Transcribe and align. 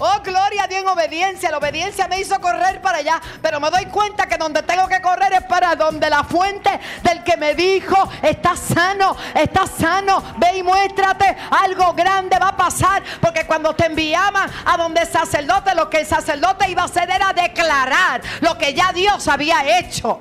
Oh, 0.00 0.20
gloria 0.22 0.62
a 0.62 0.66
Dios 0.68 0.82
en 0.82 0.88
obediencia. 0.88 1.50
La 1.50 1.58
obediencia 1.58 2.06
me 2.06 2.20
hizo 2.20 2.40
correr 2.40 2.80
para 2.80 2.98
allá. 2.98 3.20
Pero 3.42 3.58
me 3.58 3.68
doy 3.68 3.86
cuenta 3.86 4.26
que 4.28 4.36
donde 4.36 4.62
tengo 4.62 4.86
que 4.86 5.02
correr 5.02 5.32
es 5.32 5.42
para 5.42 5.74
donde 5.74 6.08
la 6.08 6.22
fuente 6.22 6.70
del 7.02 7.24
que 7.24 7.36
me 7.36 7.54
dijo 7.54 8.08
está 8.22 8.56
sano, 8.56 9.16
está 9.34 9.66
sano. 9.66 10.22
Ve 10.36 10.58
y 10.58 10.62
muéstrate. 10.62 11.36
Algo 11.50 11.94
grande 11.94 12.38
va 12.38 12.50
a 12.50 12.56
pasar. 12.56 13.02
Porque 13.20 13.44
cuando 13.44 13.74
te 13.74 13.86
enviaban 13.86 14.48
a 14.64 14.76
donde 14.76 15.00
el 15.02 15.08
sacerdote, 15.08 15.74
lo 15.74 15.90
que 15.90 16.00
el 16.00 16.06
sacerdote 16.06 16.70
iba 16.70 16.82
a 16.82 16.86
hacer 16.86 17.10
era 17.10 17.32
declarar 17.32 18.22
lo 18.40 18.56
que 18.56 18.74
ya 18.74 18.92
Dios 18.92 19.26
había 19.26 19.80
hecho. 19.80 20.20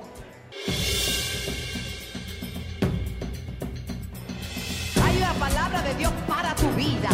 palabra 5.39 5.81
de 5.81 5.93
Dios 5.95 6.11
para 6.27 6.55
tu 6.55 6.67
vida. 6.71 7.09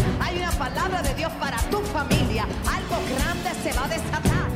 Palabra 0.58 1.02
de 1.02 1.14
Dios 1.16 1.32
para 1.40 1.58
tu 1.70 1.80
familia. 1.80 2.44
Algo 2.44 2.98
grande 3.16 3.50
se 3.64 3.74
va 3.74 3.86
a 3.86 3.88
desatar. 3.88 4.50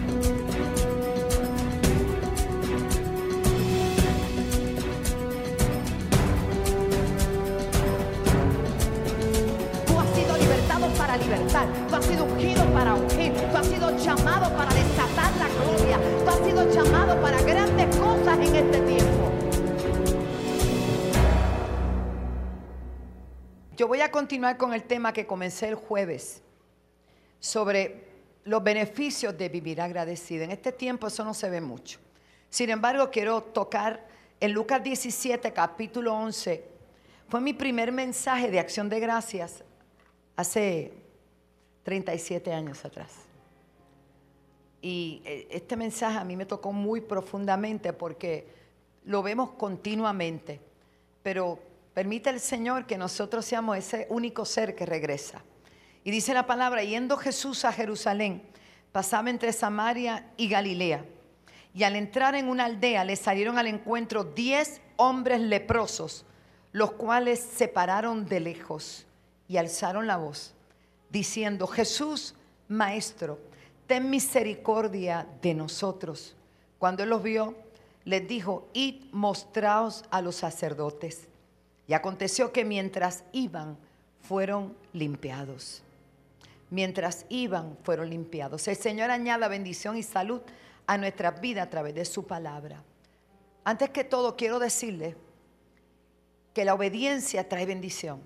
Tú 9.85 9.99
has 9.99 10.09
sido 10.15 10.37
libertado 10.37 10.87
para 10.97 11.17
libertar. 11.17 11.67
Tú 11.89 11.95
has 11.95 12.05
sido 12.05 12.23
ungido 12.25 12.63
para 12.73 12.93
ungir. 12.95 13.33
Tú 13.33 13.57
has 13.57 13.67
sido 13.67 13.97
llamado 13.97 14.55
para 14.55 14.73
desatar 14.73 15.31
la 15.37 15.47
gloria. 15.49 15.99
Tú 16.23 16.29
has 16.29 16.47
sido 16.47 16.71
llamado 16.71 17.21
para 17.21 17.41
grandes 17.41 17.95
cosas 17.97 18.37
en 18.37 18.55
este 18.55 18.79
tiempo. 18.81 19.16
Yo 23.77 23.87
voy 23.87 24.01
a 24.01 24.09
continuar 24.09 24.57
con 24.57 24.73
el 24.73 24.85
tema 24.85 25.13
que 25.13 25.27
comencé 25.27 25.67
el 25.67 25.75
jueves 25.75 26.41
sobre 27.39 28.07
los 28.43 28.63
beneficios 28.63 29.37
de 29.37 29.49
vivir 29.49 29.79
agradecido. 29.79 30.43
En 30.43 30.49
este 30.49 30.71
tiempo 30.71 31.05
eso 31.05 31.23
no 31.23 31.35
se 31.35 31.47
ve 31.47 31.61
mucho. 31.61 31.99
Sin 32.49 32.71
embargo, 32.71 33.11
quiero 33.11 33.43
tocar 33.43 34.03
en 34.39 34.53
Lucas 34.53 34.81
17, 34.83 35.53
capítulo 35.53 36.15
11. 36.15 36.63
Fue 37.29 37.39
mi 37.39 37.53
primer 37.53 37.91
mensaje 37.91 38.49
de 38.49 38.59
acción 38.59 38.89
de 38.89 38.99
gracias 38.99 39.63
hace 40.35 40.91
37 41.83 42.51
años 42.51 42.83
atrás. 42.83 43.11
Y 44.81 45.21
eh, 45.23 45.49
este 45.51 45.75
mensaje 45.75 46.17
a 46.17 46.23
mí 46.23 46.35
me 46.35 46.47
tocó 46.47 46.73
muy 46.73 47.01
profundamente 47.01 47.93
porque 47.93 48.47
lo 49.05 49.21
vemos 49.21 49.51
continuamente, 49.51 50.59
pero 51.21 51.59
Permite 51.97 52.29
el 52.29 52.39
Señor 52.39 52.85
que 52.85 52.95
nosotros 52.95 53.43
seamos 53.43 53.75
ese 53.75 54.05
único 54.11 54.45
ser 54.45 54.75
que 54.75 54.85
regresa. 54.85 55.41
Y 56.03 56.11
dice 56.11 56.31
la 56.35 56.45
palabra, 56.45 56.83
yendo 56.83 57.17
Jesús 57.17 57.65
a 57.65 57.71
Jerusalén, 57.71 58.43
pasaba 58.91 59.31
entre 59.31 59.51
Samaria 59.51 60.29
y 60.37 60.47
Galilea. 60.47 61.03
Y 61.73 61.81
al 61.85 61.95
entrar 61.95 62.35
en 62.35 62.49
una 62.49 62.65
aldea 62.65 63.03
le 63.03 63.15
salieron 63.15 63.57
al 63.57 63.65
encuentro 63.65 64.23
diez 64.23 64.79
hombres 64.95 65.41
leprosos, 65.41 66.23
los 66.71 66.91
cuales 66.91 67.39
se 67.39 67.67
pararon 67.67 68.27
de 68.27 68.41
lejos 68.41 69.07
y 69.47 69.57
alzaron 69.57 70.05
la 70.05 70.17
voz, 70.17 70.53
diciendo, 71.09 71.65
Jesús, 71.65 72.35
Maestro, 72.67 73.39
ten 73.87 74.11
misericordia 74.11 75.27
de 75.41 75.55
nosotros. 75.55 76.35
Cuando 76.77 77.01
él 77.01 77.09
los 77.09 77.23
vio, 77.23 77.55
les 78.05 78.27
dijo, 78.27 78.69
id 78.73 79.05
mostraos 79.11 80.05
a 80.11 80.21
los 80.21 80.35
sacerdotes. 80.35 81.27
Y 81.87 81.93
aconteció 81.93 82.51
que 82.51 82.65
mientras 82.65 83.23
iban, 83.31 83.77
fueron 84.21 84.75
limpiados. 84.91 85.81
Mientras 86.69 87.25
iban, 87.29 87.77
fueron 87.83 88.09
limpiados. 88.09 88.67
El 88.67 88.75
Señor 88.75 89.09
añada 89.09 89.47
bendición 89.47 89.95
y 89.95 90.03
salud 90.03 90.41
a 90.85 90.97
nuestra 90.97 91.31
vida 91.31 91.63
a 91.63 91.69
través 91.69 91.95
de 91.95 92.03
su 92.03 92.27
palabra. 92.27 92.83
Antes 93.63 93.89
que 93.89 94.03
todo, 94.03 94.35
quiero 94.35 94.59
decirle 94.59 95.15
que 96.53 96.65
la 96.65 96.73
obediencia 96.73 97.47
trae 97.47 97.65
bendición. 97.65 98.21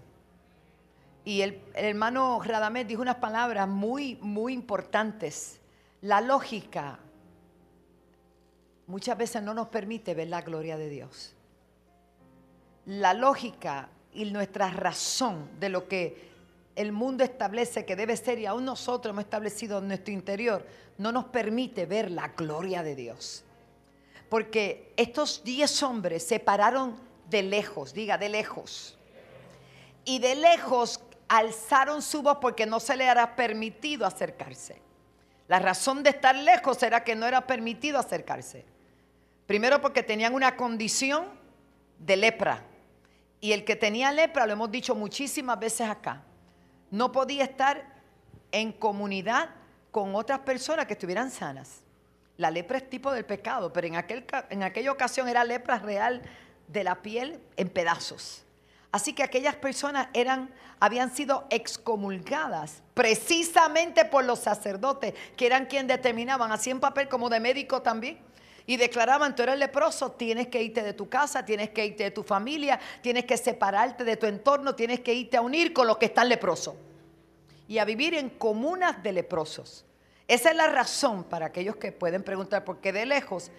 Y 1.24 1.42
el, 1.42 1.62
hermano 1.76 2.42
Radamés 2.44 2.88
dijo 2.88 3.04
unas 3.04 3.18
palabras 3.18 3.68
muy, 3.68 4.16
muy 4.22 4.54
importantes. 4.54 5.60
La 6.02 6.20
lógica 6.20 6.98
muchas 8.88 9.16
veces 9.20 9.44
no 9.44 9.54
nos 9.54 9.68
permite 9.68 10.16
ver 10.16 10.30
la 10.30 10.42
gloria 10.42 10.78
de 10.78 10.90
Dios 10.90 11.36
la 12.92 13.14
lógica 13.14 13.88
y 14.14 14.26
nuestra 14.26 14.70
razón 14.70 15.50
de 15.62 15.70
lo 15.70 15.88
que 15.88 16.30
el 16.76 16.92
mundo 16.92 17.24
establece 17.24 17.86
que 17.86 17.96
debe 17.96 18.18
ser 18.18 18.38
y 18.38 18.46
aún 18.46 18.66
nosotros 18.66 19.14
hemos 19.14 19.24
establecido 19.24 19.78
en 19.78 19.88
nuestro 19.88 20.14
interior, 20.14 20.68
no 20.98 21.14
nos 21.14 21.26
permite 21.26 21.86
ver 21.86 22.12
la 22.12 22.28
gloria 22.30 22.84
de 22.84 22.96
Dios. 22.96 23.46
Porque 24.28 24.92
estos 24.98 25.42
diez 25.46 25.82
hombres 25.84 26.28
se 26.28 26.40
pararon 26.40 26.98
de 27.30 27.44
lejos, 27.44 27.94
diga, 27.94 28.18
de 28.18 28.28
lejos. 28.28 28.98
Y 30.04 30.20
de 30.20 30.36
lejos 30.36 31.00
alzaron 31.30 32.02
su 32.02 32.22
voz 32.22 32.40
porque 32.42 32.66
no 32.66 32.82
se 32.82 32.98
le 32.98 33.06
era 33.06 33.38
permitido 33.38 34.06
acercarse. 34.06 34.82
La 35.48 35.60
razón 35.60 36.04
de 36.04 36.10
estar 36.10 36.36
lejos 36.36 36.84
era 36.84 37.06
que 37.06 37.16
no 37.16 37.26
era 37.26 37.48
permitido 37.48 37.98
acercarse. 38.00 38.66
Primero 39.48 39.80
porque 39.80 40.04
tenían 40.04 40.34
una 40.34 40.58
condición 40.58 41.26
de 41.98 42.18
lepra. 42.18 42.66
Y 43.42 43.54
el 43.54 43.66
que 43.66 43.76
tenía 43.76 44.12
lepra, 44.12 44.46
lo 44.46 44.54
hemos 44.54 44.72
dicho 44.72 44.94
muchísimas 44.94 45.60
veces 45.60 45.90
acá, 45.90 46.22
no 46.92 47.12
podía 47.12 47.44
estar 47.44 47.84
en 48.52 48.72
comunidad 48.72 49.50
con 49.90 50.16
otras 50.16 50.40
personas 50.40 50.86
que 50.86 50.94
estuvieran 50.94 51.32
sanas. 51.32 51.82
La 52.38 52.52
lepra 52.52 52.78
es 52.78 52.90
tipo 52.90 53.12
del 53.12 53.26
pecado, 53.26 53.74
pero 53.74 53.88
en, 53.88 53.96
aquel, 53.96 54.26
en 54.50 54.64
aquella 54.64 54.92
ocasión 54.92 55.28
era 55.28 55.44
lepra 55.44 55.80
real 55.80 56.22
de 56.68 56.84
la 56.84 57.02
piel 57.02 57.42
en 57.58 57.70
pedazos. 57.70 58.44
Así 58.92 59.14
que 59.14 59.24
aquellas 59.24 59.56
personas 59.56 60.08
eran, 60.14 60.54
habían 60.80 61.14
sido 61.14 61.48
excomulgadas 61.50 62.84
precisamente 62.94 64.06
por 64.06 64.24
los 64.24 64.40
sacerdotes, 64.40 65.14
que 65.36 65.46
eran 65.48 65.66
quienes 65.66 65.88
determinaban, 65.88 66.52
así 66.52 66.70
en 66.70 66.80
papel 66.80 67.08
como 67.08 67.30
de 67.30 67.40
médico 67.40 67.82
también 67.82 68.20
y 68.72 68.78
declaraban, 68.78 69.36
tú 69.36 69.44
eres 69.44 69.60
leproso, 69.60 70.14
tienes 70.14 70.48
que 70.48 70.64
irte 70.64 70.82
de 70.82 70.94
tu 70.94 71.10
casa, 71.10 71.44
tienes 71.44 71.72
que 71.72 71.86
irte 71.86 72.06
de 72.06 72.12
tu 72.12 72.24
familia, 72.24 72.80
tienes 73.02 73.26
que 73.26 73.36
separarte 73.36 74.06
de 74.06 74.16
tu 74.16 74.28
entorno, 74.28 74.76
tienes 74.76 75.02
que 75.02 75.14
irte 75.14 75.36
a 75.36 75.42
unir 75.42 75.74
con 75.74 75.88
los 75.88 75.98
que 75.98 76.06
están 76.06 76.30
leprosos 76.30 76.76
y 77.68 77.80
a 77.80 77.84
vivir 77.84 78.14
en 78.14 78.30
comunas 78.30 79.04
de 79.04 79.12
leprosos. 79.12 79.84
Esa 80.26 80.52
es 80.52 80.56
la 80.56 80.68
razón 80.68 81.26
para 81.26 81.48
aquellos 81.48 81.76
que 81.76 81.92
pueden 81.92 82.24
preguntar 82.24 82.64
por 82.64 82.80
qué 82.80 82.94
de 82.94 83.06
lejos, 83.06 83.52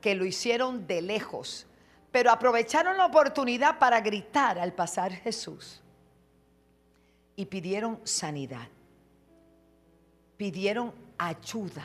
que 0.00 0.14
lo 0.14 0.24
hicieron 0.24 0.86
de 0.86 1.02
lejos, 1.02 1.66
pero 2.12 2.30
aprovecharon 2.30 2.96
la 2.96 3.06
oportunidad 3.06 3.80
para 3.80 4.00
gritar 4.00 4.56
al 4.60 4.72
pasar 4.72 5.10
Jesús 5.10 5.82
y 7.34 7.46
pidieron 7.46 7.98
sanidad, 8.04 8.68
pidieron 10.36 10.94
ayuda. 11.18 11.84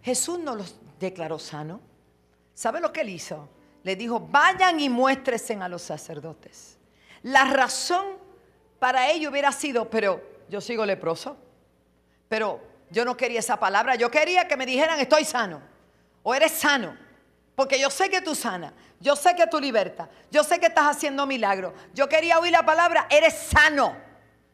Jesús 0.00 0.38
no 0.38 0.54
los 0.54 0.76
declaró 1.00 1.40
sano. 1.40 1.89
¿Sabe 2.60 2.78
lo 2.78 2.92
que 2.92 3.00
él 3.00 3.08
hizo? 3.08 3.48
Le 3.84 3.96
dijo, 3.96 4.20
vayan 4.20 4.80
y 4.80 4.90
muéstrense 4.90 5.54
a 5.54 5.66
los 5.66 5.80
sacerdotes. 5.80 6.76
La 7.22 7.46
razón 7.46 8.04
para 8.78 9.08
ello 9.08 9.30
hubiera 9.30 9.50
sido, 9.50 9.88
pero 9.88 10.22
yo 10.46 10.60
sigo 10.60 10.84
leproso. 10.84 11.38
Pero 12.28 12.60
yo 12.90 13.06
no 13.06 13.16
quería 13.16 13.38
esa 13.38 13.58
palabra. 13.58 13.94
Yo 13.94 14.10
quería 14.10 14.46
que 14.46 14.58
me 14.58 14.66
dijeran, 14.66 15.00
estoy 15.00 15.24
sano. 15.24 15.62
O 16.22 16.34
eres 16.34 16.52
sano. 16.52 16.94
Porque 17.56 17.80
yo 17.80 17.88
sé 17.88 18.10
que 18.10 18.20
tú 18.20 18.34
sana. 18.34 18.74
Yo 19.00 19.16
sé 19.16 19.34
que 19.34 19.46
tú 19.46 19.58
libertas. 19.58 20.10
Yo 20.30 20.44
sé 20.44 20.60
que 20.60 20.66
estás 20.66 20.94
haciendo 20.94 21.24
milagros. 21.24 21.72
Yo 21.94 22.10
quería 22.10 22.38
oír 22.38 22.52
la 22.52 22.66
palabra, 22.66 23.06
eres 23.08 23.38
sano. 23.38 23.96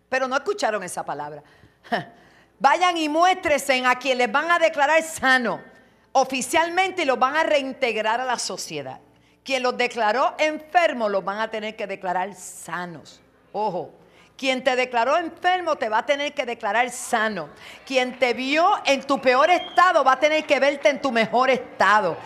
Pero 0.08 0.28
no 0.28 0.36
escucharon 0.36 0.84
esa 0.84 1.04
palabra. 1.04 1.42
Vayan 2.60 2.98
y 2.98 3.09
muéstrense 3.09 3.84
a 3.84 3.97
quien 3.97 4.18
les 4.18 4.30
van 4.30 4.48
a 4.48 4.60
declarar 4.60 5.02
sano 5.02 5.74
oficialmente 6.18 7.04
los 7.04 7.18
van 7.18 7.36
a 7.36 7.42
reintegrar 7.42 8.21
a 8.21 8.24
la 8.24 8.39
sociedad. 8.39 9.01
Quien 9.45 9.63
los 9.63 9.77
declaró 9.77 10.34
enfermos 10.39 11.10
los 11.10 11.22
van 11.22 11.41
a 11.41 11.51
tener 11.51 11.77
que 11.77 11.86
declarar 11.86 12.34
sanos. 12.34 13.21
Ojo, 13.53 13.91
quien 14.36 14.65
te 14.65 14.77
declaró 14.77 15.18
enfermo 15.18 15.77
te 15.77 15.91
va 15.91 15.98
a 15.98 16.07
tener 16.07 16.33
que 16.33 16.47
declarar 16.47 16.91
sano. 16.91 17.51
Quien 17.84 18.18
te 18.18 18.33
vio 18.33 18.66
en 18.86 19.03
tu 19.03 19.21
peor 19.21 19.51
estado 19.51 20.03
va 20.04 20.13
a 20.13 20.21
tener 20.21 20.45
que 20.45 20.59
verte 20.59 20.89
en 20.89 21.03
tu 21.03 21.13
mejor 21.13 21.51
estado. 21.51 22.16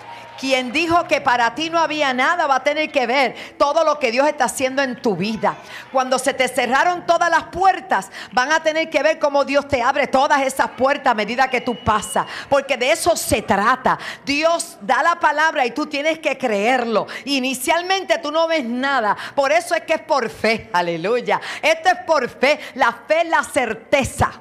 Quien 0.40 0.72
dijo 0.72 1.04
que 1.04 1.20
para 1.20 1.54
ti 1.54 1.68
no 1.68 1.78
había 1.78 2.14
nada 2.14 2.46
va 2.46 2.56
a 2.56 2.64
tener 2.64 2.90
que 2.90 3.06
ver 3.06 3.34
todo 3.58 3.84
lo 3.84 3.98
que 3.98 4.10
Dios 4.10 4.26
está 4.26 4.44
haciendo 4.44 4.80
en 4.80 5.02
tu 5.02 5.14
vida. 5.14 5.54
Cuando 5.92 6.18
se 6.18 6.32
te 6.32 6.48
cerraron 6.48 7.04
todas 7.04 7.28
las 7.30 7.44
puertas, 7.44 8.10
van 8.32 8.50
a 8.50 8.62
tener 8.62 8.88
que 8.88 9.02
ver 9.02 9.18
cómo 9.18 9.44
Dios 9.44 9.68
te 9.68 9.82
abre 9.82 10.06
todas 10.06 10.40
esas 10.40 10.70
puertas 10.70 11.10
a 11.10 11.14
medida 11.14 11.50
que 11.50 11.60
tú 11.60 11.76
pasas. 11.84 12.24
Porque 12.48 12.78
de 12.78 12.92
eso 12.92 13.14
se 13.16 13.42
trata. 13.42 13.98
Dios 14.24 14.78
da 14.80 15.02
la 15.02 15.16
palabra 15.16 15.66
y 15.66 15.72
tú 15.72 15.84
tienes 15.84 16.20
que 16.20 16.38
creerlo. 16.38 17.06
Inicialmente 17.26 18.16
tú 18.16 18.32
no 18.32 18.48
ves 18.48 18.64
nada. 18.64 19.14
Por 19.34 19.52
eso 19.52 19.74
es 19.74 19.82
que 19.82 19.92
es 19.92 20.02
por 20.02 20.30
fe. 20.30 20.70
Aleluya. 20.72 21.38
Esto 21.60 21.90
es 21.90 21.98
por 22.06 22.26
fe. 22.30 22.58
La 22.76 22.92
fe 22.92 23.20
es 23.20 23.28
la 23.28 23.44
certeza. 23.44 24.40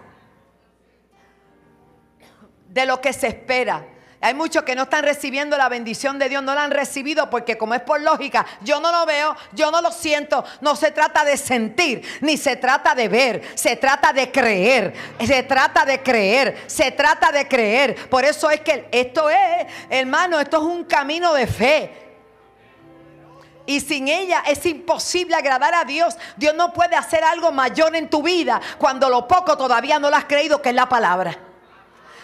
de 2.70 2.86
lo 2.86 3.02
que 3.02 3.12
se 3.14 3.28
espera. 3.28 3.84
Hay 4.22 4.34
muchos 4.34 4.64
que 4.64 4.76
no 4.76 4.84
están 4.84 5.06
recibiendo 5.06 5.58
la 5.58 5.70
bendición 5.70 6.20
de 6.20 6.28
Dios, 6.28 6.44
no 6.44 6.54
la 6.54 6.66
han 6.66 6.72
recibido 6.72 7.30
porque 7.30 7.58
como 7.58 7.74
es 7.74 7.82
por 7.82 8.02
lógica, 8.02 8.46
yo 8.62 8.82
no 8.82 8.92
lo 8.92 9.06
veo, 9.06 9.34
yo 9.54 9.72
no 9.72 9.82
lo 9.82 9.94
siento. 9.94 10.44
No 10.60 10.76
se 10.76 10.92
trata 10.92 11.24
de 11.24 11.38
sentir, 11.38 12.04
ni 12.20 12.36
se 12.36 12.58
trata 12.58 12.94
de 12.96 13.08
ver, 13.08 13.42
se 13.56 13.78
trata 13.78 14.12
de 14.12 14.30
creer, 14.30 14.94
se 15.26 15.44
trata 15.44 15.86
de 15.86 16.04
creer, 16.04 16.64
se 16.68 16.92
trata 16.92 17.32
de 17.32 17.48
creer. 17.48 18.10
Por 18.10 18.26
eso 18.26 18.50
es 18.50 18.60
que 18.60 18.90
esto 18.92 19.30
es, 19.30 19.68
hermano, 19.90 20.38
esto 20.38 20.58
es 20.58 20.64
un 20.64 20.84
camino 20.84 21.34
de 21.34 21.48
fe. 21.48 21.94
Y 23.66 23.80
sin 23.80 24.10
ella 24.10 24.44
es 24.48 24.66
imposible 24.66 25.36
agradar 25.36 25.74
a 25.74 25.86
Dios. 25.86 26.18
Dios 26.36 26.54
no 26.56 26.74
puede 26.74 26.98
hacer 26.98 27.24
algo 27.24 27.54
mayor 27.54 27.96
en 27.96 28.10
tu 28.10 28.22
vida 28.22 28.60
cuando 28.80 29.08
lo 29.10 29.30
poco 29.30 29.56
todavía 29.58 29.98
no 29.98 30.10
lo 30.10 30.18
has 30.18 30.26
creído 30.26 30.62
que 30.62 30.70
es 30.70 30.76
la 30.76 30.90
palabra 30.90 31.49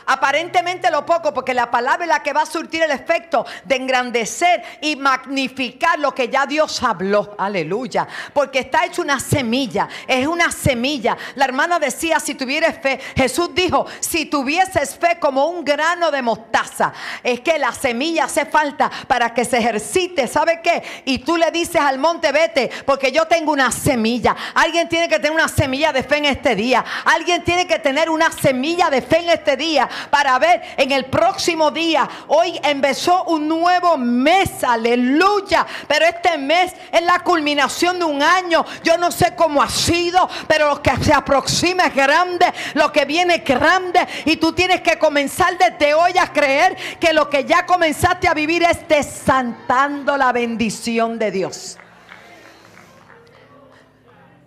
aparentemente 0.06 0.90
lo 0.92 1.06
poco, 1.06 1.34
porque 1.34 1.54
la 1.54 1.70
palabra 1.70 2.06
es 2.06 2.10
la 2.10 2.24
que 2.24 2.34
va 2.34 2.42
a 2.42 2.46
surtir 2.46 2.82
el 2.84 2.92
efecto 2.92 3.46
de 3.64 3.76
engrandecer 3.76 4.64
y 4.82 4.96
magnificar 4.96 6.00
lo 6.00 6.14
que 6.14 6.30
ya 6.30 6.46
Dios 6.46 6.82
habló. 6.84 7.36
Aleluya. 7.38 8.08
Porque 8.34 8.60
está 8.60 8.86
hecho 8.86 9.02
una 9.02 9.20
semilla, 9.20 9.88
es 10.08 10.28
una 10.28 10.52
semilla. 10.52 11.18
La 11.36 11.46
hermana 11.46 11.80
decía, 11.80 12.20
si 12.20 12.36
tuvieras 12.36 12.80
fe, 12.82 13.00
Jesús 13.16 13.50
dijo, 13.54 13.86
si 14.00 14.26
tuvieses 14.26 14.96
fe 14.96 15.18
como 15.20 15.48
un 15.48 15.64
grano 15.64 16.12
de 16.12 16.22
mostaza, 16.22 16.94
es 17.24 17.40
que 17.42 17.58
la 17.60 17.74
semilla 17.74 18.26
hace 18.26 18.46
falta 18.46 18.92
para 19.08 19.34
que 19.34 19.46
se 19.46 19.58
ejercite, 19.58 20.28
¿sabe 20.28 20.62
qué? 20.62 20.84
Y 21.06 21.20
tú 21.20 21.38
le 21.38 21.52
dices 21.52 21.82
al 21.82 22.00
monte, 22.00 22.32
vete, 22.32 22.70
porque 22.86 23.12
yo 23.12 23.26
tengo 23.26 23.52
una 23.52 23.72
semilla. 23.72 24.36
Alguien 24.54 24.88
tiene 24.90 25.08
que 25.08 25.18
tener 25.20 25.32
una 25.32 25.48
semilla 25.48 25.92
de 25.92 26.04
fe 26.04 26.18
en 26.18 26.26
este 26.26 26.56
día. 26.56 26.84
Alguien 27.06 27.44
tiene 27.44 27.68
que 27.68 27.80
tener 27.80 28.10
una 28.10 28.32
semilla 28.32 28.90
de 28.90 29.02
fe 29.02 29.20
en 29.20 29.30
este 29.30 29.58
día 29.58 29.90
para 30.10 30.38
ver 30.40 30.62
en 30.78 30.92
el 30.92 31.06
próximo 31.06 31.72
día. 31.72 32.08
Hoy 32.28 32.60
empezó 32.64 33.24
un 33.26 33.48
nuevo 33.48 33.98
mes, 33.98 34.64
aleluya. 34.64 35.66
Pero 35.88 36.06
este 36.06 36.38
mes 36.38 36.74
es 36.92 37.02
la 37.02 37.20
culminación 37.20 38.00
de 38.00 38.06
un 38.06 38.22
año. 38.22 38.66
Yo 38.84 38.98
no 38.98 39.12
sé 39.12 39.36
cómo 39.36 39.62
ha 39.62 39.70
sido, 39.70 40.30
pero 40.48 40.70
lo 40.70 40.82
que 40.82 40.96
se 40.98 41.14
aproxima 41.14 41.86
es 41.86 41.96
grande, 41.96 42.46
lo 42.74 42.92
que 42.92 43.06
viene 43.06 43.36
es 43.36 43.44
grande. 43.44 44.06
Y 44.26 44.38
tú 44.38 44.54
tienes 44.54 44.82
que 44.82 44.98
comenzar 44.98 45.58
desde 45.58 45.94
hoy 45.94 46.18
a 46.18 46.32
creer 46.32 46.76
que 47.00 47.14
lo 47.14 47.30
que 47.30 47.46
ya 47.46 47.66
comenzaste 47.66 48.28
a 48.28 48.34
vivir 48.34 48.64
es 48.64 48.88
desantando 48.88 50.18
la 50.18 50.32
bendición 50.32 51.20
de 51.20 51.32
Dios. 51.32 51.78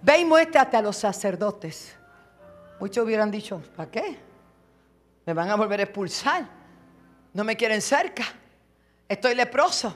Ve 0.03 0.21
y 0.21 0.25
muéstrate 0.25 0.77
a 0.77 0.83
los 0.83 0.97
sacerdotes. 0.97 1.95
Muchos 2.81 3.05
hubieran 3.05 3.31
dicho, 3.31 3.61
¿para 3.77 3.91
qué? 3.91 4.28
Me 5.29 5.35
van 5.35 5.51
a 5.51 5.57
volver 5.57 5.79
a 5.81 5.83
expulsar. 5.83 6.49
No 7.35 7.45
me 7.45 7.55
quieren 7.55 7.83
cerca. 7.83 8.25
Estoy 9.07 9.35
leproso. 9.35 9.95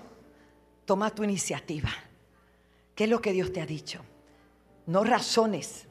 Toma 0.85 1.09
tu 1.09 1.25
iniciativa. 1.25 1.89
¿Qué 2.95 3.05
es 3.05 3.09
lo 3.11 3.19
que 3.23 3.33
Dios 3.33 3.51
te 3.51 3.63
ha 3.63 3.65
dicho? 3.65 4.05
No 4.85 5.03
razones. 5.05 5.87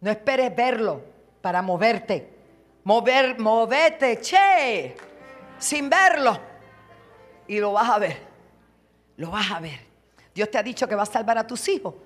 No 0.00 0.10
esperes 0.10 0.56
verlo 0.56 1.02
para 1.42 1.60
moverte. 1.60 2.38
Mover, 2.84 3.38
movete, 3.38 4.18
che, 4.22 4.96
sin 5.58 5.90
verlo. 5.90 6.40
Y 7.46 7.60
lo 7.60 7.70
vas 7.72 7.90
a 7.90 7.98
ver. 7.98 8.16
Lo 9.18 9.30
vas 9.30 9.50
a 9.50 9.60
ver. 9.60 9.80
Dios 10.34 10.50
te 10.50 10.56
ha 10.56 10.62
dicho 10.62 10.88
que 10.88 10.94
va 10.94 11.02
a 11.02 11.06
salvar 11.06 11.36
a 11.36 11.46
tus 11.46 11.68
hijos. 11.68 11.96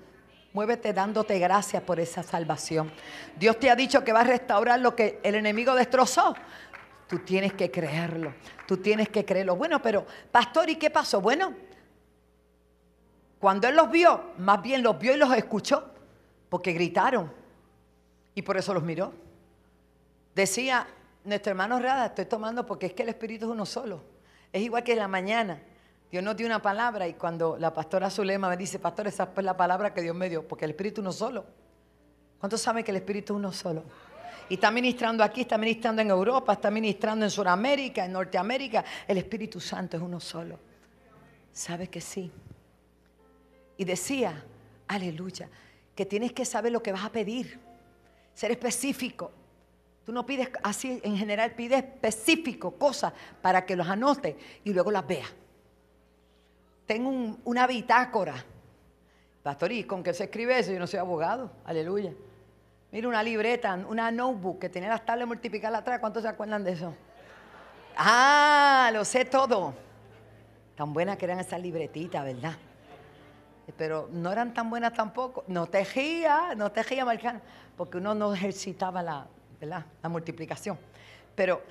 Muévete 0.51 0.93
dándote 0.93 1.37
gracias 1.37 1.83
por 1.83 1.99
esa 1.99 2.23
salvación. 2.23 2.91
Dios 3.37 3.59
te 3.59 3.69
ha 3.69 3.75
dicho 3.75 4.03
que 4.03 4.11
va 4.11 4.21
a 4.21 4.23
restaurar 4.23 4.79
lo 4.79 4.95
que 4.95 5.19
el 5.23 5.35
enemigo 5.35 5.75
destrozó. 5.75 6.35
Tú 7.07 7.19
tienes 7.19 7.53
que 7.53 7.69
creerlo. 7.69 8.33
Tú 8.67 8.77
tienes 8.77 9.09
que 9.09 9.25
creerlo. 9.25 9.55
Bueno, 9.55 9.81
pero, 9.81 10.05
pastor, 10.31 10.69
¿y 10.69 10.75
qué 10.75 10.89
pasó? 10.89 11.21
Bueno, 11.21 11.53
cuando 13.39 13.67
él 13.67 13.75
los 13.75 13.89
vio, 13.91 14.31
más 14.37 14.61
bien 14.61 14.83
los 14.83 14.97
vio 14.99 15.13
y 15.13 15.17
los 15.17 15.31
escuchó, 15.33 15.91
porque 16.49 16.73
gritaron. 16.73 17.31
Y 18.33 18.41
por 18.41 18.57
eso 18.57 18.73
los 18.73 18.83
miró. 18.83 19.13
Decía 20.35 20.87
nuestro 21.23 21.51
hermano 21.51 21.79
Rada, 21.79 22.07
estoy 22.07 22.25
tomando 22.25 22.65
porque 22.65 22.87
es 22.87 22.93
que 22.93 23.03
el 23.03 23.09
Espíritu 23.09 23.45
es 23.45 23.51
uno 23.51 23.65
solo. 23.65 24.03
Es 24.51 24.61
igual 24.61 24.83
que 24.83 24.93
en 24.93 24.99
la 24.99 25.07
mañana. 25.07 25.61
Dios 26.11 26.23
nos 26.23 26.35
dio 26.35 26.47
una 26.47 26.61
palabra 26.61 27.07
y 27.07 27.13
cuando 27.13 27.55
la 27.57 27.71
pastora 27.71 28.09
Zulema 28.09 28.49
me 28.49 28.57
dice, 28.57 28.79
pastor, 28.79 29.07
esa 29.07 29.29
es 29.35 29.43
la 29.43 29.55
palabra 29.55 29.93
que 29.93 30.01
Dios 30.01 30.15
me 30.15 30.27
dio, 30.27 30.47
porque 30.47 30.65
el 30.65 30.71
Espíritu 30.71 31.03
no 31.03 31.11
solo. 31.11 31.45
¿Cuántos 32.39 32.61
saben 32.61 32.83
que 32.83 32.89
el 32.89 32.97
Espíritu 32.97 33.33
es 33.33 33.37
uno 33.37 33.51
solo? 33.51 33.83
Y 34.49 34.55
está 34.55 34.71
ministrando 34.71 35.23
aquí, 35.23 35.41
está 35.41 35.59
ministrando 35.59 36.01
en 36.01 36.09
Europa, 36.09 36.53
está 36.53 36.71
ministrando 36.71 37.25
en 37.25 37.29
Sudamérica, 37.29 38.05
en 38.05 38.13
Norteamérica. 38.13 38.83
El 39.07 39.19
Espíritu 39.19 39.59
Santo 39.59 39.97
es 39.97 40.03
uno 40.03 40.19
solo. 40.19 40.57
¿Sabe 41.51 41.87
que 41.89 42.01
sí? 42.01 42.31
Y 43.77 43.85
decía, 43.85 44.43
aleluya, 44.87 45.47
que 45.93 46.07
tienes 46.07 46.33
que 46.33 46.43
saber 46.43 46.71
lo 46.71 46.81
que 46.81 46.91
vas 46.91 47.05
a 47.05 47.11
pedir, 47.11 47.59
ser 48.33 48.49
específico. 48.49 49.31
Tú 50.03 50.11
no 50.11 50.25
pides 50.25 50.49
así, 50.63 50.99
en 51.03 51.15
general 51.15 51.51
pides 51.51 51.83
específico, 51.83 52.71
cosas 52.71 53.13
para 53.43 53.63
que 53.63 53.75
los 53.75 53.87
anotes 53.87 54.35
y 54.63 54.73
luego 54.73 54.89
las 54.89 55.05
veas 55.05 55.29
tengo 56.89 57.37
una 57.45 57.67
bitácora. 57.67 58.33
Pastor, 59.43 59.71
¿y 59.71 59.83
con 59.83 60.01
qué 60.01 60.11
se 60.11 60.23
escribe 60.23 60.57
eso? 60.57 60.71
Yo 60.71 60.79
no 60.79 60.87
soy 60.87 60.97
abogado. 60.97 61.51
Aleluya. 61.63 62.11
Mira 62.91 63.07
una 63.07 63.21
libreta, 63.21 63.75
una 63.87 64.09
notebook 64.09 64.57
que 64.57 64.69
tenía 64.69 64.89
las 64.89 65.05
tablas 65.05 65.27
multiplicadas 65.27 65.81
atrás. 65.81 65.99
¿Cuántos 65.99 66.23
se 66.23 66.29
acuerdan 66.29 66.63
de 66.63 66.71
eso? 66.71 66.95
Ah, 67.95 68.89
lo 68.91 69.05
sé 69.05 69.23
todo. 69.25 69.75
Tan 70.75 70.91
buenas 70.91 71.17
que 71.17 71.25
eran 71.25 71.39
esas 71.39 71.61
libretitas, 71.61 72.25
¿verdad? 72.25 72.55
Pero 73.77 74.09
no 74.11 74.31
eran 74.31 74.51
tan 74.55 74.67
buenas 74.71 74.91
tampoco. 74.91 75.43
No 75.45 75.67
tejía, 75.67 76.55
no 76.57 76.71
tejía 76.71 77.05
marcando, 77.05 77.43
porque 77.77 77.97
uno 77.97 78.15
no 78.15 78.33
ejercitaba 78.33 79.03
la, 79.03 79.27
la 79.61 80.09
multiplicación. 80.09 80.75
Pero 81.35 81.61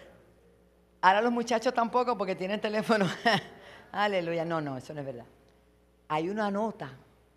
ahora 1.00 1.22
los 1.22 1.32
muchachos 1.32 1.74
tampoco 1.74 2.16
porque 2.16 2.36
tienen 2.36 2.60
teléfono. 2.60 3.08
Aleluya. 3.92 4.44
No, 4.44 4.60
no, 4.60 4.76
eso 4.76 4.92
no 4.94 5.00
es 5.00 5.06
verdad. 5.06 5.24
Hay 6.08 6.28
una 6.28 6.50
nota, 6.50 6.90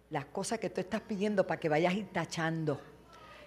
las 0.10 0.26
cosas 0.26 0.60
que 0.60 0.70
tú 0.70 0.82
estás 0.82 1.02
pidiendo 1.02 1.46
para 1.46 1.60
que 1.60 1.70
vayas 1.70 1.94
ir 1.94 2.08
tachando 2.12 2.80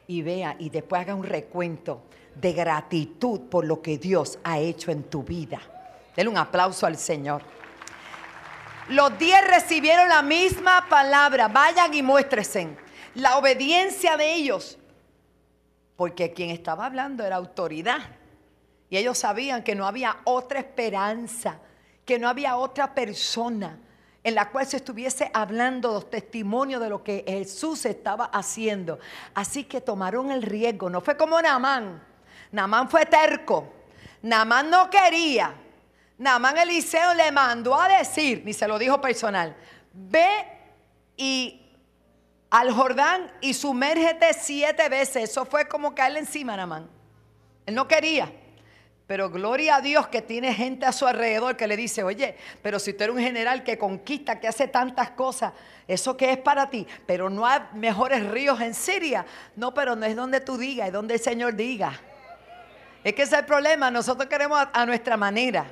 y 0.06 0.22
vea 0.22 0.56
y 0.58 0.70
después 0.70 1.02
haga 1.02 1.14
un 1.14 1.24
recuento 1.24 2.02
de 2.34 2.52
gratitud 2.52 3.42
por 3.42 3.64
lo 3.64 3.80
que 3.80 3.98
Dios 3.98 4.38
ha 4.44 4.58
hecho 4.58 4.90
en 4.90 5.04
tu 5.04 5.22
vida. 5.22 5.60
Denle 6.16 6.30
un 6.30 6.36
aplauso 6.36 6.86
al 6.86 6.96
Señor. 6.96 7.42
Los 8.88 9.18
diez 9.18 9.46
recibieron 9.48 10.08
la 10.08 10.22
misma 10.22 10.86
palabra. 10.88 11.48
Vayan 11.48 11.94
y 11.94 12.02
muéstresen 12.02 12.76
la 13.14 13.38
obediencia 13.38 14.16
de 14.16 14.34
ellos. 14.34 14.78
Porque 15.96 16.32
quien 16.32 16.50
estaba 16.50 16.86
hablando 16.86 17.24
era 17.24 17.36
autoridad. 17.36 18.00
Y 18.90 18.98
ellos 18.98 19.16
sabían 19.16 19.62
que 19.62 19.74
no 19.74 19.86
había 19.86 20.18
otra 20.24 20.60
esperanza 20.60 21.60
que 22.04 22.18
no 22.18 22.28
había 22.28 22.56
otra 22.56 22.94
persona 22.94 23.78
en 24.22 24.34
la 24.34 24.50
cual 24.50 24.66
se 24.66 24.78
estuviese 24.78 25.30
hablando 25.34 25.92
los 25.92 26.10
testimonios 26.10 26.80
de 26.80 26.88
lo 26.88 27.04
que 27.04 27.24
Jesús 27.26 27.84
estaba 27.84 28.24
haciendo. 28.26 28.98
Así 29.34 29.64
que 29.64 29.82
tomaron 29.82 30.30
el 30.30 30.42
riesgo. 30.42 30.88
No 30.88 31.02
fue 31.02 31.16
como 31.16 31.40
Namán. 31.40 32.02
Namán 32.50 32.88
fue 32.88 33.04
terco. 33.04 33.70
Namán 34.22 34.70
no 34.70 34.88
quería. 34.88 35.54
Namán 36.16 36.56
Eliseo 36.56 37.12
le 37.12 37.30
mandó 37.32 37.78
a 37.78 37.88
decir, 37.88 38.42
ni 38.44 38.54
se 38.54 38.66
lo 38.66 38.78
dijo 38.78 39.00
personal, 39.00 39.54
ve 39.92 40.46
y 41.16 41.60
al 42.50 42.72
Jordán 42.72 43.30
y 43.40 43.52
sumérgete 43.52 44.32
siete 44.32 44.88
veces. 44.88 45.30
Eso 45.30 45.44
fue 45.44 45.68
como 45.68 45.94
caerle 45.94 46.20
encima 46.20 46.54
a 46.54 46.58
Namán. 46.58 46.88
Él 47.66 47.74
no 47.74 47.86
quería. 47.86 48.32
Pero 49.06 49.28
gloria 49.28 49.76
a 49.76 49.80
Dios 49.82 50.08
que 50.08 50.22
tiene 50.22 50.54
gente 50.54 50.86
a 50.86 50.92
su 50.92 51.06
alrededor 51.06 51.56
que 51.56 51.66
le 51.66 51.76
dice, 51.76 52.02
oye, 52.02 52.36
pero 52.62 52.78
si 52.78 52.94
tú 52.94 53.04
eres 53.04 53.14
un 53.14 53.22
general 53.22 53.62
que 53.62 53.76
conquista, 53.76 54.40
que 54.40 54.48
hace 54.48 54.66
tantas 54.66 55.10
cosas, 55.10 55.52
¿eso 55.86 56.16
qué 56.16 56.32
es 56.32 56.38
para 56.38 56.70
ti? 56.70 56.86
Pero 57.06 57.28
no 57.28 57.46
hay 57.46 57.60
mejores 57.74 58.26
ríos 58.26 58.62
en 58.62 58.72
Siria. 58.72 59.26
No, 59.56 59.74
pero 59.74 59.94
no 59.94 60.06
es 60.06 60.16
donde 60.16 60.40
tú 60.40 60.56
digas, 60.56 60.86
es 60.86 60.92
donde 60.92 61.14
el 61.14 61.20
Señor 61.20 61.54
diga. 61.54 62.00
Es 63.02 63.12
que 63.12 63.22
ese 63.22 63.34
es 63.34 63.40
el 63.40 63.46
problema, 63.46 63.90
nosotros 63.90 64.26
queremos 64.26 64.58
a, 64.58 64.70
a 64.72 64.86
nuestra 64.86 65.18
manera. 65.18 65.66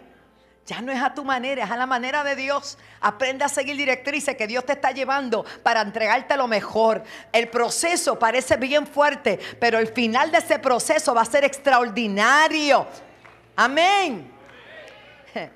Ya 0.67 0.83
no 0.83 0.93
es 0.93 1.03
a 1.03 1.15
tu 1.15 1.25
manera, 1.25 1.65
es 1.65 1.71
a 1.71 1.77
la 1.77 1.87
manera 1.87 2.23
de 2.23 2.37
Dios. 2.37 2.77
Aprende 3.01 3.45
a 3.45 3.49
seguir 3.49 3.79
directrices 3.79 4.37
que 4.37 4.47
Dios 4.47 4.67
te 4.67 4.75
está 4.75 4.93
llevando 4.93 5.45
para 5.63 5.81
entregarte 5.81 6.37
lo 6.37 6.47
mejor. 6.47 7.03
El 7.33 7.49
proceso 7.49 8.19
parece 8.19 8.59
bien 8.59 8.87
fuerte, 8.87 9.41
pero 9.59 9.79
el 9.79 9.89
final 9.89 10.31
de 10.31 10.39
ese 10.39 10.59
proceso 10.59 11.15
va 11.15 11.23
a 11.23 11.25
ser 11.25 11.45
extraordinario. 11.45 12.87
Amén. 13.57 14.31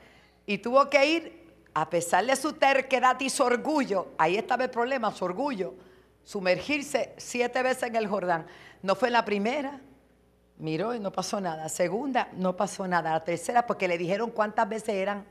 Y 0.49 0.59
tuvo 0.59 0.88
que 0.88 1.05
ir, 1.05 1.45
a 1.75 1.91
pesar 1.91 2.25
de 2.25 2.37
su 2.37 2.53
terquedad 2.53 3.19
y 3.19 3.29
su 3.31 3.43
orgullo, 3.43 4.12
ahí 4.17 4.37
estaba 4.37 4.62
el 4.62 4.71
problema, 4.71 5.11
su 5.11 5.25
orgullo, 5.25 5.75
sumergirse 6.23 7.15
siete 7.17 7.65
veces 7.65 7.83
en 7.83 7.97
el 7.97 8.07
Jordán. 8.07 8.47
No 8.81 8.95
fue 8.95 9.11
la 9.11 9.25
primera, 9.25 9.81
Miró 10.59 10.95
y 10.95 11.00
no 11.00 11.12
pasó 11.12 11.41
nada. 11.41 11.69
Segunda, 11.69 12.29
no 12.33 12.57
pasó 12.57 12.87
nada. 12.88 13.12
La 13.12 13.25
tercera, 13.25 13.67
porque 13.67 13.88
le 13.88 13.99
dijeron 13.99 14.31
cuántas 14.31 14.69
veces 14.69 14.91
eran. 14.91 15.25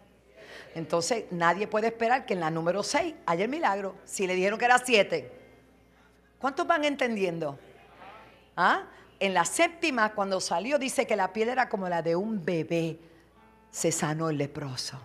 Entonces, 0.75 1.25
nadie 1.31 1.67
puede 1.67 1.88
esperar 1.88 2.25
que 2.25 2.34
en 2.34 2.41
la 2.41 2.51
número 2.51 2.84
6 2.84 3.15
haya 3.25 3.43
el 3.43 3.50
milagro. 3.50 3.95
Si 4.05 4.27
le 4.27 4.36
dijeron 4.36 4.60
que 4.60 4.65
era 4.65 4.77
7. 4.77 5.31
¿Cuántos 6.38 6.67
van 6.67 6.84
entendiendo? 6.84 7.57
¿Ah? 8.55 8.84
En 9.19 9.34
la 9.34 9.45
séptima, 9.45 10.13
cuando 10.13 10.41
salió, 10.41 10.77
dice 10.77 11.07
que 11.07 11.15
la 11.15 11.31
piel 11.31 11.50
era 11.50 11.69
como 11.69 11.88
la 11.88 12.01
de 12.01 12.15
un 12.15 12.43
bebé. 12.43 13.00
Se 13.72 13.91
sanó 13.91 14.29
el 14.29 14.38
leproso. 14.38 15.00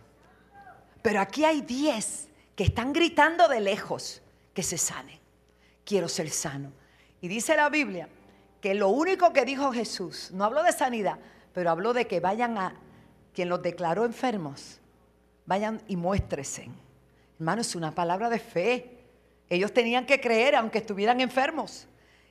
Pero 1.03 1.21
aquí 1.21 1.45
hay 1.45 1.61
10 1.61 2.29
que 2.55 2.65
están 2.65 2.93
gritando 2.93 3.49
de 3.49 3.61
lejos 3.61 4.23
que 4.53 4.63
se 4.63 4.79
sane. 4.79 5.21
Quiero 5.85 6.09
ser 6.09 6.31
sano. 6.31 6.73
Y 7.21 7.29
dice 7.29 7.57
la 7.57 7.69
Biblia 7.69 8.09
que 8.61 8.75
lo 8.75 8.89
único 8.89 9.33
que 9.33 9.45
dijo 9.45 9.73
Jesús, 9.73 10.31
no 10.33 10.45
habló 10.45 10.63
de 10.63 10.73
sanidad, 10.73 11.19
pero 11.55 11.71
habló 11.71 11.93
de 11.93 12.07
que 12.07 12.21
vayan 12.21 12.59
a 12.59 12.75
quien 13.35 13.49
los 13.49 13.63
declaró 13.63 14.05
enfermos, 14.05 14.79
vayan 15.47 15.81
y 15.89 15.97
muéstresen. 15.97 16.75
Hermano, 17.39 17.63
es 17.63 17.75
una 17.75 17.93
palabra 17.93 18.29
de 18.29 18.39
fe. 18.39 18.99
Ellos 19.49 19.73
tenían 19.73 20.05
que 20.05 20.21
creer 20.21 20.55
aunque 20.55 20.79
estuvieran 20.79 21.21
enfermos. 21.21 21.87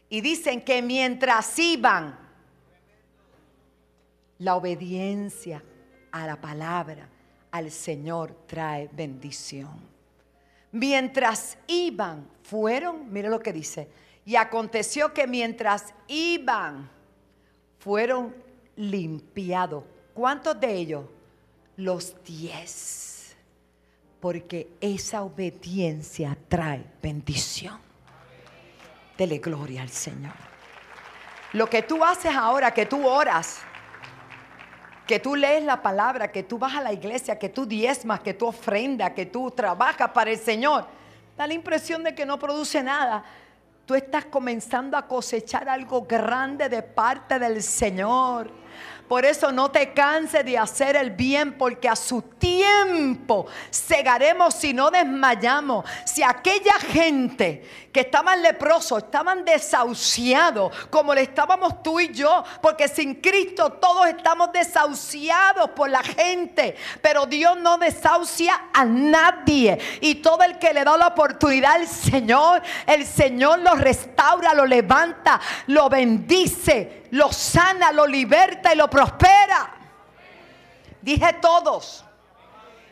Y 0.09 0.21
dicen 0.21 0.61
que 0.61 0.81
mientras 0.81 1.57
iban, 1.59 2.17
la 4.39 4.55
obediencia 4.55 5.63
a 6.11 6.25
la 6.25 6.39
palabra, 6.39 7.07
al 7.51 7.71
Señor 7.71 8.35
trae 8.47 8.89
bendición. 8.91 9.79
Mientras 10.71 11.57
iban, 11.67 12.27
fueron, 12.43 13.11
mire 13.11 13.29
lo 13.29 13.39
que 13.39 13.53
dice, 13.53 13.87
y 14.25 14.35
aconteció 14.35 15.13
que 15.13 15.27
mientras 15.27 15.93
iban, 16.07 16.89
fueron 17.79 18.35
limpiados. 18.75 19.83
¿Cuántos 20.13 20.59
de 20.59 20.73
ellos? 20.73 21.05
Los 21.77 22.15
diez. 22.23 23.35
Porque 24.19 24.69
esa 24.81 25.23
obediencia 25.23 26.37
trae 26.47 26.85
bendición. 27.01 27.88
Dele 29.19 29.37
gloria 29.37 29.83
al 29.83 29.89
Señor. 29.89 30.33
Lo 31.53 31.69
que 31.69 31.83
tú 31.83 32.03
haces 32.03 32.33
ahora, 32.33 32.71
que 32.71 32.87
tú 32.87 33.07
oras, 33.07 33.59
que 35.05 35.19
tú 35.19 35.35
lees 35.35 35.63
la 35.63 35.81
palabra, 35.81 36.31
que 36.31 36.43
tú 36.43 36.57
vas 36.57 36.75
a 36.75 36.81
la 36.81 36.93
iglesia, 36.93 37.37
que 37.37 37.49
tú 37.49 37.65
diezmas, 37.65 38.21
que 38.21 38.33
tú 38.33 38.47
ofrendas, 38.47 39.11
que 39.11 39.27
tú 39.27 39.51
trabajas 39.51 40.09
para 40.11 40.31
el 40.31 40.39
Señor, 40.39 40.87
da 41.37 41.45
la 41.45 41.53
impresión 41.53 42.01
de 42.01 42.15
que 42.15 42.25
no 42.25 42.39
produce 42.39 42.81
nada 42.81 43.23
tú 43.89 43.95
estás 43.95 44.25
comenzando 44.25 44.95
a 44.95 45.07
cosechar 45.07 45.67
algo 45.67 46.03
grande 46.03 46.69
de 46.69 46.83
parte 46.83 47.39
del 47.39 47.63
Señor. 47.63 48.51
Por 49.09 49.25
eso 49.25 49.51
no 49.51 49.71
te 49.71 49.91
canses 49.91 50.45
de 50.45 50.55
hacer 50.55 50.95
el 50.95 51.09
bien, 51.09 51.57
porque 51.57 51.89
a 51.89 51.95
su 51.95 52.21
tiempo 52.21 53.47
cegaremos 53.73 54.53
si 54.53 54.71
no 54.71 54.91
desmayamos. 54.91 55.83
Si 56.05 56.21
aquella 56.21 56.75
gente 56.75 57.89
que 57.91 58.01
estaban 58.01 58.43
leprosos, 58.43 59.03
estaban 59.03 59.43
desahuciados, 59.43 60.71
como 60.91 61.15
le 61.15 61.23
estábamos 61.23 61.81
tú 61.81 61.99
y 61.99 62.13
yo, 62.13 62.43
porque 62.61 62.87
sin 62.87 63.15
Cristo 63.15 63.71
todos 63.81 64.05
estamos 64.05 64.51
desahuciados 64.51 65.71
por 65.71 65.89
la 65.89 66.03
gente, 66.03 66.75
pero 67.01 67.25
Dios 67.25 67.57
no 67.57 67.79
desahucia 67.79 68.69
a 68.71 68.85
nadie. 68.85 69.79
Y 70.01 70.15
todo 70.15 70.43
el 70.43 70.59
que 70.59 70.71
le 70.71 70.83
da 70.83 70.95
la 70.95 71.07
oportunidad 71.07 71.77
al 71.77 71.87
Señor, 71.87 72.61
el 72.85 73.07
Señor 73.07 73.57
lo 73.57 73.73
restaura, 73.73 74.53
lo 74.53 74.67
levanta, 74.67 75.41
lo 75.65 75.89
bendice 75.89 76.98
lo 77.11 77.31
sana, 77.31 77.91
lo 77.91 78.05
liberta 78.05 78.73
y 78.73 78.77
lo 78.77 78.89
prospera. 78.89 79.75
Dije 81.01 81.33
todos. 81.41 82.05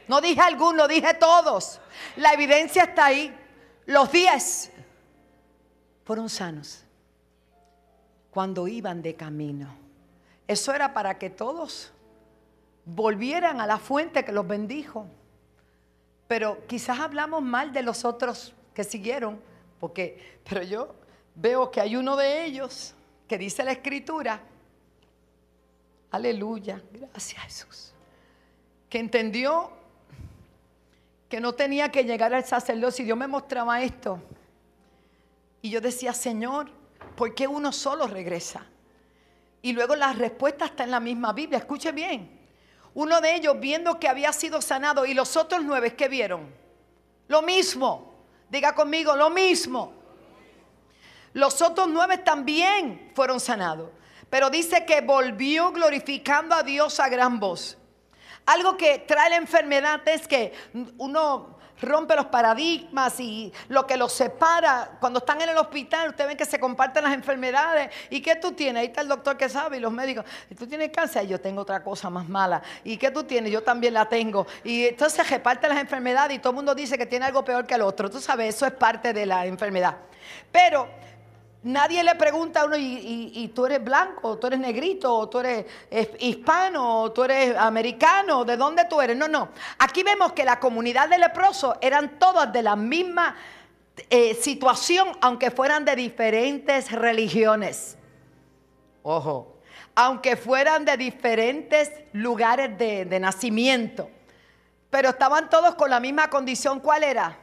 No 0.08 0.22
dije 0.22 0.42
alguno, 0.42 0.88
dije 0.88 1.14
todos. 1.16 1.80
La 2.16 2.34
evidencia 2.34 2.84
está 2.84 3.06
ahí. 3.06 3.36
Los 3.86 4.12
diez 4.12 4.72
fueron 6.06 6.30
sanos 6.30 6.84
cuando 8.32 8.68
iban 8.68 9.02
de 9.02 9.16
camino. 9.16 9.68
Eso 10.48 10.74
era 10.74 10.94
para 10.94 11.18
que 11.18 11.30
todos 11.30 11.92
volvieran 12.86 13.60
a 13.60 13.68
la 13.68 13.78
fuente 13.78 14.24
que 14.24 14.32
los 14.32 14.48
bendijo. 14.48 15.08
Pero 16.28 16.66
quizás 16.68 17.00
hablamos 17.00 17.42
mal 17.42 17.74
de 17.74 17.84
los 17.84 18.06
otros 18.06 18.54
que 18.74 18.84
siguieron, 18.84 19.42
porque, 19.80 20.40
pero 20.48 20.64
yo 20.64 20.96
veo 21.36 21.72
que 21.72 21.82
hay 21.82 21.96
uno 21.96 22.16
de 22.16 22.46
ellos 22.46 22.94
que 23.28 23.38
dice 23.38 23.64
la 23.64 23.74
escritura, 23.74 24.42
aleluya, 26.12 26.82
gracias 26.92 27.44
Jesús, 27.44 27.94
que 28.90 29.00
entendió 29.00 29.72
que 31.30 31.42
no 31.42 31.54
tenía 31.54 31.92
que 31.92 32.04
llegar 32.04 32.34
al 32.34 32.46
sacerdocio 32.46 33.04
y 33.04 33.06
Dios 33.06 33.18
me 33.18 33.28
mostraba 33.28 33.82
esto. 33.82 34.22
Y 35.62 35.70
yo 35.70 35.82
decía, 35.82 36.14
Señor, 36.14 36.70
¿por 37.16 37.36
qué 37.36 37.48
uno 37.48 37.74
solo 37.74 38.08
regresa? 38.08 38.66
Y 39.62 39.74
luego 39.74 39.96
la 39.96 40.14
respuesta 40.14 40.66
está 40.66 40.86
en 40.86 40.92
la 40.92 41.00
misma 41.00 41.34
Biblia, 41.34 41.60
escuche 41.60 41.92
bien. 41.92 42.40
Uno 42.94 43.20
de 43.20 43.36
ellos 43.36 43.60
viendo 43.60 44.00
que 44.00 44.08
había 44.08 44.32
sido 44.32 44.62
sanado 44.62 45.06
y 45.06 45.14
los 45.14 45.36
otros 45.36 45.64
nueve 45.64 45.96
que 45.96 46.08
vieron, 46.08 46.48
lo 47.28 47.42
mismo, 47.42 48.16
diga 48.50 48.74
conmigo, 48.74 49.16
lo 49.16 49.30
mismo. 49.30 49.97
Los 51.38 51.62
otros 51.62 51.88
nueve 51.88 52.18
también 52.18 53.12
fueron 53.14 53.40
sanados. 53.40 53.92
Pero 54.28 54.50
dice 54.50 54.86
que 54.86 55.02
volvió 55.02 55.72
glorificando 55.72 56.56
a 56.56 56.64
Dios 56.64 57.00
a 57.00 57.10
gran 57.10 57.40
voz. 57.40 57.78
Algo 58.48 58.76
que 58.76 59.06
trae 59.08 59.30
la 59.30 59.36
enfermedad 59.36 60.02
es 60.08 60.28
que 60.28 60.52
uno 60.98 61.60
rompe 61.80 62.16
los 62.16 62.26
paradigmas 62.26 63.20
y 63.20 63.54
lo 63.68 63.86
que 63.86 63.98
los 63.98 64.14
separa. 64.14 64.98
Cuando 65.00 65.20
están 65.20 65.40
en 65.40 65.50
el 65.50 65.58
hospital, 65.58 66.10
ustedes 66.10 66.28
ven 66.28 66.38
que 66.38 66.46
se 66.46 66.60
comparten 66.60 67.04
las 67.04 67.14
enfermedades. 67.14 67.92
¿Y 68.10 68.20
qué 68.20 68.38
tú 68.38 68.54
tienes? 68.54 68.82
Ahí 68.82 68.88
está 68.88 69.02
el 69.02 69.08
doctor 69.08 69.38
que 69.38 69.48
sabe 69.48 69.78
y 69.78 69.80
los 69.80 69.92
médicos. 69.92 70.26
¿Y 70.50 70.56
tú 70.56 70.66
tienes 70.66 70.90
cáncer? 70.90 71.28
Yo 71.28 71.40
tengo 71.40 71.62
otra 71.62 71.84
cosa 71.84 72.10
más 72.10 72.28
mala. 72.28 72.64
¿Y 72.84 72.98
qué 72.98 73.12
tú 73.12 73.26
tienes? 73.26 73.52
Yo 73.52 73.62
también 73.62 73.94
la 73.94 74.10
tengo. 74.10 74.48
Y 74.64 74.88
entonces 74.88 75.24
se 75.24 75.32
reparten 75.32 75.70
las 75.70 75.80
enfermedades 75.80 76.36
y 76.36 76.40
todo 76.40 76.50
el 76.50 76.56
mundo 76.56 76.74
dice 76.74 76.98
que 76.98 77.06
tiene 77.06 77.28
algo 77.28 77.46
peor 77.46 77.68
que 77.68 77.76
el 77.76 77.84
otro. 77.84 78.10
Tú 78.10 78.20
sabes, 78.20 78.56
eso 78.56 78.66
es 78.66 78.74
parte 78.74 79.14
de 79.14 79.28
la 79.28 79.46
enfermedad. 79.46 79.98
Pero 80.52 81.06
Nadie 81.68 82.02
le 82.02 82.16
pregunta 82.16 82.62
a 82.62 82.66
uno, 82.66 82.78
¿y, 82.78 83.52
tú 83.54 83.66
eres 83.66 83.84
blanco, 83.84 84.30
o 84.30 84.38
tú 84.38 84.48
eres 84.48 84.58
negrito, 84.58 85.14
o 85.14 85.28
tú 85.28 85.40
eres 85.40 85.66
hispano, 86.18 87.02
o 87.02 87.12
tú 87.12 87.26
eres 87.26 87.58
americano, 87.58 88.46
¿de 88.46 88.56
dónde 88.56 88.86
tú 88.86 89.02
eres? 89.02 89.18
No, 89.18 89.28
no. 89.28 89.50
Aquí 89.78 90.02
vemos 90.02 90.32
que 90.32 90.46
la 90.46 90.62
comunidad 90.62 91.10
de 91.10 91.18
leprosos 91.18 91.76
eran 91.82 92.20
todas 92.20 92.54
de 92.54 92.64
la 92.64 92.78
misma 92.78 93.36
eh, 94.10 94.34
situación, 94.36 95.10
aunque 95.20 95.52
fueran 95.52 95.84
de 95.84 95.98
diferentes 95.98 96.90
religiones. 96.90 97.98
Ojo, 99.04 99.58
aunque 99.94 100.38
fueran 100.38 100.86
de 100.86 100.96
diferentes 100.96 101.92
lugares 102.14 102.78
de, 102.78 103.04
de 103.04 103.20
nacimiento. 103.20 104.10
Pero 104.90 105.10
estaban 105.10 105.50
todos 105.50 105.76
con 105.76 105.90
la 105.90 106.00
misma 106.00 106.30
condición. 106.30 106.80
¿Cuál 106.80 107.04
era? 107.04 107.38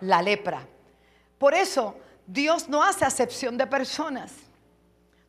La 0.00 0.20
lepra. 0.22 0.66
Por 1.38 1.54
eso 1.54 2.01
Dios 2.32 2.66
no 2.66 2.82
hace 2.82 3.04
acepción 3.04 3.58
de 3.58 3.66
personas. 3.66 4.32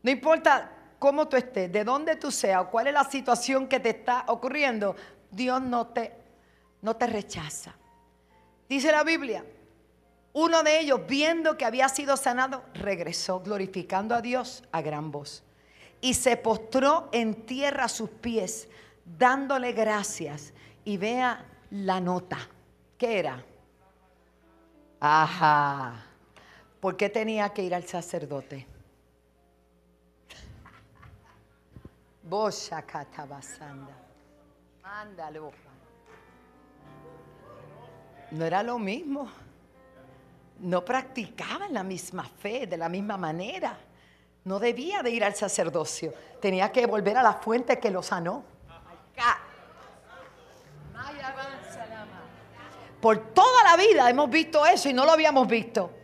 No 0.01 0.09
importa 0.09 0.71
cómo 0.99 1.27
tú 1.27 1.35
estés, 1.35 1.69
de 1.69 1.83
dónde 1.83 2.15
tú 2.15 2.31
seas 2.31 2.67
cuál 2.71 2.87
es 2.87 2.93
la 2.93 3.03
situación 3.03 3.67
que 3.67 3.81
te 3.81 3.89
está 3.89 4.23
ocurriendo, 4.27 4.95
Dios 5.29 5.61
no 5.61 5.87
te, 5.87 6.13
no 6.81 6.95
te 6.95 7.07
rechaza. 7.07 7.75
Dice 8.69 8.89
la 8.89 9.03
Biblia, 9.03 9.43
uno 10.31 10.63
de 10.63 10.79
ellos, 10.79 11.01
viendo 11.05 11.57
que 11.57 11.65
había 11.65 11.89
sido 11.89 12.15
sanado, 12.15 12.63
regresó 12.73 13.41
glorificando 13.41 14.15
a 14.15 14.21
Dios 14.21 14.63
a 14.71 14.81
gran 14.81 15.11
voz. 15.11 15.43
Y 15.99 16.13
se 16.13 16.37
postró 16.37 17.09
en 17.11 17.45
tierra 17.45 17.85
a 17.85 17.89
sus 17.89 18.09
pies, 18.09 18.69
dándole 19.05 19.73
gracias. 19.73 20.53
Y 20.85 20.95
vea 20.95 21.45
la 21.69 21.99
nota. 21.99 22.37
¿Qué 22.97 23.19
era? 23.19 23.43
Ajá. 25.01 26.12
¿Por 26.83 26.97
qué 26.97 27.07
tenía 27.07 27.47
que 27.53 27.63
ir 27.63 27.73
al 27.73 27.87
sacerdote? 27.87 28.67
Mándalo. 34.81 35.53
No 38.31 38.43
era 38.43 38.61
lo 38.63 38.77
mismo. 38.79 39.31
No 40.59 40.83
practicaban 40.83 41.73
la 41.73 41.83
misma 41.83 42.25
fe 42.25 42.67
de 42.67 42.75
la 42.75 42.89
misma 42.89 43.15
manera. 43.15 43.77
No 44.43 44.59
debía 44.59 45.01
de 45.01 45.11
ir 45.11 45.23
al 45.23 45.35
sacerdocio. 45.35 46.13
Tenía 46.41 46.69
que 46.69 46.85
volver 46.85 47.15
a 47.15 47.23
la 47.23 47.35
fuente 47.35 47.79
que 47.79 47.91
lo 47.91 48.03
sanó. 48.03 48.43
Por 52.99 53.33
toda 53.33 53.63
la 53.63 53.77
vida 53.77 54.09
hemos 54.09 54.29
visto 54.29 54.65
eso 54.65 54.89
y 54.89 54.93
no 54.93 55.05
lo 55.05 55.13
habíamos 55.13 55.47
visto. 55.47 56.02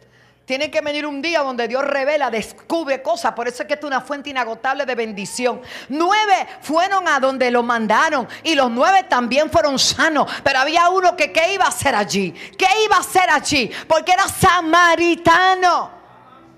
Tiene 0.49 0.71
que 0.71 0.81
venir 0.81 1.05
un 1.05 1.21
día 1.21 1.41
donde 1.41 1.67
Dios 1.67 1.83
revela, 1.83 2.31
descubre 2.31 3.03
cosas. 3.03 3.33
Por 3.33 3.47
eso 3.47 3.61
es 3.61 3.67
que 3.67 3.75
es 3.75 3.83
una 3.83 4.01
fuente 4.01 4.31
inagotable 4.31 4.83
de 4.83 4.95
bendición. 4.95 5.61
Nueve 5.89 6.47
fueron 6.61 7.07
a 7.07 7.19
donde 7.19 7.51
lo 7.51 7.61
mandaron 7.61 8.27
y 8.41 8.55
los 8.55 8.71
nueve 8.71 9.03
también 9.03 9.51
fueron 9.51 9.77
sanos. 9.77 10.27
Pero 10.43 10.57
había 10.57 10.89
uno 10.89 11.15
que 11.15 11.31
¿qué 11.31 11.53
iba 11.53 11.65
a 11.65 11.67
hacer 11.67 11.93
allí? 11.93 12.31
¿Qué 12.31 12.65
iba 12.83 12.95
a 12.95 13.01
hacer 13.01 13.29
allí? 13.29 13.69
Porque 13.87 14.11
era 14.11 14.27
samaritano. 14.27 15.91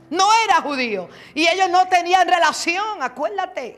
No 0.10 0.30
era 0.46 0.62
judío. 0.62 1.10
Y 1.36 1.46
ellos 1.46 1.70
no 1.70 1.86
tenían 1.90 2.30
relación, 2.30 3.04
acuérdate. 3.04 3.78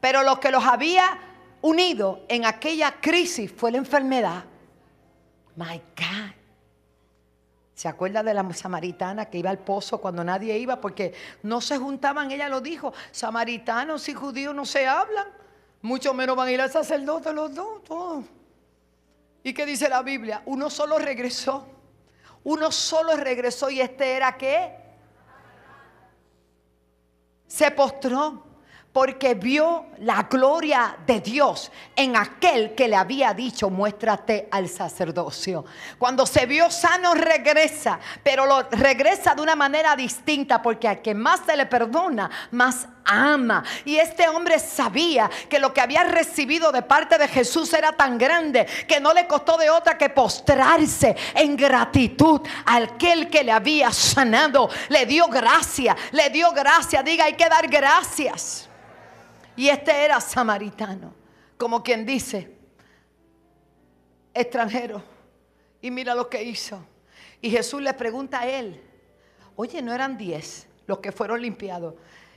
Pero 0.00 0.22
lo 0.22 0.40
que 0.40 0.50
los 0.50 0.64
había 0.64 1.18
unido 1.60 2.24
en 2.28 2.46
aquella 2.46 2.92
crisis 3.02 3.52
fue 3.54 3.70
la 3.70 3.76
enfermedad. 3.76 4.44
My 5.56 5.76
God. 5.94 6.41
¿Se 7.82 7.88
acuerda 7.88 8.22
de 8.22 8.32
la 8.32 8.48
samaritana 8.52 9.24
que 9.24 9.38
iba 9.38 9.50
al 9.50 9.58
pozo 9.58 10.00
cuando 10.00 10.22
nadie 10.22 10.56
iba? 10.56 10.80
Porque 10.80 11.14
no 11.42 11.60
se 11.60 11.78
juntaban, 11.78 12.30
ella 12.30 12.48
lo 12.48 12.60
dijo, 12.60 12.92
samaritanos 13.10 14.08
y 14.08 14.14
judíos 14.14 14.54
no 14.54 14.64
se 14.64 14.86
hablan, 14.86 15.26
mucho 15.80 16.14
menos 16.14 16.36
van 16.36 16.46
a 16.46 16.52
ir 16.52 16.60
al 16.60 16.70
sacerdote 16.70 17.32
los 17.32 17.52
dos. 17.52 17.82
Todos. 17.82 18.24
¿Y 19.42 19.52
qué 19.52 19.66
dice 19.66 19.88
la 19.88 20.00
Biblia? 20.02 20.42
Uno 20.46 20.70
solo 20.70 20.96
regresó, 20.96 21.66
uno 22.44 22.70
solo 22.70 23.16
regresó 23.16 23.68
y 23.68 23.80
este 23.80 24.12
era 24.12 24.36
qué? 24.36 24.76
Se 27.48 27.72
postró 27.72 28.44
porque 28.92 29.34
vio 29.34 29.86
la 29.98 30.24
gloria 30.30 30.96
de 31.06 31.20
Dios 31.20 31.72
en 31.96 32.16
aquel 32.16 32.74
que 32.74 32.88
le 32.88 32.96
había 32.96 33.32
dicho, 33.34 33.70
muéstrate 33.70 34.48
al 34.50 34.68
sacerdocio. 34.68 35.64
Cuando 35.98 36.26
se 36.26 36.46
vio 36.46 36.70
sano 36.70 37.14
regresa, 37.14 37.98
pero 38.22 38.46
lo 38.46 38.62
regresa 38.70 39.34
de 39.34 39.42
una 39.42 39.56
manera 39.56 39.96
distinta, 39.96 40.60
porque 40.60 40.88
al 40.88 41.00
que 41.00 41.14
más 41.14 41.40
se 41.46 41.56
le 41.56 41.66
perdona, 41.66 42.30
más 42.50 42.86
ama. 43.04 43.64
Y 43.84 43.96
este 43.96 44.28
hombre 44.28 44.58
sabía 44.58 45.30
que 45.48 45.58
lo 45.58 45.72
que 45.72 45.80
había 45.80 46.04
recibido 46.04 46.70
de 46.70 46.82
parte 46.82 47.18
de 47.18 47.28
Jesús 47.28 47.72
era 47.72 47.92
tan 47.92 48.18
grande 48.18 48.66
que 48.86 49.00
no 49.00 49.12
le 49.12 49.26
costó 49.26 49.56
de 49.56 49.70
otra 49.70 49.98
que 49.98 50.10
postrarse 50.10 51.16
en 51.34 51.56
gratitud 51.56 52.40
al 52.66 52.92
aquel 52.92 53.28
que 53.28 53.42
le 53.42 53.52
había 53.52 53.90
sanado. 53.92 54.68
Le 54.88 55.06
dio 55.06 55.26
gracia, 55.28 55.96
le 56.12 56.30
dio 56.30 56.52
gracia. 56.52 57.02
Diga, 57.02 57.24
hay 57.24 57.34
que 57.34 57.48
dar 57.48 57.66
gracias. 57.68 58.68
Y 59.56 59.68
este 59.68 60.04
era 60.04 60.20
samaritano, 60.20 61.14
como 61.58 61.82
quien 61.82 62.06
dice, 62.06 62.56
extranjero. 64.32 65.02
Y 65.80 65.90
mira 65.90 66.14
lo 66.14 66.28
que 66.28 66.42
hizo. 66.42 66.84
Y 67.40 67.50
Jesús 67.50 67.82
le 67.82 67.92
pregunta 67.92 68.40
a 68.40 68.46
él, 68.46 68.80
oye, 69.56 69.82
no 69.82 69.92
eran 69.92 70.16
diez 70.16 70.66
los 70.86 70.98
que 70.98 71.12
fueron 71.12 71.42
limpiados. 71.42 71.94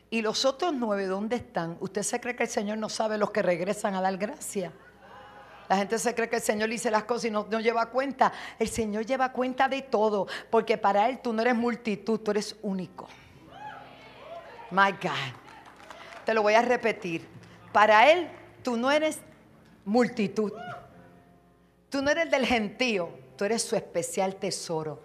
¿Y 0.10 0.22
los 0.22 0.46
otros 0.46 0.74
nueve 0.74 1.06
dónde 1.06 1.38
están? 1.38 1.78
¿Usted 1.80 2.04
se 2.04 2.20
cree 2.20 2.36
que 2.36 2.44
el 2.44 2.50
Señor 2.50 2.78
no 2.78 2.90
sabe 2.90 3.18
los 3.18 3.32
que 3.32 3.42
regresan 3.42 3.96
a 3.96 4.02
dar 4.02 4.18
gracia? 4.18 4.72
La 5.68 5.78
gente 5.78 5.98
se 5.98 6.14
cree 6.14 6.30
que 6.30 6.36
el 6.36 6.42
Señor 6.42 6.70
dice 6.70 6.92
las 6.92 7.06
cosas 7.06 7.26
y 7.26 7.32
no, 7.32 7.48
no, 7.50 7.60
lleva 7.60 7.88
cuenta. 7.88 8.32
El 8.60 8.68
Señor 8.68 9.06
lleva 9.06 9.32
cuenta 9.32 9.68
de 9.68 9.82
todo, 9.82 10.28
porque 10.50 10.78
para 10.78 11.10
Él 11.10 11.20
tú 11.20 11.34
no 11.34 11.42
eres 11.42 11.56
multitud, 11.56 12.20
tú 12.20 12.32
eres 12.32 12.56
único. 12.62 13.08
My 14.70 14.92
God. 14.92 15.45
Te 16.26 16.34
lo 16.34 16.42
voy 16.42 16.56
a 16.56 16.62
repetir. 16.62 17.26
Para 17.72 18.12
Él, 18.12 18.28
tú 18.64 18.78
no 18.78 18.92
eres 18.92 19.20
multitud. 19.86 20.52
Tú 21.90 22.02
no 22.02 22.10
eres 22.10 22.32
del 22.32 22.46
gentío. 22.46 23.10
Tú 23.38 23.46
eres 23.46 23.62
su 23.62 23.76
especial 23.76 24.36
tesoro. 24.36 25.02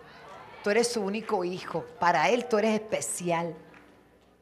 Tú 0.65 0.71
eres 0.71 0.89
su 0.89 1.03
único 1.03 1.45
hijo. 1.45 1.85
Para 1.99 2.29
Él 2.31 2.47
tú 2.47 2.59
eres 2.59 2.75
especial. 2.75 3.55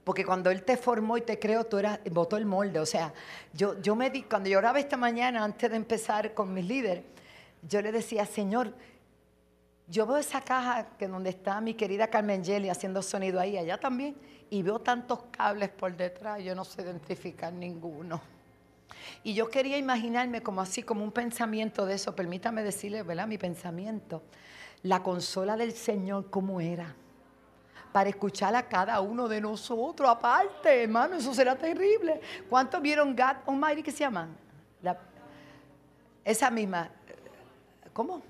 Porque 0.04 0.24
cuando 0.24 0.50
Él 0.50 0.62
te 0.62 0.76
formó 0.76 1.18
y 1.18 1.22
te 1.22 1.38
creó, 1.38 1.64
tú 1.64 1.78
eras, 1.78 2.00
botó 2.10 2.36
el 2.36 2.46
molde. 2.46 2.78
O 2.80 2.86
sea, 2.86 3.12
yo, 3.52 3.80
yo 3.82 3.96
me 3.96 4.10
di, 4.10 4.22
cuando 4.22 4.48
yo 4.48 4.60
esta 4.76 4.96
mañana, 4.96 5.44
antes 5.44 5.68
de 5.70 5.76
empezar 5.76 6.32
con 6.32 6.54
mis 6.54 6.64
líderes, 6.64 7.04
yo 7.68 7.82
le 7.82 7.92
decía, 7.92 8.24
Señor, 8.24 8.72
yo 9.88 10.06
veo 10.06 10.18
esa 10.18 10.40
caja 10.40 10.86
que 10.98 11.08
donde 11.08 11.30
está 11.30 11.60
mi 11.60 11.74
querida 11.74 12.08
Carmen 12.08 12.44
Jelly 12.44 12.68
haciendo 12.68 13.02
sonido 13.02 13.40
ahí, 13.40 13.56
allá 13.56 13.78
también 13.78 14.16
y 14.50 14.62
veo 14.62 14.78
tantos 14.78 15.20
cables 15.30 15.68
por 15.70 15.96
detrás, 15.96 16.42
yo 16.42 16.54
no 16.54 16.64
sé 16.64 16.82
identificar 16.82 17.52
ninguno. 17.52 18.20
Y 19.22 19.34
yo 19.34 19.48
quería 19.48 19.76
imaginarme 19.76 20.42
como 20.42 20.60
así, 20.60 20.82
como 20.82 21.04
un 21.04 21.12
pensamiento 21.12 21.86
de 21.86 21.94
eso, 21.94 22.14
permítame 22.14 22.62
decirle, 22.62 23.02
¿verdad? 23.02 23.26
Mi 23.26 23.38
pensamiento, 23.38 24.22
la 24.82 25.02
consola 25.02 25.56
del 25.56 25.72
Señor, 25.72 26.30
¿cómo 26.30 26.60
era? 26.60 26.94
Para 27.92 28.10
escuchar 28.10 28.54
a 28.54 28.68
cada 28.68 29.00
uno 29.00 29.28
de 29.28 29.40
nosotros, 29.40 30.08
aparte, 30.08 30.82
hermano, 30.82 31.16
eso 31.16 31.34
será 31.34 31.56
terrible. 31.56 32.20
¿Cuántos 32.48 32.80
vieron 32.80 33.14
God 33.14 33.36
Almighty 33.46 33.82
que 33.82 33.92
se 33.92 34.00
llaman? 34.00 34.36
esa 36.24 36.50
misma, 36.50 36.90
¿cómo? 37.94 38.22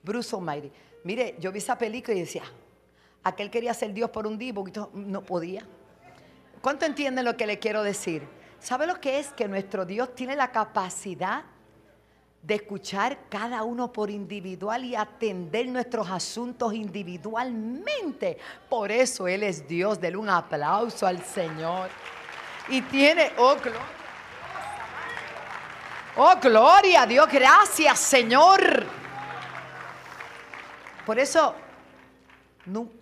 Bruce 0.00 0.36
Almighty. 0.36 0.70
Mire, 1.02 1.34
yo 1.40 1.50
vi 1.50 1.58
esa 1.58 1.76
película 1.76 2.16
y 2.16 2.20
decía, 2.20 2.44
Aquel 3.24 3.50
quería 3.50 3.72
ser 3.72 3.92
Dios 3.94 4.10
por 4.10 4.26
un 4.26 4.36
día 4.36 4.52
no 4.92 5.22
podía. 5.22 5.66
¿Cuánto 6.60 6.84
entienden 6.84 7.24
lo 7.24 7.36
que 7.36 7.46
le 7.46 7.58
quiero 7.58 7.82
decir? 7.82 8.26
¿Sabe 8.60 8.86
lo 8.86 9.00
que 9.00 9.18
es? 9.18 9.32
Que 9.32 9.48
nuestro 9.48 9.84
Dios 9.84 10.14
tiene 10.14 10.36
la 10.36 10.52
capacidad 10.52 11.44
de 12.42 12.54
escuchar 12.56 13.18
cada 13.30 13.62
uno 13.62 13.90
por 13.90 14.10
individual 14.10 14.84
y 14.84 14.94
atender 14.94 15.66
nuestros 15.66 16.10
asuntos 16.10 16.74
individualmente. 16.74 18.36
Por 18.68 18.92
eso 18.92 19.26
Él 19.26 19.42
es 19.42 19.66
Dios. 19.66 19.98
Denle 19.98 20.18
un 20.18 20.28
aplauso 20.28 21.06
al 21.06 21.22
Señor. 21.24 21.88
Y 22.68 22.82
tiene, 22.82 23.32
oh 23.38 23.56
gloria. 23.56 23.80
Oh 26.16 26.34
gloria 26.40 27.02
a 27.02 27.06
Dios, 27.06 27.26
gracias 27.30 27.98
Señor. 27.98 28.84
Por 31.04 31.18
eso 31.18 31.54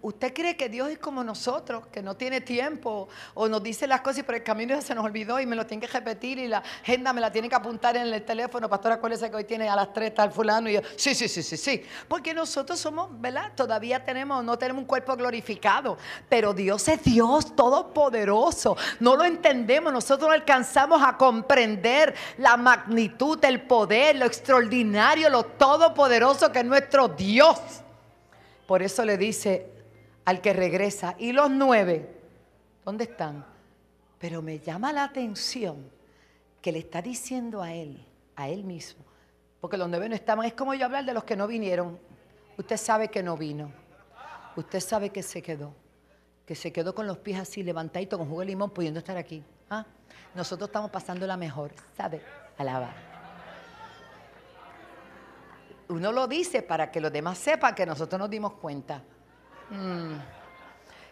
¿Usted 0.01 0.35
cree 0.35 0.57
que 0.57 0.69
Dios 0.69 0.91
es 0.91 0.99
como 0.99 1.23
nosotros, 1.23 1.87
que 1.87 2.03
no 2.03 2.17
tiene 2.17 2.41
tiempo 2.41 3.09
o 3.35 3.49
nos 3.49 3.63
dice 3.63 3.87
las 3.87 4.01
cosas 4.01 4.19
y 4.19 4.23
por 4.25 4.35
el 4.35 4.43
camino 4.43 4.81
se 4.83 4.95
nos 4.95 5.05
olvidó 5.05 5.39
y 5.39 5.47
me 5.47 5.55
lo 5.55 5.67
tiene 5.67 5.87
que 5.87 5.93
repetir 5.93 6.39
y 6.39 6.49
la 6.49 6.59
agenda 6.59 7.13
me 7.13 7.21
la 7.21 7.31
tiene 7.31 7.49
que 7.49 7.55
apuntar 7.55 7.97
en 7.97 8.13
el 8.13 8.25
teléfono? 8.25 8.69
Pastor, 8.69 8.93
acuérdese 8.93 9.31
que 9.31 9.37
hoy 9.37 9.45
tiene 9.45 9.69
a 9.69 9.77
las 9.77 9.93
3 9.93 10.15
tal 10.15 10.33
fulano 10.33 10.69
y 10.69 10.75
yo, 10.75 10.81
sí, 10.97 11.15
sí, 11.15 11.29
sí, 11.29 11.43
sí, 11.43 11.57
sí. 11.57 11.85
Porque 12.09 12.35
nosotros 12.35 12.79
somos, 12.79 13.09
¿verdad? 13.21 13.53
Todavía 13.55 14.05
tenemos, 14.05 14.45
no 14.45 14.59
tenemos 14.59 14.83
un 14.83 14.87
cuerpo 14.87 15.15
glorificado, 15.17 15.97
pero 16.29 16.53
Dios 16.55 16.89
es 16.89 17.03
Dios 17.05 17.55
todopoderoso. 17.55 18.77
No 19.01 19.17
lo 19.17 19.25
entendemos, 19.25 19.93
nosotros 19.93 20.29
no 20.29 20.35
alcanzamos 20.35 21.03
a 21.03 21.17
comprender 21.17 22.15
la 22.39 22.57
magnitud, 22.57 23.39
el 23.45 23.63
poder, 23.63 24.17
lo 24.17 24.27
extraordinario, 24.27 25.31
lo 25.31 25.45
todopoderoso 25.45 26.51
que 26.51 26.61
es 26.61 26.65
nuestro 26.65 27.09
Dios. 27.09 27.82
Por 28.73 28.83
eso 28.83 29.05
le 29.05 29.19
dice 29.19 29.67
al 30.25 30.41
que 30.41 30.55
regresa, 30.55 31.15
¿y 31.19 31.33
los 31.33 31.51
nueve? 31.51 32.09
¿Dónde 32.87 33.05
están? 33.05 33.45
Pero 34.19 34.41
me 34.41 34.61
llama 34.61 34.95
la 34.95 35.05
atención 35.05 35.91
que 36.63 36.73
le 36.73 36.79
está 36.79 37.03
diciendo 37.03 37.61
a 37.61 37.75
él, 37.75 38.03
a 38.35 38.49
él 38.49 38.65
mismo, 38.65 39.05
porque 39.61 39.77
los 39.77 39.91
nueve 39.91 40.09
no 40.09 40.15
estaban, 40.15 40.47
es 40.47 40.55
como 40.55 40.73
yo 40.73 40.87
hablar 40.87 41.05
de 41.05 41.13
los 41.13 41.25
que 41.25 41.37
no 41.37 41.47
vinieron. 41.47 41.99
Usted 42.57 42.79
sabe 42.79 43.09
que 43.09 43.23
no 43.23 43.37
vino, 43.37 43.71
usted 44.57 44.81
sabe 44.81 45.11
que 45.11 45.23
se 45.23 45.43
quedó, 45.43 45.75
que 46.47 46.55
se 46.55 46.73
quedó 46.73 46.95
con 46.95 47.07
los 47.07 47.19
pies 47.19 47.41
así 47.41 47.63
levantaditos 47.63 48.19
con 48.19 48.27
jugo 48.27 48.41
de 48.41 48.47
limón 48.47 48.71
pudiendo 48.71 49.01
estar 49.01 49.19
aquí. 49.19 49.45
¿Ah? 49.69 49.85
Nosotros 50.35 50.71
estamos 50.71 50.91
pasando 50.91 51.27
la 51.27 51.37
mejor, 51.37 51.73
¿sabe? 51.95 52.23
Alaba 52.57 53.12
uno 55.93 56.13
lo 56.13 56.27
dice 56.27 56.63
para 56.63 56.91
que 56.91 57.01
los 57.01 57.13
demás 57.13 57.39
sepan 57.39 57.75
que 57.75 57.87
nosotros 57.87 58.19
nos 58.19 58.31
dimos 58.31 58.55
cuenta. 58.55 59.03
Mm. 59.71 60.15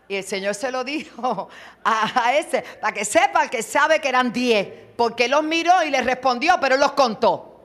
Y 0.09 0.17
el 0.17 0.25
Señor 0.25 0.57
se 0.57 0.73
lo 0.73 0.83
dijo 0.83 1.49
a, 1.85 2.35
ese, 2.35 2.63
para 2.81 2.93
que 2.93 3.05
sepan 3.05 3.49
que 3.49 3.63
sabe 3.63 4.01
que 4.01 4.09
eran 4.09 4.33
diez, 4.33 4.69
porque 4.97 5.29
los 5.29 5.45
miró 5.45 5.85
y 5.85 5.91
les 5.91 6.05
respondió, 6.05 6.59
pero 6.61 6.77
los 6.77 6.93
contó. 6.93 7.65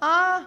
Ah. 0.00 0.46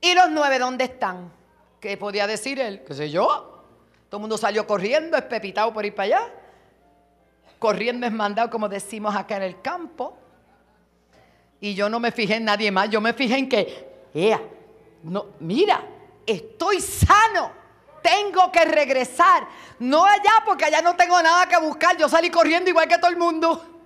¿Y 0.00 0.14
los 0.14 0.30
nueve 0.30 0.58
dónde 0.58 0.84
están? 0.84 1.32
¿Qué 1.80 1.96
podía 1.96 2.26
decir 2.26 2.60
él? 2.60 2.84
¿Qué 2.86 2.94
sé 2.94 3.10
yo? 3.10 3.64
Todo 4.08 4.18
el 4.18 4.20
mundo 4.20 4.36
salió 4.36 4.66
corriendo, 4.66 5.16
espepitado 5.16 5.72
por 5.72 5.86
ir 5.86 5.94
para 5.94 6.04
allá. 6.04 6.32
Corriendo 7.58 8.06
es 8.06 8.12
mandado, 8.12 8.50
como 8.50 8.68
decimos 8.68 9.16
acá 9.16 9.36
en 9.36 9.42
el 9.42 9.62
campo. 9.62 10.18
Y 11.60 11.74
yo 11.74 11.88
no 11.88 11.98
me 11.98 12.12
fijé 12.12 12.36
en 12.36 12.44
nadie 12.44 12.70
más, 12.70 12.90
yo 12.90 13.00
me 13.00 13.12
fijé 13.12 13.38
en 13.38 13.48
que 13.48 13.87
no, 15.02 15.26
mira, 15.40 15.84
estoy 16.26 16.80
sano. 16.80 17.52
Tengo 18.02 18.50
que 18.50 18.64
regresar. 18.64 19.48
No 19.80 20.04
allá 20.04 20.42
porque 20.44 20.64
allá 20.64 20.80
no 20.80 20.96
tengo 20.96 21.20
nada 21.22 21.46
que 21.46 21.58
buscar. 21.58 21.96
Yo 21.96 22.08
salí 22.08 22.30
corriendo 22.30 22.70
igual 22.70 22.88
que 22.88 22.98
todo 22.98 23.10
el 23.10 23.16
mundo. 23.16 23.77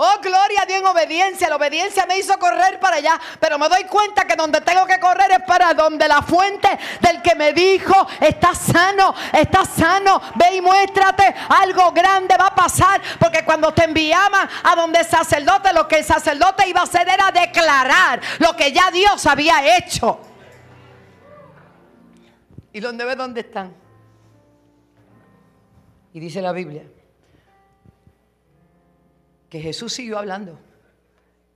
Oh, 0.00 0.20
gloria 0.22 0.62
a 0.62 0.64
Dios 0.64 0.78
en 0.78 0.86
obediencia. 0.86 1.48
La 1.48 1.56
obediencia 1.56 2.06
me 2.06 2.16
hizo 2.16 2.38
correr 2.38 2.78
para 2.78 2.98
allá. 2.98 3.20
Pero 3.40 3.58
me 3.58 3.68
doy 3.68 3.82
cuenta 3.82 4.24
que 4.24 4.36
donde 4.36 4.60
tengo 4.60 4.86
que 4.86 5.00
correr 5.00 5.32
es 5.32 5.42
para 5.42 5.74
donde 5.74 6.06
la 6.06 6.22
fuente 6.22 6.68
del 7.00 7.20
que 7.20 7.34
me 7.34 7.52
dijo 7.52 8.06
está 8.20 8.54
sano, 8.54 9.12
está 9.32 9.64
sano. 9.64 10.22
Ve 10.36 10.54
y 10.54 10.60
muéstrate. 10.60 11.34
Algo 11.48 11.90
grande 11.90 12.36
va 12.36 12.46
a 12.46 12.54
pasar. 12.54 13.00
Porque 13.18 13.44
cuando 13.44 13.74
te 13.74 13.86
enviaban 13.86 14.48
a 14.62 14.76
donde 14.76 15.00
el 15.00 15.04
sacerdote, 15.04 15.72
lo 15.72 15.88
que 15.88 15.96
el 15.96 16.04
sacerdote 16.04 16.68
iba 16.68 16.78
a 16.78 16.84
hacer 16.84 17.08
era 17.08 17.32
declarar 17.32 18.20
lo 18.38 18.54
que 18.54 18.70
ya 18.70 18.92
Dios 18.92 19.26
había 19.26 19.78
hecho. 19.78 20.20
¿Y 22.72 22.78
dónde 22.78 23.04
ve 23.04 23.16
dónde 23.16 23.40
están? 23.40 23.74
Y 26.12 26.20
dice 26.20 26.40
la 26.40 26.52
Biblia 26.52 26.84
que 29.48 29.60
Jesús 29.60 29.92
siguió 29.92 30.18
hablando. 30.18 30.58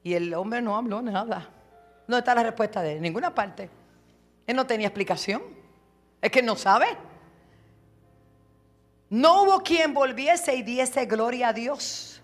Y 0.03 0.15
el 0.15 0.33
hombre 0.35 0.61
no 0.63 0.77
habló 0.77 1.03
nada. 1.03 1.49
No 2.09 2.19
está 2.19 2.35
la 2.35 2.43
respuesta 2.43 2.83
de 2.83 2.93
él, 2.93 2.97
en 2.97 3.03
ninguna 3.03 3.35
parte. 3.35 3.71
Él 4.47 4.57
no 4.57 4.67
tenía 4.67 4.89
explicación. 4.89 5.43
Es 6.21 6.31
que 6.31 6.43
no 6.43 6.57
sabe. 6.57 6.87
No 9.11 9.43
hubo 9.43 9.61
quien 9.61 9.93
volviese 9.93 10.55
y 10.55 10.63
diese 10.63 11.05
gloria 11.07 11.49
a 11.49 11.53
Dios, 11.53 12.23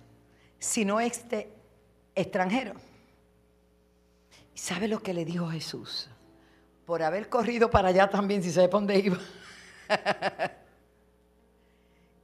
sino 0.59 1.01
este 1.01 1.53
extranjero. 2.15 2.75
¿Y 4.55 4.59
sabe 4.59 4.89
lo 4.89 5.01
que 5.01 5.13
le 5.13 5.25
dijo 5.25 5.51
Jesús? 5.51 6.09
Por 6.87 7.03
haber 7.03 7.29
corrido 7.29 7.71
para 7.71 7.89
allá 7.89 8.09
también, 8.09 8.43
si 8.43 8.51
sabe 8.51 8.69
dónde 8.69 8.99
iba. 8.99 9.19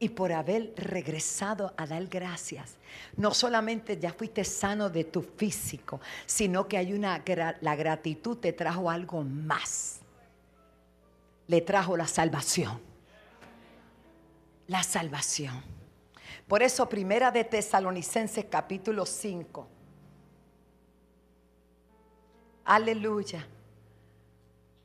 y 0.05 0.11
por 0.11 0.35
haber 0.35 0.75
regresado 0.77 1.73
a 1.79 1.87
dar 1.87 2.07
gracias. 2.09 2.77
No 3.17 3.33
solamente 3.33 3.99
ya 3.99 4.13
fuiste 4.13 4.45
sano 4.45 4.91
de 4.91 5.05
tu 5.05 5.23
físico, 5.23 5.99
sino 6.27 6.69
que 6.69 6.77
hay 6.77 6.93
una 6.93 7.25
la 7.63 7.75
gratitud 7.75 8.37
te 8.37 8.53
trajo 8.53 8.91
algo 8.91 9.25
más. 9.25 10.01
Le 11.47 11.63
trajo 11.63 11.97
la 11.97 12.07
salvación. 12.07 12.79
La 14.67 14.83
salvación. 14.83 15.63
Por 16.47 16.63
eso 16.63 16.87
Primera 16.87 17.31
de 17.31 17.45
Tesalonicenses 17.45 18.45
capítulo 18.51 19.07
5. 19.07 19.67
Aleluya. 22.67 23.49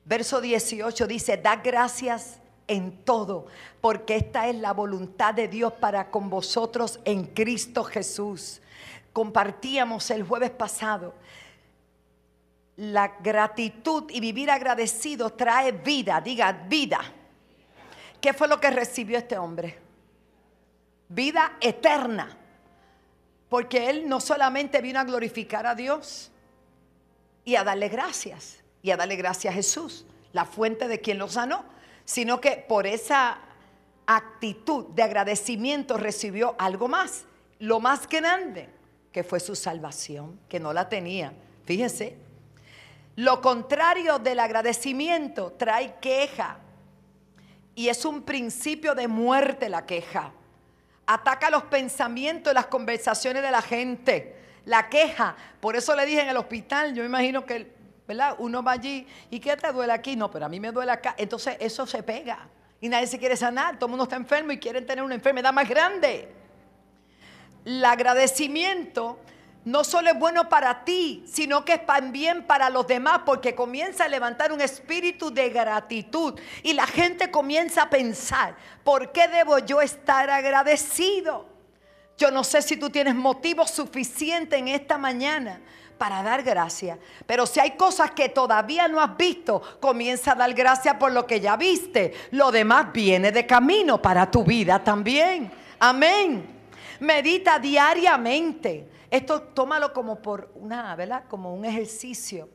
Verso 0.05 0.39
18 0.39 1.07
dice, 1.07 1.35
da 1.35 1.57
gracias 1.57 2.39
en 2.69 3.03
todo, 3.03 3.47
porque 3.81 4.15
esta 4.15 4.47
es 4.47 4.55
la 4.55 4.71
voluntad 4.71 5.33
de 5.33 5.49
Dios 5.49 5.73
para 5.73 6.09
con 6.09 6.29
vosotros 6.29 6.99
en 7.03 7.25
Cristo 7.25 7.83
Jesús. 7.83 8.61
Compartíamos 9.11 10.09
el 10.11 10.23
jueves 10.23 10.51
pasado. 10.51 11.13
La 12.77 13.17
gratitud 13.19 14.05
y 14.09 14.21
vivir 14.21 14.49
agradecido 14.49 15.31
trae 15.31 15.73
vida, 15.73 16.21
diga 16.21 16.53
vida. 16.53 17.01
¿Qué 18.21 18.33
fue 18.33 18.47
lo 18.47 18.61
que 18.61 18.69
recibió 18.69 19.17
este 19.17 19.37
hombre? 19.37 19.77
Vida 21.09 21.57
eterna. 21.59 22.37
Porque 23.49 23.89
él 23.89 24.07
no 24.07 24.21
solamente 24.21 24.79
vino 24.79 24.99
a 24.99 25.03
glorificar 25.03 25.65
a 25.65 25.73
Dios 25.73 26.31
y 27.43 27.55
a 27.55 27.63
darle 27.63 27.89
gracias, 27.89 28.63
y 28.83 28.91
a 28.91 28.97
darle 28.97 29.15
gracias 29.15 29.51
a 29.51 29.55
Jesús, 29.55 30.05
la 30.33 30.45
fuente 30.45 30.87
de 30.87 31.01
quien 31.01 31.17
lo 31.17 31.27
sanó, 31.27 31.65
sino 32.09 32.41
que 32.41 32.65
por 32.67 32.87
esa 32.87 33.37
actitud 34.07 34.87
de 34.95 35.03
agradecimiento 35.03 35.95
recibió 35.95 36.55
algo 36.57 36.87
más, 36.87 37.25
lo 37.59 37.79
más 37.79 38.09
grande, 38.09 38.67
que 39.11 39.23
fue 39.23 39.39
su 39.39 39.55
salvación, 39.55 40.39
que 40.49 40.59
no 40.59 40.73
la 40.73 40.89
tenía. 40.89 41.33
Fíjense, 41.65 42.17
lo 43.15 43.41
contrario 43.41 44.17
del 44.17 44.39
agradecimiento 44.39 45.51
trae 45.51 45.97
queja 46.01 46.57
y 47.75 47.89
es 47.89 48.03
un 48.05 48.23
principio 48.23 48.95
de 48.95 49.07
muerte 49.07 49.69
la 49.69 49.85
queja. 49.85 50.31
Ataca 51.05 51.51
los 51.51 51.65
pensamientos 51.65 52.55
las 52.55 52.65
conversaciones 52.65 53.43
de 53.43 53.51
la 53.51 53.61
gente. 53.61 54.35
La 54.65 54.89
queja, 54.89 55.35
por 55.59 55.75
eso 55.75 55.95
le 55.95 56.07
dije 56.07 56.21
en 56.21 56.29
el 56.29 56.37
hospital, 56.37 56.95
yo 56.95 57.03
imagino 57.03 57.45
que 57.45 57.78
¿verdad? 58.09 58.37
Uno 58.39 58.63
va 58.63 58.71
allí 58.71 59.05
y 59.29 59.39
¿qué 59.39 59.55
te 59.55 59.71
duele 59.71 59.93
aquí? 59.93 60.15
No, 60.15 60.31
pero 60.31 60.47
a 60.47 60.49
mí 60.49 60.59
me 60.59 60.71
duele 60.71 60.91
acá. 60.91 61.13
Entonces 61.15 61.55
eso 61.59 61.85
se 61.85 62.01
pega 62.01 62.39
y 62.81 62.89
nadie 62.89 63.05
se 63.05 63.19
quiere 63.19 63.37
sanar. 63.37 63.77
Todo 63.77 63.85
el 63.85 63.91
mundo 63.91 64.05
está 64.05 64.15
enfermo 64.15 64.51
y 64.51 64.57
quieren 64.57 64.83
tener 64.83 65.03
una 65.03 65.13
enfermedad 65.13 65.53
más 65.53 65.69
grande. 65.69 66.27
El 67.63 67.85
agradecimiento 67.85 69.19
no 69.63 69.83
solo 69.83 70.09
es 70.09 70.17
bueno 70.17 70.49
para 70.49 70.83
ti, 70.83 71.23
sino 71.27 71.63
que 71.63 71.73
es 71.73 71.85
también 71.85 72.47
para 72.47 72.71
los 72.71 72.87
demás, 72.87 73.21
porque 73.27 73.53
comienza 73.53 74.05
a 74.05 74.07
levantar 74.07 74.51
un 74.51 74.61
espíritu 74.61 75.31
de 75.31 75.51
gratitud 75.51 76.33
y 76.63 76.73
la 76.73 76.87
gente 76.87 77.29
comienza 77.29 77.83
a 77.83 77.89
pensar, 77.91 78.55
¿por 78.83 79.11
qué 79.11 79.27
debo 79.27 79.59
yo 79.59 79.81
estar 79.81 80.31
agradecido? 80.31 81.45
Yo 82.17 82.31
no 82.31 82.43
sé 82.43 82.63
si 82.63 82.75
tú 82.75 82.89
tienes 82.89 83.13
motivo 83.13 83.67
suficiente 83.67 84.57
en 84.57 84.67
esta 84.67 84.97
mañana 84.97 85.61
para 85.99 86.23
dar 86.23 86.41
gracias. 86.41 86.97
Pero 87.27 87.45
si 87.45 87.59
hay 87.59 87.71
cosas 87.71 88.11
que 88.11 88.29
todavía 88.29 88.87
no 88.87 88.99
has 88.99 89.15
visto, 89.15 89.61
comienza 89.79 90.31
a 90.31 90.35
dar 90.35 90.53
gracias 90.55 90.95
por 90.95 91.11
lo 91.11 91.27
que 91.27 91.39
ya 91.39 91.55
viste. 91.55 92.13
Lo 92.31 92.51
demás 92.51 92.91
viene 92.91 93.31
de 93.31 93.45
camino 93.45 94.01
para 94.01 94.31
tu 94.31 94.43
vida 94.43 94.83
también. 94.83 95.51
Amén. 95.77 96.47
Medita 97.01 97.59
diariamente. 97.59 98.89
Esto 99.11 99.41
tómalo 99.41 99.93
como 99.93 100.21
por 100.21 100.51
una, 100.55 100.95
¿verdad? 100.95 101.25
Como 101.27 101.53
un 101.53 101.65
ejercicio 101.65 102.49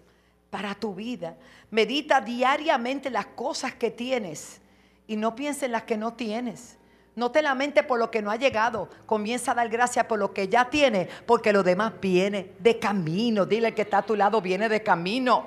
para 0.51 0.75
tu 0.75 0.95
vida. 0.95 1.37
Medita 1.71 2.21
diariamente 2.21 3.11
las 3.11 3.27
cosas 3.27 3.75
que 3.75 3.91
tienes 3.91 4.61
y 5.07 5.17
no 5.17 5.35
pienses 5.35 5.65
en 5.65 5.73
las 5.73 5.83
que 5.83 5.97
no 5.97 6.15
tienes. 6.15 6.79
No 7.17 7.31
te 7.31 7.43
lamente 7.43 7.85
por 7.85 7.99
lo 7.99 8.11
que 8.11 8.23
no 8.23 8.31
ha 8.31 8.37
llegado. 8.37 8.89
Comienza 9.07 9.53
a 9.53 9.55
dar 9.55 9.69
gracias 9.69 10.05
por 10.07 10.19
lo 10.19 10.33
que 10.33 10.49
ya 10.49 10.69
tiene, 10.69 11.09
porque 11.27 11.53
lo 11.53 11.63
demás 11.63 11.93
viene 12.01 12.53
de 12.59 12.79
camino. 12.79 13.47
Dile 13.47 13.73
que 13.73 13.83
está 13.83 13.99
a 13.99 14.03
tu 14.03 14.17
lado, 14.17 14.41
viene 14.41 14.69
de 14.69 14.83
camino. 14.83 15.47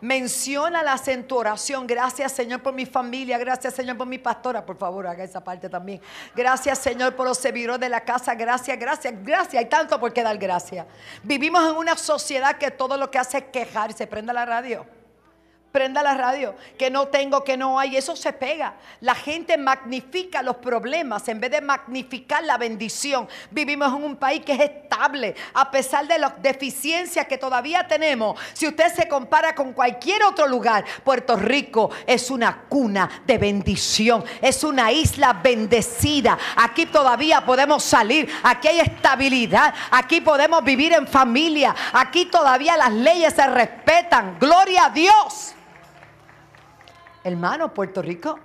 Menciona 0.00 0.82
en 1.06 1.26
tu 1.26 1.36
oración. 1.36 1.86
Gracias, 1.86 2.32
Señor, 2.32 2.62
por 2.62 2.72
mi 2.72 2.86
familia. 2.86 3.36
Gracias, 3.36 3.74
Señor, 3.74 3.98
por 3.98 4.06
mi 4.06 4.18
pastora. 4.18 4.64
Por 4.64 4.78
favor, 4.78 5.06
haga 5.06 5.24
esa 5.24 5.42
parte 5.42 5.68
también. 5.68 6.00
Gracias, 6.34 6.78
Señor, 6.78 7.14
por 7.16 7.26
los 7.26 7.36
servidores 7.36 7.80
de 7.80 7.88
la 7.88 8.00
casa. 8.00 8.34
Gracias, 8.34 8.78
gracias, 8.78 9.12
gracias. 9.22 9.62
Hay 9.62 9.68
tanto 9.68 10.00
por 10.00 10.12
qué 10.12 10.22
dar 10.22 10.38
gracias. 10.38 10.86
Vivimos 11.22 11.68
en 11.68 11.76
una 11.76 11.96
sociedad 11.96 12.56
que 12.56 12.70
todo 12.70 12.96
lo 12.96 13.10
que 13.10 13.18
hace 13.18 13.38
es 13.38 13.44
quejarse. 13.52 14.06
Prenda 14.06 14.32
la 14.32 14.46
radio. 14.46 14.99
Prenda 15.72 16.02
la 16.02 16.14
radio, 16.14 16.56
que 16.76 16.90
no 16.90 17.06
tengo, 17.06 17.44
que 17.44 17.56
no 17.56 17.78
hay, 17.78 17.96
eso 17.96 18.16
se 18.16 18.32
pega. 18.32 18.74
La 19.00 19.14
gente 19.14 19.56
magnifica 19.56 20.42
los 20.42 20.56
problemas 20.56 21.28
en 21.28 21.38
vez 21.38 21.52
de 21.52 21.60
magnificar 21.60 22.42
la 22.42 22.58
bendición. 22.58 23.28
Vivimos 23.52 23.94
en 23.94 24.02
un 24.02 24.16
país 24.16 24.44
que 24.44 24.54
es 24.54 24.60
estable, 24.60 25.36
a 25.54 25.70
pesar 25.70 26.08
de 26.08 26.18
las 26.18 26.42
deficiencias 26.42 27.28
que 27.28 27.38
todavía 27.38 27.86
tenemos. 27.86 28.36
Si 28.52 28.66
usted 28.66 28.92
se 28.92 29.06
compara 29.06 29.54
con 29.54 29.72
cualquier 29.72 30.24
otro 30.24 30.48
lugar, 30.48 30.84
Puerto 31.04 31.36
Rico 31.36 31.90
es 32.04 32.32
una 32.32 32.62
cuna 32.68 33.22
de 33.24 33.38
bendición, 33.38 34.24
es 34.42 34.64
una 34.64 34.90
isla 34.90 35.34
bendecida. 35.34 36.36
Aquí 36.56 36.86
todavía 36.86 37.46
podemos 37.46 37.84
salir, 37.84 38.28
aquí 38.42 38.66
hay 38.66 38.80
estabilidad, 38.80 39.72
aquí 39.92 40.20
podemos 40.20 40.64
vivir 40.64 40.94
en 40.94 41.06
familia, 41.06 41.76
aquí 41.92 42.26
todavía 42.26 42.76
las 42.76 42.92
leyes 42.92 43.34
se 43.34 43.46
respetan. 43.46 44.36
Gloria 44.40 44.86
a 44.86 44.90
Dios. 44.90 45.54
Hermano, 47.22 47.74
Puerto 47.74 48.00
Rico 48.00 48.38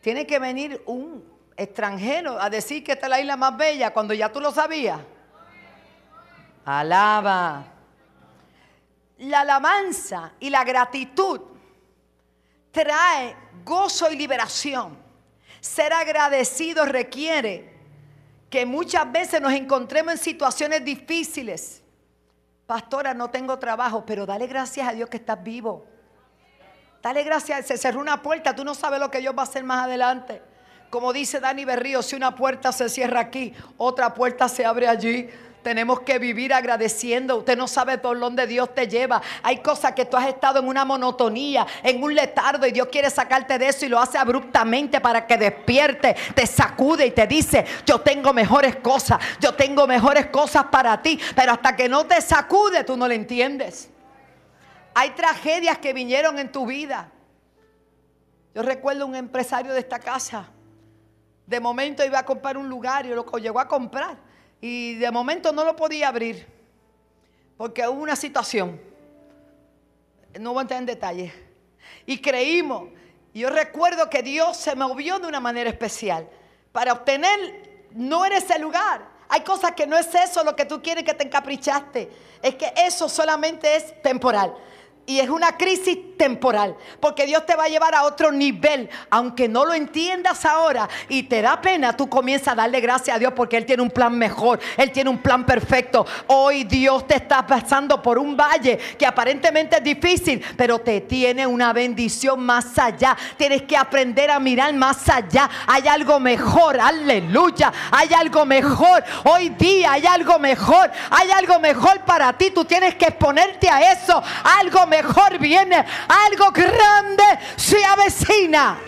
tiene 0.00 0.26
que 0.26 0.38
venir 0.38 0.82
un 0.86 1.24
extranjero 1.56 2.40
a 2.40 2.50
decir 2.50 2.84
que 2.84 2.92
esta 2.92 3.06
es 3.06 3.10
la 3.10 3.20
isla 3.20 3.36
más 3.36 3.56
bella 3.56 3.92
cuando 3.92 4.14
ya 4.14 4.30
tú 4.30 4.40
lo 4.40 4.52
sabías. 4.52 5.00
Alaba. 6.64 7.64
La 9.18 9.40
alabanza 9.40 10.32
y 10.40 10.50
la 10.50 10.64
gratitud 10.64 11.40
trae 12.70 13.36
gozo 13.64 14.10
y 14.10 14.16
liberación. 14.16 14.96
Ser 15.60 15.92
agradecido 15.92 16.84
requiere 16.84 17.72
que 18.50 18.66
muchas 18.66 19.10
veces 19.10 19.40
nos 19.40 19.52
encontremos 19.52 20.12
en 20.12 20.18
situaciones 20.18 20.84
difíciles. 20.84 21.82
Pastora, 22.66 23.14
no 23.14 23.30
tengo 23.30 23.58
trabajo, 23.58 24.04
pero 24.06 24.26
dale 24.26 24.46
gracias 24.46 24.86
a 24.86 24.92
Dios 24.92 25.08
que 25.08 25.16
estás 25.16 25.42
vivo. 25.42 25.86
Dale 27.04 27.22
gracias, 27.22 27.66
se 27.66 27.76
cerró 27.76 28.00
una 28.00 28.22
puerta, 28.22 28.56
tú 28.56 28.64
no 28.64 28.74
sabes 28.74 28.98
lo 28.98 29.10
que 29.10 29.18
Dios 29.18 29.36
va 29.36 29.42
a 29.42 29.44
hacer 29.44 29.62
más 29.62 29.84
adelante. 29.84 30.40
Como 30.88 31.12
dice 31.12 31.38
Dani 31.38 31.66
Berrío, 31.66 32.00
si 32.00 32.16
una 32.16 32.34
puerta 32.34 32.72
se 32.72 32.88
cierra 32.88 33.20
aquí, 33.20 33.52
otra 33.76 34.14
puerta 34.14 34.48
se 34.48 34.64
abre 34.64 34.88
allí. 34.88 35.28
Tenemos 35.62 36.00
que 36.00 36.18
vivir 36.18 36.54
agradeciendo. 36.54 37.36
Usted 37.36 37.58
no 37.58 37.68
sabe 37.68 37.98
por 37.98 38.18
dónde 38.18 38.46
Dios 38.46 38.74
te 38.74 38.88
lleva. 38.88 39.20
Hay 39.42 39.58
cosas 39.58 39.92
que 39.92 40.06
tú 40.06 40.16
has 40.16 40.28
estado 40.28 40.60
en 40.60 40.66
una 40.66 40.86
monotonía, 40.86 41.66
en 41.82 42.02
un 42.02 42.14
letardo 42.14 42.66
y 42.66 42.72
Dios 42.72 42.88
quiere 42.90 43.10
sacarte 43.10 43.58
de 43.58 43.68
eso 43.68 43.84
y 43.84 43.90
lo 43.90 44.00
hace 44.00 44.16
abruptamente 44.16 44.98
para 44.98 45.26
que 45.26 45.36
despierte, 45.36 46.16
te 46.34 46.46
sacude 46.46 47.04
y 47.04 47.10
te 47.10 47.26
dice, 47.26 47.66
yo 47.84 48.00
tengo 48.00 48.32
mejores 48.32 48.76
cosas, 48.76 49.18
yo 49.40 49.52
tengo 49.52 49.86
mejores 49.86 50.28
cosas 50.28 50.64
para 50.70 51.02
ti. 51.02 51.20
Pero 51.36 51.52
hasta 51.52 51.76
que 51.76 51.86
no 51.86 52.06
te 52.06 52.22
sacude, 52.22 52.82
tú 52.82 52.96
no 52.96 53.06
le 53.06 53.16
entiendes. 53.16 53.90
Hay 54.94 55.10
tragedias 55.10 55.78
que 55.78 55.92
vinieron 55.92 56.38
en 56.38 56.52
tu 56.52 56.66
vida. 56.66 57.10
Yo 58.54 58.62
recuerdo 58.62 59.06
un 59.06 59.16
empresario 59.16 59.72
de 59.72 59.80
esta 59.80 59.98
casa. 59.98 60.48
De 61.46 61.58
momento 61.60 62.04
iba 62.04 62.20
a 62.20 62.24
comprar 62.24 62.56
un 62.56 62.68
lugar 62.68 63.04
y 63.04 63.10
lo 63.10 63.24
llegó 63.38 63.58
a 63.58 63.66
comprar. 63.66 64.16
Y 64.60 64.94
de 64.94 65.10
momento 65.10 65.52
no 65.52 65.64
lo 65.64 65.74
podía 65.74 66.08
abrir. 66.08 66.46
Porque 67.56 67.86
hubo 67.86 68.00
una 68.00 68.16
situación. 68.16 68.80
No 70.38 70.52
voy 70.52 70.60
a 70.60 70.62
entrar 70.62 70.80
en 70.80 70.86
detalle. 70.86 71.32
Y 72.06 72.18
creímos. 72.18 72.88
Yo 73.34 73.50
recuerdo 73.50 74.08
que 74.08 74.22
Dios 74.22 74.56
se 74.56 74.76
movió 74.76 75.18
de 75.18 75.26
una 75.26 75.40
manera 75.40 75.68
especial. 75.68 76.28
Para 76.70 76.92
obtener 76.92 77.88
no 77.94 78.24
en 78.24 78.32
ese 78.32 78.58
lugar. 78.60 79.08
Hay 79.28 79.40
cosas 79.40 79.72
que 79.72 79.86
no 79.86 79.96
es 79.96 80.14
eso 80.14 80.44
lo 80.44 80.54
que 80.54 80.64
tú 80.64 80.80
quieres 80.80 81.02
que 81.02 81.14
te 81.14 81.24
encaprichaste. 81.24 82.10
Es 82.40 82.54
que 82.54 82.72
eso 82.76 83.08
solamente 83.08 83.74
es 83.74 84.00
temporal. 84.02 84.54
Y 85.06 85.20
es 85.20 85.28
una 85.28 85.58
crisis 85.58 85.98
temporal, 86.16 86.76
porque 86.98 87.26
Dios 87.26 87.44
te 87.44 87.56
va 87.56 87.64
a 87.64 87.68
llevar 87.68 87.94
a 87.94 88.04
otro 88.04 88.32
nivel, 88.32 88.88
aunque 89.10 89.48
no 89.48 89.66
lo 89.66 89.74
entiendas 89.74 90.46
ahora 90.46 90.88
y 91.10 91.24
te 91.24 91.42
da 91.42 91.60
pena, 91.60 91.94
tú 91.94 92.08
comienzas 92.08 92.48
a 92.48 92.54
darle 92.54 92.80
gracias 92.80 93.16
a 93.16 93.18
Dios 93.18 93.34
porque 93.36 93.58
Él 93.58 93.66
tiene 93.66 93.82
un 93.82 93.90
plan 93.90 94.16
mejor, 94.16 94.60
Él 94.78 94.90
tiene 94.92 95.10
un 95.10 95.18
plan 95.18 95.44
perfecto. 95.44 96.06
Hoy 96.28 96.64
Dios 96.64 97.06
te 97.06 97.16
está 97.16 97.46
pasando 97.46 98.00
por 98.00 98.16
un 98.16 98.34
valle 98.34 98.78
que 98.98 99.04
aparentemente 99.04 99.76
es 99.76 99.84
difícil, 99.84 100.42
pero 100.56 100.78
te 100.78 101.02
tiene 101.02 101.46
una 101.46 101.74
bendición 101.74 102.40
más 102.40 102.78
allá. 102.78 103.14
Tienes 103.36 103.62
que 103.62 103.76
aprender 103.76 104.30
a 104.30 104.40
mirar 104.40 104.72
más 104.72 105.06
allá. 105.10 105.50
Hay 105.66 105.86
algo 105.86 106.18
mejor, 106.18 106.80
aleluya, 106.80 107.70
hay 107.90 108.14
algo 108.14 108.46
mejor. 108.46 109.04
Hoy 109.24 109.50
día 109.50 109.92
hay 109.92 110.06
algo 110.06 110.38
mejor, 110.38 110.90
hay 111.10 111.30
algo 111.30 111.58
mejor 111.58 112.00
para 112.06 112.32
ti. 112.32 112.50
Tú 112.52 112.64
tienes 112.64 112.94
que 112.94 113.06
exponerte 113.06 113.68
a 113.68 113.92
eso, 113.92 114.22
algo 114.44 114.86
mejor 114.86 114.93
mejor 115.02 115.38
viene, 115.38 115.84
algo 116.08 116.50
grande 116.52 117.24
se 117.56 117.84
avecina. 117.84 118.78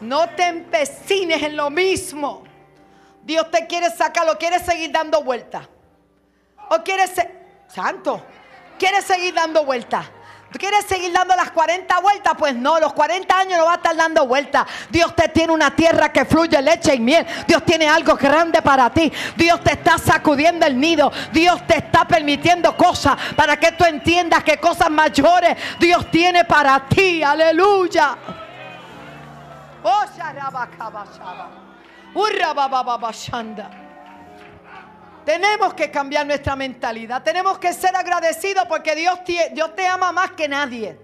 No 0.00 0.28
te 0.30 0.44
empecines 0.44 1.42
en 1.42 1.56
lo 1.56 1.70
mismo. 1.70 2.44
Dios 3.22 3.50
te 3.50 3.66
quiere 3.66 3.90
sacar, 3.90 4.26
quiere 4.38 4.58
seguir 4.60 4.92
dando 4.92 5.22
vueltas. 5.22 5.68
O 6.70 6.82
quiere 6.82 7.06
ser, 7.06 7.64
santo, 7.68 8.22
quiere 8.78 9.02
seguir 9.02 9.34
dando 9.34 9.64
vueltas. 9.64 10.06
¿Quieres 10.52 10.86
seguir 10.86 11.12
dando 11.12 11.34
las 11.36 11.50
40 11.50 11.98
vueltas? 12.00 12.34
Pues 12.38 12.54
no, 12.54 12.78
los 12.78 12.92
40 12.92 13.38
años 13.38 13.58
no 13.58 13.66
va 13.66 13.72
a 13.72 13.76
estar 13.76 13.96
dando 13.96 14.26
vueltas. 14.26 14.66
Dios 14.90 15.14
te 15.14 15.28
tiene 15.28 15.52
una 15.52 15.74
tierra 15.74 16.10
que 16.10 16.24
fluye 16.24 16.60
leche 16.62 16.94
y 16.94 17.00
miel. 17.00 17.26
Dios 17.46 17.62
tiene 17.64 17.88
algo 17.88 18.14
grande 18.14 18.62
para 18.62 18.88
ti. 18.90 19.12
Dios 19.36 19.62
te 19.62 19.72
está 19.72 19.98
sacudiendo 19.98 20.64
el 20.64 20.78
nido. 20.78 21.12
Dios 21.32 21.66
te 21.66 21.78
está 21.78 22.06
permitiendo 22.06 22.76
cosas 22.76 23.16
para 23.34 23.58
que 23.58 23.72
tú 23.72 23.84
entiendas 23.84 24.44
que 24.44 24.58
cosas 24.58 24.90
mayores 24.90 25.56
Dios 25.78 26.10
tiene 26.10 26.44
para 26.44 26.80
ti. 26.88 27.22
Aleluya. 27.22 28.16
Oh, 29.82 30.04
tenemos 35.26 35.74
que 35.74 35.90
cambiar 35.90 36.24
nuestra 36.24 36.54
mentalidad. 36.54 37.20
Tenemos 37.20 37.58
que 37.58 37.72
ser 37.72 37.96
agradecidos 37.96 38.64
porque 38.68 38.94
Dios 38.94 39.24
te, 39.24 39.50
Dios 39.52 39.74
te 39.74 39.84
ama 39.84 40.12
más 40.12 40.30
que 40.30 40.46
nadie. 40.46 40.96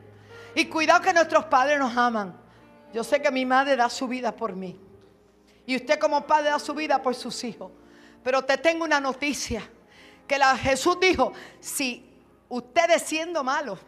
Y 0.54 0.66
cuidado 0.66 1.00
que 1.02 1.12
nuestros 1.12 1.46
padres 1.46 1.76
nos 1.80 1.96
aman. 1.96 2.40
Yo 2.94 3.02
sé 3.02 3.20
que 3.20 3.32
mi 3.32 3.44
madre 3.44 3.74
da 3.74 3.90
su 3.90 4.06
vida 4.06 4.30
por 4.30 4.54
mí. 4.54 4.78
Y 5.66 5.74
usted 5.74 5.98
como 5.98 6.24
padre 6.24 6.50
da 6.50 6.60
su 6.60 6.72
vida 6.72 7.02
por 7.02 7.16
sus 7.16 7.42
hijos. 7.42 7.72
Pero 8.22 8.44
te 8.44 8.56
tengo 8.58 8.84
una 8.84 9.00
noticia. 9.00 9.68
Que 10.28 10.38
Jesús 10.62 11.00
dijo, 11.00 11.32
si 11.58 12.08
ustedes 12.48 13.02
siendo 13.02 13.42
malos 13.42 13.80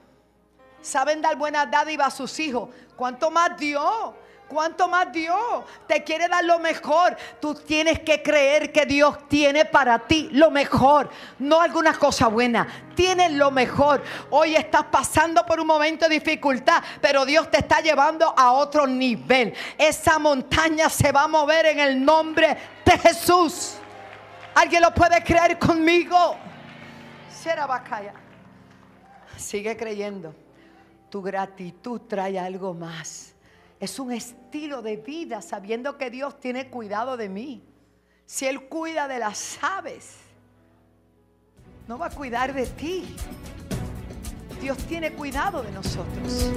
saben 0.83 1.23
dar 1.23 1.37
buenas 1.37 1.70
dádivas 1.70 2.09
a 2.09 2.16
sus 2.16 2.40
hijos, 2.40 2.70
¿cuánto 2.97 3.31
más 3.31 3.57
Dios? 3.57 4.14
¿Cuánto 4.49 4.89
más 4.89 5.11
Dios 5.11 5.65
te 5.87 6.05
quiere 6.05 6.29
dar 6.29 6.45
lo 6.45 6.59
mejor? 6.59 7.17
Tú 7.41 7.55
tienes 7.55 8.01
que 8.01 8.23
creer 8.23 8.71
que 8.71 8.85
Dios 8.85 9.27
tiene 9.29 9.65
para 9.65 9.99
ti 9.99 10.29
lo 10.33 10.51
mejor, 10.51 11.09
no 11.39 11.61
algunas 11.61 11.97
cosas 11.97 12.31
buenas. 12.31 12.67
Tienes 12.95 13.33
lo 13.33 13.51
mejor. 13.51 14.03
Hoy 14.31 14.55
estás 14.55 14.85
pasando 14.85 15.45
por 15.47 15.59
un 15.59 15.67
momento 15.67 16.09
de 16.09 16.17
dificultad, 16.17 16.83
pero 17.01 17.25
Dios 17.25 17.51
te 17.51 17.59
está 17.59 17.81
llevando 17.81 18.33
a 18.37 18.53
otro 18.53 18.87
nivel. 18.87 19.55
Esa 19.79 20.19
montaña 20.19 20.89
se 20.89 21.11
va 21.11 21.23
a 21.23 21.29
mover 21.29 21.67
en 21.67 21.81
el 21.81 22.05
nombre 22.05 22.57
de 22.85 22.99
Jesús. 22.99 23.77
¿Alguien 24.55 24.83
lo 24.83 24.95
puede 24.95 25.23
creer 25.25 25.59
conmigo? 25.59 26.37
Sigue 29.37 29.77
creyendo. 29.77 30.35
Tu 31.11 31.21
gratitud 31.21 32.03
trae 32.03 32.39
algo 32.39 32.73
más. 32.73 33.34
Es 33.81 33.99
un 33.99 34.13
estilo 34.13 34.83
de 34.83 34.97
vida 34.97 35.43
sabiendo 35.43 35.99
que 35.99 36.11
Dios 36.11 36.39
tiene 36.41 36.71
cuidado 36.71 37.17
de 37.17 37.29
mí. 37.29 37.63
Si 38.27 38.47
Él 38.47 38.69
cuida 38.69 39.09
de 39.09 39.19
las 39.19 39.59
aves, 39.63 40.17
no 41.87 41.99
va 41.99 42.07
a 42.07 42.11
cuidar 42.11 42.55
de 42.55 42.67
ti. 42.67 43.17
Dios 44.61 44.79
tiene 44.79 45.13
cuidado 45.13 45.63
de 45.63 45.73
nosotros. 45.73 46.51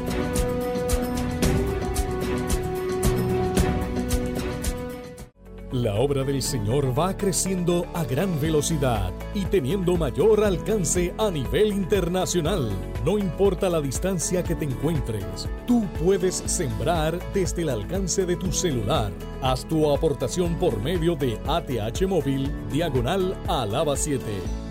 La 5.73 5.95
obra 5.95 6.23
del 6.23 6.41
Señor 6.41 6.97
va 6.97 7.17
creciendo 7.17 7.85
a 7.93 8.05
gran 8.05 8.39
velocidad 8.39 9.11
y 9.33 9.43
teniendo 9.43 9.97
mayor 9.97 10.45
alcance 10.45 11.13
a 11.17 11.29
nivel 11.29 11.73
internacional. 11.73 12.71
No 13.03 13.17
importa 13.17 13.69
la 13.69 13.81
distancia 13.81 14.43
que 14.43 14.55
te 14.55 14.63
encuentres, 14.63 15.49
tú 15.65 15.85
puedes 16.01 16.35
sembrar 16.45 17.19
desde 17.33 17.63
el 17.63 17.69
alcance 17.69 18.25
de 18.25 18.37
tu 18.37 18.53
celular. 18.53 19.11
Haz 19.41 19.67
tu 19.67 19.91
aportación 19.91 20.55
por 20.55 20.81
medio 20.81 21.17
de 21.17 21.37
ATH 21.45 22.07
Móvil, 22.07 22.49
diagonal 22.71 23.35
Alaba 23.49 23.97
7. 23.97 24.66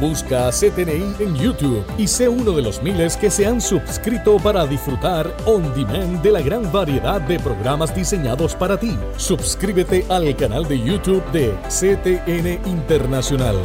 Busca 0.00 0.50
CTNI 0.50 1.16
en 1.20 1.34
YouTube 1.36 1.82
y 1.96 2.06
sé 2.06 2.28
uno 2.28 2.52
de 2.52 2.60
los 2.60 2.82
miles 2.82 3.16
que 3.16 3.30
se 3.30 3.46
han 3.46 3.62
suscrito 3.62 4.36
para 4.36 4.66
disfrutar 4.66 5.34
on 5.46 5.74
demand 5.74 6.20
de 6.20 6.32
la 6.32 6.42
gran 6.42 6.70
variedad 6.70 7.18
de 7.22 7.40
programas 7.40 7.94
diseñados 7.94 8.54
para 8.54 8.78
ti. 8.78 8.94
Suscríbete 9.16 10.04
al 10.10 10.36
canal 10.36 10.68
de 10.68 10.78
YouTube 10.78 11.24
de 11.32 11.54
CTN 11.68 12.68
Internacional. 12.68 13.56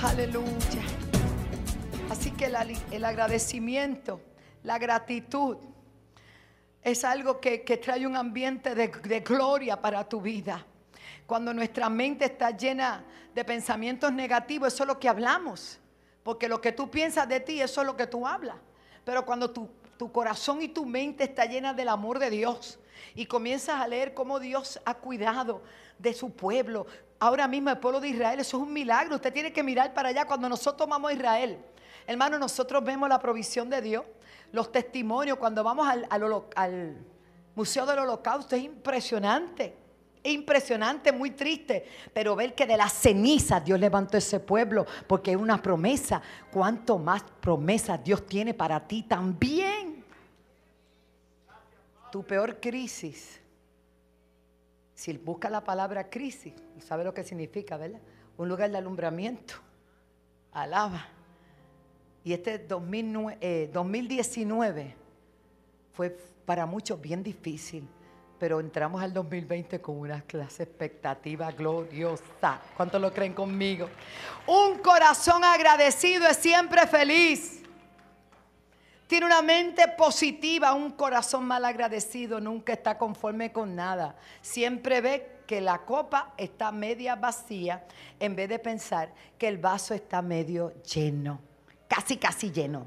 Aleluya. 0.00 0.82
Así 2.08 2.30
que 2.30 2.52
el 2.92 3.04
agradecimiento, 3.04 4.20
la 4.62 4.78
gratitud 4.78 5.56
es 6.82 7.04
algo 7.04 7.40
que, 7.40 7.58
trae 7.82 8.06
un 8.06 8.16
ambiente 8.16 8.74
de, 8.74 8.88
de 8.88 9.20
gloria 9.20 9.80
para 9.80 10.08
tu 10.08 10.20
vida. 10.20 10.64
Cuando 11.26 11.52
nuestra 11.52 11.88
mente 11.90 12.24
está 12.24 12.50
llena 12.50 13.04
de 13.34 13.44
pensamientos 13.44 14.12
negativos, 14.12 14.72
eso 14.72 14.84
es 14.84 14.88
lo 14.88 14.98
que 14.98 15.08
hablamos. 15.08 15.78
Porque 16.22 16.48
lo 16.48 16.60
que 16.60 16.72
tú 16.72 16.90
piensas 16.90 17.28
de 17.28 17.40
ti, 17.40 17.60
eso 17.60 17.80
es 17.80 17.86
lo 17.86 17.96
que 17.96 18.06
tú 18.06 18.26
hablas. 18.26 18.56
Pero 19.04 19.24
cuando 19.24 19.50
tu, 19.50 19.68
tu, 19.96 20.10
corazón 20.12 20.62
y 20.62 20.68
tu 20.68 20.84
mente 20.84 21.24
está 21.24 21.44
llena 21.44 21.72
del 21.72 21.88
amor 21.88 22.18
de 22.18 22.30
Dios 22.30 22.78
y 23.14 23.26
comienzas 23.26 23.80
a 23.80 23.88
leer 23.88 24.14
cómo 24.14 24.38
Dios 24.38 24.80
ha 24.84 24.94
cuidado 24.94 25.62
de 25.98 26.12
su 26.14 26.30
pueblo, 26.30 26.86
ahora 27.18 27.48
mismo 27.48 27.70
el 27.70 27.78
pueblo 27.78 28.00
de 28.00 28.08
Israel, 28.08 28.40
eso 28.40 28.56
es 28.58 28.62
un 28.62 28.72
milagro. 28.72 29.16
Usted 29.16 29.32
tiene 29.32 29.52
que 29.52 29.62
mirar 29.62 29.94
para 29.94 30.10
allá 30.10 30.24
cuando 30.26 30.48
nosotros 30.48 30.88
vamos 30.88 31.10
a 31.10 31.14
Israel. 31.14 31.58
Hermano, 32.06 32.38
nosotros 32.38 32.84
vemos 32.84 33.08
la 33.08 33.18
provisión 33.18 33.68
de 33.68 33.82
Dios 33.82 34.04
los 34.52 34.72
testimonios, 34.72 35.38
cuando 35.38 35.62
vamos 35.62 35.86
al, 35.88 36.96
Museo 37.54 37.84
del 37.86 37.98
Holocausto, 37.98 38.54
es 38.54 38.62
impresionante. 38.62 39.74
Impresionante, 40.22 41.12
muy 41.12 41.30
triste, 41.30 41.86
pero 42.12 42.36
ver 42.36 42.54
que 42.54 42.66
de 42.66 42.76
las 42.76 42.92
cenizas 42.92 43.64
Dios 43.64 43.78
levantó 43.78 44.16
ese 44.16 44.40
pueblo, 44.40 44.84
porque 45.06 45.30
es 45.32 45.36
una 45.36 45.60
promesa. 45.60 46.20
Cuanto 46.52 46.98
más 46.98 47.22
promesas 47.40 48.02
Dios 48.02 48.26
tiene 48.26 48.52
para 48.54 48.86
ti 48.86 49.04
también. 49.04 50.04
Tu 52.10 52.22
peor 52.24 52.60
crisis, 52.60 53.40
si 54.94 55.16
busca 55.16 55.48
la 55.50 55.62
palabra 55.62 56.10
crisis, 56.10 56.52
sabe 56.80 57.04
lo 57.04 57.14
que 57.14 57.22
significa, 57.22 57.76
¿verdad? 57.76 58.00
Un 58.36 58.48
lugar 58.48 58.70
de 58.70 58.78
alumbramiento. 58.78 59.54
Alaba. 60.52 61.17
Y 62.28 62.34
este 62.34 62.58
2019 62.58 64.82
eh, 64.82 64.94
fue 65.94 66.14
para 66.44 66.66
muchos 66.66 67.00
bien 67.00 67.22
difícil, 67.22 67.88
pero 68.38 68.60
entramos 68.60 69.02
al 69.02 69.14
2020 69.14 69.80
con 69.80 69.96
una 69.96 70.20
clase 70.20 70.64
expectativa 70.64 71.50
gloriosa. 71.52 72.60
¿Cuántos 72.76 73.00
lo 73.00 73.14
creen 73.14 73.32
conmigo? 73.32 73.88
Un 74.46 74.76
corazón 74.80 75.42
agradecido 75.42 76.26
es 76.26 76.36
siempre 76.36 76.86
feliz. 76.86 77.62
Tiene 79.06 79.24
una 79.24 79.40
mente 79.40 79.88
positiva, 79.96 80.74
un 80.74 80.90
corazón 80.90 81.46
mal 81.46 81.64
agradecido, 81.64 82.42
nunca 82.42 82.74
está 82.74 82.98
conforme 82.98 83.52
con 83.52 83.74
nada. 83.74 84.16
Siempre 84.42 85.00
ve 85.00 85.38
que 85.46 85.62
la 85.62 85.78
copa 85.78 86.34
está 86.36 86.72
media 86.72 87.16
vacía 87.16 87.86
en 88.20 88.36
vez 88.36 88.50
de 88.50 88.58
pensar 88.58 89.14
que 89.38 89.48
el 89.48 89.56
vaso 89.56 89.94
está 89.94 90.20
medio 90.20 90.74
lleno, 90.82 91.47
casi, 91.88 92.16
casi 92.18 92.52
lleno. 92.52 92.86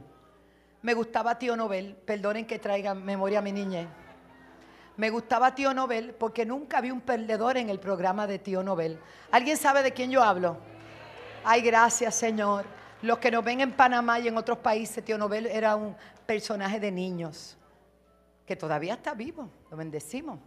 Me 0.81 0.93
gustaba 0.93 1.37
Tío 1.37 1.55
Nobel, 1.55 1.95
perdonen 1.95 2.45
que 2.45 2.59
traiga 2.59 2.93
memoria 2.93 3.39
a 3.39 3.41
mi 3.41 3.51
niñez. 3.51 3.87
Me 4.97 5.09
gustaba 5.09 5.53
Tío 5.53 5.73
Nobel 5.73 6.13
porque 6.13 6.45
nunca 6.45 6.81
vi 6.81 6.91
un 6.91 7.01
perdedor 7.01 7.57
en 7.57 7.69
el 7.69 7.79
programa 7.79 8.27
de 8.27 8.39
Tío 8.39 8.63
Nobel. 8.63 8.99
¿Alguien 9.31 9.57
sabe 9.57 9.83
de 9.83 9.91
quién 9.91 10.11
yo 10.11 10.23
hablo? 10.23 10.57
Ay, 11.43 11.61
gracias 11.61 12.15
Señor. 12.15 12.65
Los 13.01 13.17
que 13.17 13.31
nos 13.31 13.43
ven 13.43 13.61
en 13.61 13.71
Panamá 13.71 14.19
y 14.19 14.27
en 14.27 14.37
otros 14.37 14.59
países, 14.59 15.03
Tío 15.03 15.17
Nobel 15.17 15.47
era 15.47 15.75
un 15.75 15.95
personaje 16.25 16.79
de 16.79 16.91
niños 16.91 17.57
que 18.45 18.55
todavía 18.55 18.93
está 18.93 19.13
vivo. 19.13 19.49
Lo 19.69 19.77
bendecimos. 19.77 20.39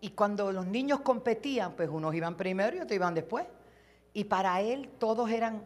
Y 0.00 0.10
cuando 0.10 0.50
los 0.52 0.66
niños 0.66 1.00
competían, 1.00 1.72
pues 1.72 1.88
unos 1.88 2.14
iban 2.14 2.36
primero 2.36 2.76
y 2.76 2.80
otros 2.80 2.96
iban 2.96 3.14
después. 3.14 3.46
Y 4.14 4.24
para 4.24 4.60
él 4.60 4.90
todos 4.98 5.30
eran 5.30 5.62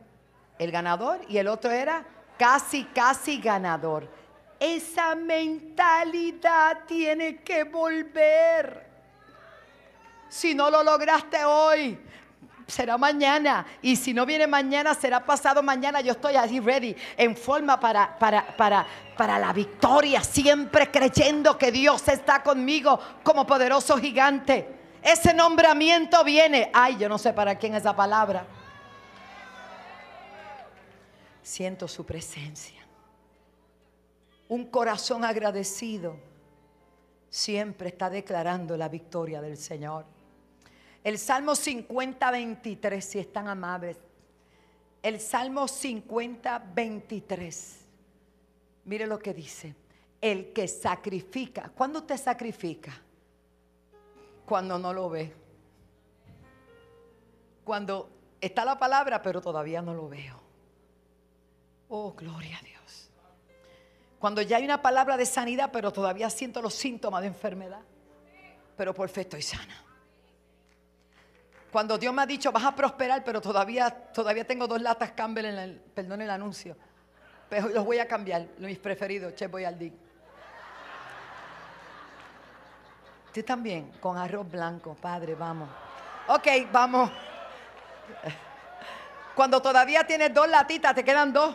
el 0.58 0.70
ganador 0.70 1.20
y 1.28 1.38
el 1.38 1.48
otro 1.48 1.70
era 1.70 2.04
casi, 2.38 2.84
casi 2.84 3.38
ganador. 3.38 4.08
Esa 4.58 5.14
mentalidad 5.14 6.84
tiene 6.86 7.38
que 7.42 7.64
volver. 7.64 8.86
Si 10.28 10.54
no 10.54 10.70
lo 10.70 10.82
lograste 10.82 11.44
hoy, 11.44 11.98
será 12.66 12.96
mañana. 12.96 13.66
Y 13.82 13.96
si 13.96 14.14
no 14.14 14.24
viene 14.24 14.46
mañana, 14.46 14.94
será 14.94 15.24
pasado 15.24 15.62
mañana. 15.62 16.00
Yo 16.00 16.12
estoy 16.12 16.36
así 16.36 16.58
ready, 16.60 16.96
en 17.16 17.36
forma 17.36 17.78
para, 17.78 18.18
para, 18.18 18.56
para, 18.56 18.86
para 19.16 19.38
la 19.38 19.52
victoria, 19.52 20.22
siempre 20.22 20.90
creyendo 20.90 21.56
que 21.58 21.70
Dios 21.70 22.08
está 22.08 22.42
conmigo 22.42 22.98
como 23.22 23.46
poderoso 23.46 23.98
gigante. 23.98 24.68
Ese 25.02 25.32
nombramiento 25.34 26.24
viene. 26.24 26.70
Ay, 26.72 26.96
yo 26.96 27.08
no 27.08 27.18
sé 27.18 27.32
para 27.32 27.56
quién 27.56 27.74
esa 27.74 27.94
palabra. 27.94 28.46
Siento 31.46 31.86
su 31.86 32.04
presencia. 32.04 32.84
Un 34.48 34.66
corazón 34.66 35.24
agradecido 35.24 36.16
siempre 37.30 37.90
está 37.90 38.10
declarando 38.10 38.76
la 38.76 38.88
victoria 38.88 39.40
del 39.40 39.56
Señor. 39.56 40.06
El 41.04 41.20
Salmo 41.20 41.54
50, 41.54 42.32
23, 42.32 43.04
si 43.04 43.20
están 43.20 43.46
amables. 43.46 43.96
El 45.00 45.20
Salmo 45.20 45.68
50, 45.68 46.58
23. 46.74 47.76
Mire 48.86 49.06
lo 49.06 49.16
que 49.16 49.32
dice. 49.32 49.76
El 50.20 50.52
que 50.52 50.66
sacrifica. 50.66 51.70
¿Cuándo 51.72 52.00
usted 52.00 52.16
sacrifica? 52.16 53.00
Cuando 54.44 54.80
no 54.80 54.92
lo 54.92 55.08
ve. 55.10 55.32
Cuando 57.62 58.10
está 58.40 58.64
la 58.64 58.76
palabra, 58.76 59.22
pero 59.22 59.40
todavía 59.40 59.80
no 59.80 59.94
lo 59.94 60.08
veo. 60.08 60.45
Oh, 61.88 62.12
gloria 62.12 62.58
a 62.58 62.64
Dios. 62.64 63.10
Cuando 64.18 64.42
ya 64.42 64.56
hay 64.56 64.64
una 64.64 64.82
palabra 64.82 65.16
de 65.16 65.26
sanidad, 65.26 65.70
pero 65.72 65.92
todavía 65.92 66.28
siento 66.30 66.60
los 66.60 66.74
síntomas 66.74 67.20
de 67.20 67.28
enfermedad. 67.28 67.80
Pero 68.76 68.94
por 68.94 69.08
fe 69.08 69.22
estoy 69.22 69.42
sana. 69.42 69.82
Cuando 71.70 71.98
Dios 71.98 72.12
me 72.14 72.22
ha 72.22 72.26
dicho, 72.26 72.50
vas 72.50 72.64
a 72.64 72.74
prosperar, 72.74 73.22
pero 73.22 73.40
todavía, 73.40 73.90
todavía 73.90 74.46
tengo 74.46 74.66
dos 74.66 74.80
latas 74.80 75.12
Campbell 75.12 75.44
en 75.44 75.58
el, 75.58 75.78
perdón 75.78 76.22
el 76.22 76.30
anuncio. 76.30 76.76
Pero 77.48 77.68
los 77.68 77.84
voy 77.84 77.98
a 77.98 78.08
cambiar, 78.08 78.46
mis 78.58 78.78
preferidos, 78.78 79.34
Che 79.34 79.46
Boyardee. 79.46 79.92
Tú 83.32 83.42
también, 83.42 83.92
con 84.00 84.16
arroz 84.16 84.50
blanco, 84.50 84.94
Padre, 84.94 85.34
vamos. 85.34 85.68
Ok, 86.28 86.46
vamos. 86.72 87.10
Cuando 89.34 89.60
todavía 89.60 90.06
tienes 90.06 90.32
dos 90.32 90.48
latitas, 90.48 90.94
te 90.94 91.04
quedan 91.04 91.32
dos 91.32 91.54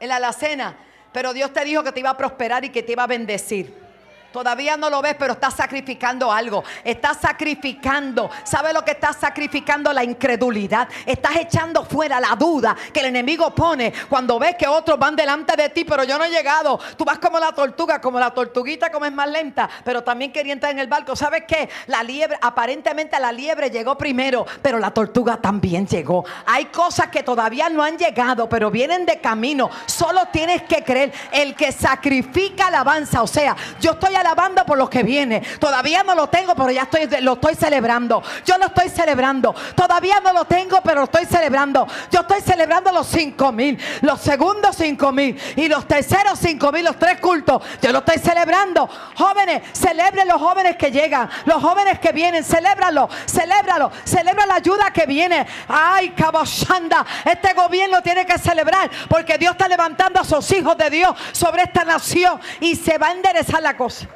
en 0.00 0.08
la 0.08 0.16
alacena, 0.16 0.76
pero 1.12 1.32
Dios 1.32 1.52
te 1.52 1.64
dijo 1.64 1.82
que 1.82 1.92
te 1.92 2.00
iba 2.00 2.10
a 2.10 2.16
prosperar 2.16 2.64
y 2.64 2.70
que 2.70 2.82
te 2.82 2.92
iba 2.92 3.04
a 3.04 3.06
bendecir. 3.06 3.87
Todavía 4.32 4.76
no 4.76 4.90
lo 4.90 5.00
ves, 5.00 5.16
pero 5.18 5.32
estás 5.32 5.54
sacrificando 5.54 6.30
algo. 6.30 6.62
Estás 6.84 7.16
sacrificando. 7.18 8.30
¿Sabe 8.44 8.74
lo 8.74 8.84
que 8.84 8.90
estás 8.90 9.16
sacrificando? 9.16 9.90
La 9.90 10.04
incredulidad. 10.04 10.86
Estás 11.06 11.36
echando 11.36 11.82
fuera 11.84 12.20
la 12.20 12.36
duda 12.36 12.76
que 12.92 13.00
el 13.00 13.06
enemigo 13.06 13.54
pone 13.54 13.90
cuando 14.08 14.38
ves 14.38 14.56
que 14.56 14.68
otros 14.68 14.98
van 14.98 15.16
delante 15.16 15.56
de 15.56 15.70
ti, 15.70 15.84
pero 15.84 16.04
yo 16.04 16.18
no 16.18 16.24
he 16.24 16.30
llegado. 16.30 16.78
Tú 16.98 17.06
vas 17.06 17.18
como 17.18 17.38
la 17.38 17.52
tortuga, 17.52 18.02
como 18.02 18.20
la 18.20 18.30
tortuguita, 18.30 18.92
como 18.92 19.06
es 19.06 19.12
más 19.12 19.30
lenta, 19.30 19.68
pero 19.82 20.04
también 20.04 20.30
quería 20.30 20.52
entrar 20.52 20.72
en 20.72 20.78
el 20.78 20.88
barco. 20.88 21.16
¿Sabes 21.16 21.44
qué? 21.48 21.70
La 21.86 22.02
liebre, 22.02 22.38
aparentemente 22.42 23.18
la 23.18 23.32
liebre 23.32 23.70
llegó 23.70 23.96
primero, 23.96 24.44
pero 24.60 24.78
la 24.78 24.90
tortuga 24.90 25.38
también 25.38 25.86
llegó. 25.86 26.26
Hay 26.44 26.66
cosas 26.66 27.08
que 27.08 27.22
todavía 27.22 27.70
no 27.70 27.82
han 27.82 27.96
llegado, 27.96 28.46
pero 28.46 28.70
vienen 28.70 29.06
de 29.06 29.20
camino. 29.20 29.70
Solo 29.86 30.26
tienes 30.26 30.64
que 30.64 30.84
creer. 30.84 31.14
El 31.32 31.54
que 31.54 31.72
sacrifica 31.72 32.66
alabanza, 32.66 33.22
o 33.22 33.26
sea, 33.26 33.56
yo 33.80 33.92
estoy 33.92 34.17
alabando 34.18 34.64
por 34.64 34.78
lo 34.78 34.88
que 34.88 35.02
viene. 35.02 35.40
Todavía 35.58 36.02
no 36.02 36.14
lo 36.14 36.28
tengo, 36.28 36.54
pero 36.54 36.70
ya 36.70 36.82
estoy, 36.82 37.08
lo 37.20 37.34
estoy 37.34 37.54
celebrando. 37.54 38.22
Yo 38.44 38.58
lo 38.58 38.66
estoy 38.66 38.88
celebrando. 38.88 39.54
Todavía 39.74 40.20
no 40.20 40.32
lo 40.32 40.44
tengo, 40.44 40.80
pero 40.82 41.00
lo 41.00 41.04
estoy 41.04 41.24
celebrando. 41.26 41.86
Yo 42.10 42.20
estoy 42.20 42.40
celebrando 42.40 42.92
los 42.92 43.06
cinco 43.06 43.52
mil, 43.52 43.78
los 44.02 44.20
segundos 44.20 44.76
cinco 44.76 45.12
mil 45.12 45.40
y 45.56 45.68
los 45.68 45.86
terceros 45.86 46.38
cinco 46.38 46.72
mil, 46.72 46.84
los 46.84 46.98
tres 46.98 47.20
cultos. 47.20 47.62
Yo 47.80 47.92
lo 47.92 47.98
estoy 47.98 48.18
celebrando. 48.18 48.88
Jóvenes, 49.16 49.62
celebren 49.72 50.28
los 50.28 50.40
jóvenes 50.40 50.76
que 50.76 50.90
llegan, 50.90 51.28
los 51.44 51.62
jóvenes 51.62 51.98
que 51.98 52.12
vienen, 52.12 52.44
celébralo, 52.44 53.08
celébralo, 53.26 53.90
celebra 54.04 54.46
la 54.46 54.56
ayuda 54.56 54.90
que 54.92 55.06
viene. 55.06 55.46
Ay, 55.68 56.10
cabashanda, 56.10 57.06
este 57.24 57.52
gobierno 57.54 58.02
tiene 58.02 58.26
que 58.26 58.38
celebrar 58.38 58.90
porque 59.08 59.38
Dios 59.38 59.52
está 59.52 59.68
levantando 59.68 60.20
a 60.20 60.24
sus 60.24 60.50
hijos 60.52 60.76
de 60.76 60.90
Dios 60.90 61.14
sobre 61.32 61.62
esta 61.62 61.84
nación 61.84 62.40
y 62.60 62.74
se 62.74 62.98
va 62.98 63.08
a 63.08 63.12
enderezar 63.12 63.62
la 63.62 63.76
cosa. 63.76 64.07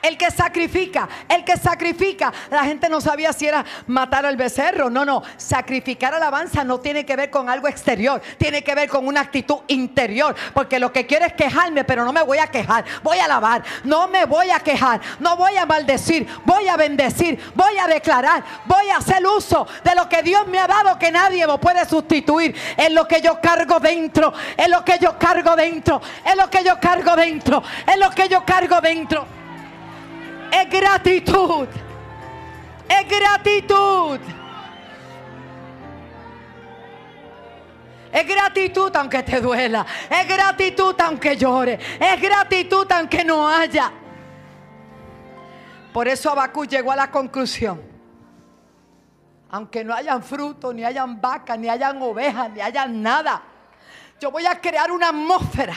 El 0.00 0.16
que 0.16 0.30
sacrifica, 0.30 1.08
el 1.28 1.44
que 1.44 1.56
sacrifica. 1.56 2.32
La 2.50 2.64
gente 2.64 2.88
no 2.88 3.00
sabía 3.00 3.32
si 3.32 3.46
era 3.46 3.64
matar 3.88 4.24
al 4.24 4.36
becerro. 4.36 4.88
No, 4.88 5.04
no. 5.04 5.22
Sacrificar 5.36 6.14
alabanza 6.14 6.62
no 6.62 6.78
tiene 6.78 7.04
que 7.04 7.16
ver 7.16 7.30
con 7.30 7.50
algo 7.50 7.66
exterior. 7.66 8.22
Tiene 8.38 8.62
que 8.62 8.74
ver 8.74 8.88
con 8.88 9.06
una 9.06 9.22
actitud 9.22 9.58
interior. 9.66 10.36
Porque 10.54 10.78
lo 10.78 10.92
que 10.92 11.06
quiero 11.06 11.26
es 11.26 11.32
quejarme, 11.32 11.84
pero 11.84 12.04
no 12.04 12.12
me 12.12 12.22
voy 12.22 12.38
a 12.38 12.46
quejar. 12.46 12.84
Voy 13.02 13.18
a 13.18 13.24
alabar. 13.24 13.64
No 13.82 14.06
me 14.06 14.24
voy 14.24 14.50
a 14.50 14.60
quejar. 14.60 15.00
No 15.18 15.36
voy 15.36 15.56
a 15.56 15.66
maldecir. 15.66 16.28
Voy 16.44 16.68
a 16.68 16.76
bendecir. 16.76 17.40
Voy 17.54 17.76
a 17.78 17.88
declarar. 17.88 18.44
Voy 18.66 18.88
a 18.90 18.98
hacer 18.98 19.26
uso 19.26 19.66
de 19.82 19.94
lo 19.96 20.08
que 20.08 20.22
Dios 20.22 20.46
me 20.46 20.60
ha 20.60 20.68
dado 20.68 20.98
que 20.98 21.10
nadie 21.10 21.46
me 21.46 21.58
puede 21.58 21.84
sustituir. 21.86 22.54
Es 22.76 22.92
lo 22.92 23.08
que 23.08 23.20
yo 23.20 23.40
cargo 23.40 23.80
dentro. 23.80 24.32
Es 24.56 24.68
lo 24.68 24.84
que 24.84 24.98
yo 25.00 25.18
cargo 25.18 25.56
dentro. 25.56 26.00
Es 26.24 26.36
lo 26.36 26.48
que 26.48 26.62
yo 26.62 26.78
cargo 26.78 27.16
dentro. 27.16 27.62
Es 27.86 27.98
lo 27.98 28.10
que 28.10 28.28
yo 28.28 28.44
cargo 28.44 28.80
dentro. 28.80 29.37
Es 30.50 30.70
gratitud. 30.70 31.68
Es 32.88 33.08
gratitud. 33.08 34.20
Es 38.12 38.26
gratitud 38.26 38.96
aunque 38.96 39.22
te 39.22 39.40
duela. 39.40 39.84
Es 40.10 40.26
gratitud 40.26 40.94
aunque 41.00 41.36
llore. 41.36 41.78
Es 42.00 42.20
gratitud 42.20 42.90
aunque 42.90 43.24
no 43.24 43.46
haya. 43.48 43.92
Por 45.92 46.08
eso 46.08 46.30
Abacú 46.30 46.64
llegó 46.64 46.92
a 46.92 46.96
la 46.96 47.10
conclusión. 47.10 47.82
Aunque 49.50 49.82
no 49.82 49.94
hayan 49.94 50.22
frutos, 50.22 50.74
ni 50.74 50.84
hayan 50.84 51.20
vacas, 51.20 51.58
ni 51.58 51.68
hayan 51.68 52.00
ovejas, 52.02 52.50
ni 52.50 52.60
hayan 52.60 53.02
nada. 53.02 53.42
Yo 54.20 54.30
voy 54.30 54.44
a 54.46 54.60
crear 54.60 54.90
una 54.90 55.08
atmósfera. 55.08 55.74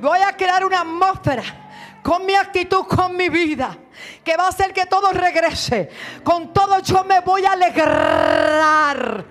Voy 0.00 0.18
a 0.20 0.36
crear 0.36 0.64
una 0.64 0.80
atmósfera 0.80 1.59
con 2.02 2.24
mi 2.26 2.34
actitud, 2.34 2.84
con 2.86 3.16
mi 3.16 3.28
vida, 3.28 3.76
que 4.24 4.36
va 4.36 4.46
a 4.46 4.48
hacer 4.48 4.72
que 4.72 4.86
todo 4.86 5.12
regrese. 5.12 5.90
Con 6.22 6.52
todo 6.52 6.80
yo 6.80 7.04
me 7.04 7.20
voy 7.20 7.44
a 7.44 7.52
alegrar 7.52 9.24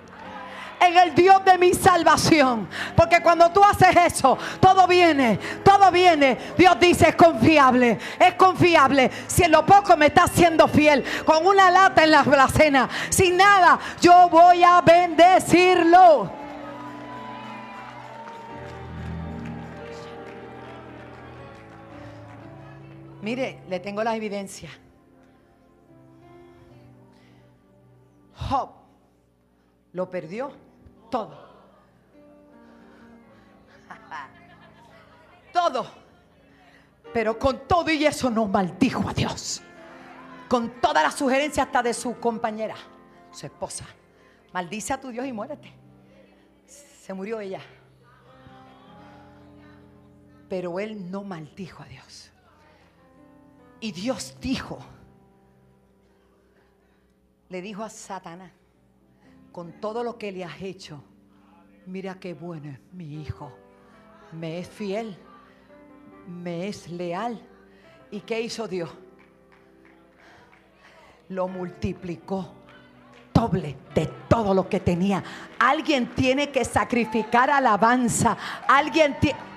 en 0.80 0.96
el 0.96 1.14
Dios 1.14 1.44
de 1.44 1.58
mi 1.58 1.74
salvación. 1.74 2.68
Porque 2.96 3.20
cuando 3.20 3.50
tú 3.50 3.62
haces 3.62 3.94
eso, 3.96 4.38
todo 4.60 4.86
viene, 4.86 5.38
todo 5.62 5.90
viene. 5.90 6.36
Dios 6.56 6.78
dice, 6.80 7.10
es 7.10 7.16
confiable, 7.16 7.98
es 8.18 8.34
confiable. 8.34 9.10
Si 9.26 9.44
en 9.44 9.52
lo 9.52 9.64
poco 9.64 9.96
me 9.96 10.06
está 10.06 10.26
siendo 10.26 10.66
fiel, 10.68 11.04
con 11.24 11.46
una 11.46 11.70
lata 11.70 12.04
en 12.04 12.10
la 12.10 12.48
cena, 12.48 12.88
sin 13.10 13.36
nada, 13.36 13.78
yo 14.00 14.28
voy 14.30 14.62
a 14.64 14.80
bendecirlo. 14.80 16.39
Mire, 23.22 23.62
le 23.68 23.80
tengo 23.80 24.02
la 24.02 24.16
evidencia. 24.16 24.70
Job 28.34 28.70
lo 29.92 30.08
perdió 30.08 30.50
todo. 31.10 31.48
todo. 35.52 35.86
Pero 37.12 37.38
con 37.38 37.66
todo 37.66 37.90
y 37.90 38.06
eso 38.06 38.30
no 38.30 38.46
maldijo 38.46 39.08
a 39.08 39.12
Dios. 39.12 39.62
Con 40.48 40.80
toda 40.80 41.02
la 41.02 41.10
sugerencia 41.10 41.64
hasta 41.64 41.82
de 41.82 41.92
su 41.92 42.18
compañera, 42.18 42.76
su 43.30 43.46
esposa. 43.46 43.84
Maldice 44.52 44.92
a 44.92 45.00
tu 45.00 45.08
Dios 45.10 45.26
y 45.26 45.32
muérete. 45.32 45.72
Se 46.66 47.12
murió 47.12 47.40
ella. 47.40 47.60
Pero 50.48 50.80
él 50.80 51.10
no 51.10 51.22
maldijo 51.22 51.82
a 51.82 51.86
Dios. 51.86 52.29
Y 53.80 53.92
Dios 53.92 54.36
dijo, 54.40 54.78
le 57.48 57.62
dijo 57.62 57.82
a 57.82 57.88
Satanás, 57.88 58.52
con 59.52 59.80
todo 59.80 60.04
lo 60.04 60.18
que 60.18 60.30
le 60.30 60.44
has 60.44 60.60
hecho, 60.60 61.02
mira 61.86 62.20
qué 62.20 62.34
bueno 62.34 62.70
es 62.70 62.78
mi 62.92 63.22
hijo, 63.22 63.52
me 64.32 64.58
es 64.58 64.68
fiel, 64.68 65.16
me 66.26 66.68
es 66.68 66.88
leal. 66.90 67.40
¿Y 68.10 68.20
qué 68.20 68.40
hizo 68.40 68.68
Dios? 68.68 68.90
Lo 71.28 71.48
multiplicó 71.48 72.52
doble 73.32 73.76
de 73.94 74.06
todo 74.28 74.52
lo 74.52 74.68
que 74.68 74.80
tenía. 74.80 75.22
Alguien 75.58 76.14
tiene 76.14 76.50
que 76.50 76.64
sacrificar 76.64 77.50
alabanza. 77.50 78.36
Alguien 78.68 79.18
tiene... 79.20 79.49